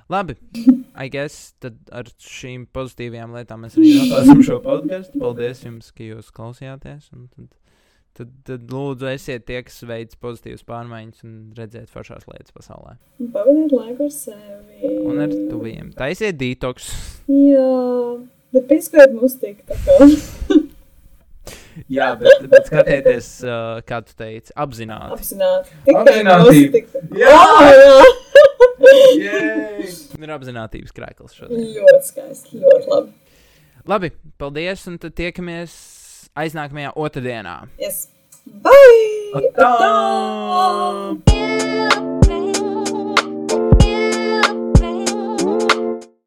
Labi, 0.09 0.38
I 1.05 1.11
guess 1.12 1.53
tad 1.61 1.76
ar 1.92 2.09
šīm 2.24 2.66
pozitīvajām 2.72 3.34
lietām 3.36 3.64
mēs 3.64 3.76
arī 3.76 3.92
noslēdzam 3.99 4.44
šo 4.46 4.59
podkāstu. 4.64 5.20
Paldies 5.20 5.64
jums, 5.66 5.90
ka 5.92 6.07
jūs 6.07 6.32
klausījāties. 6.34 7.11
un 7.12 7.28
Tad, 7.28 7.51
tad, 8.26 8.30
tad 8.49 8.72
lūdzu, 8.74 9.07
esiet 9.12 9.44
tie, 9.46 9.61
kas 9.62 9.76
veids 9.86 10.16
pozitīvas 10.18 10.64
pārmaiņas 10.66 11.22
un 11.22 11.34
redziet 11.55 11.92
foršās 11.92 12.24
lietas 12.26 12.51
pasaulē. 12.57 12.96
Pavadiet 13.34 13.70
laiku 13.76 14.09
ar 14.09 14.14
sevi. 14.16 14.90
Un 15.05 15.22
ar 15.22 15.30
tuviem. 15.30 15.92
Taisiet 15.94 16.40
detoks. 16.40 16.88
Jā, 17.30 17.68
bet 18.57 18.66
pieskait 18.72 19.14
mums 19.14 19.38
tik 19.38 19.62
tā 19.68 19.78
kā 19.84 20.09
Jā, 21.93 22.09
bet, 22.18 22.45
bet 22.51 22.66
skatieties, 22.70 23.29
uh, 23.47 23.79
kā 23.87 24.01
tu 24.07 24.16
teici, 24.18 24.53
apzināti. 24.59 25.14
apzināti. 25.18 25.70
Tā. 25.87 27.03
Jā! 27.18 27.39
Jā, 29.18 29.39
Ir 30.18 30.33
apziņotības 30.35 30.95
krēkls 30.97 31.37
šodien. 31.39 31.64
Ļoti 31.79 32.11
skaisti, 32.11 32.61
ļoti 32.62 32.91
labi. 32.91 33.14
Labi, 33.89 34.12
paldies, 34.41 34.85
un 34.91 34.99
tad 35.01 35.14
tiekamies 35.18 35.72
aiznākamajā 36.39 36.93
otrdienā. 36.99 37.57
Yes. 37.81 38.07
Bye! 38.64 39.43
Atā! 39.43 39.72
Atā! 41.24 42.18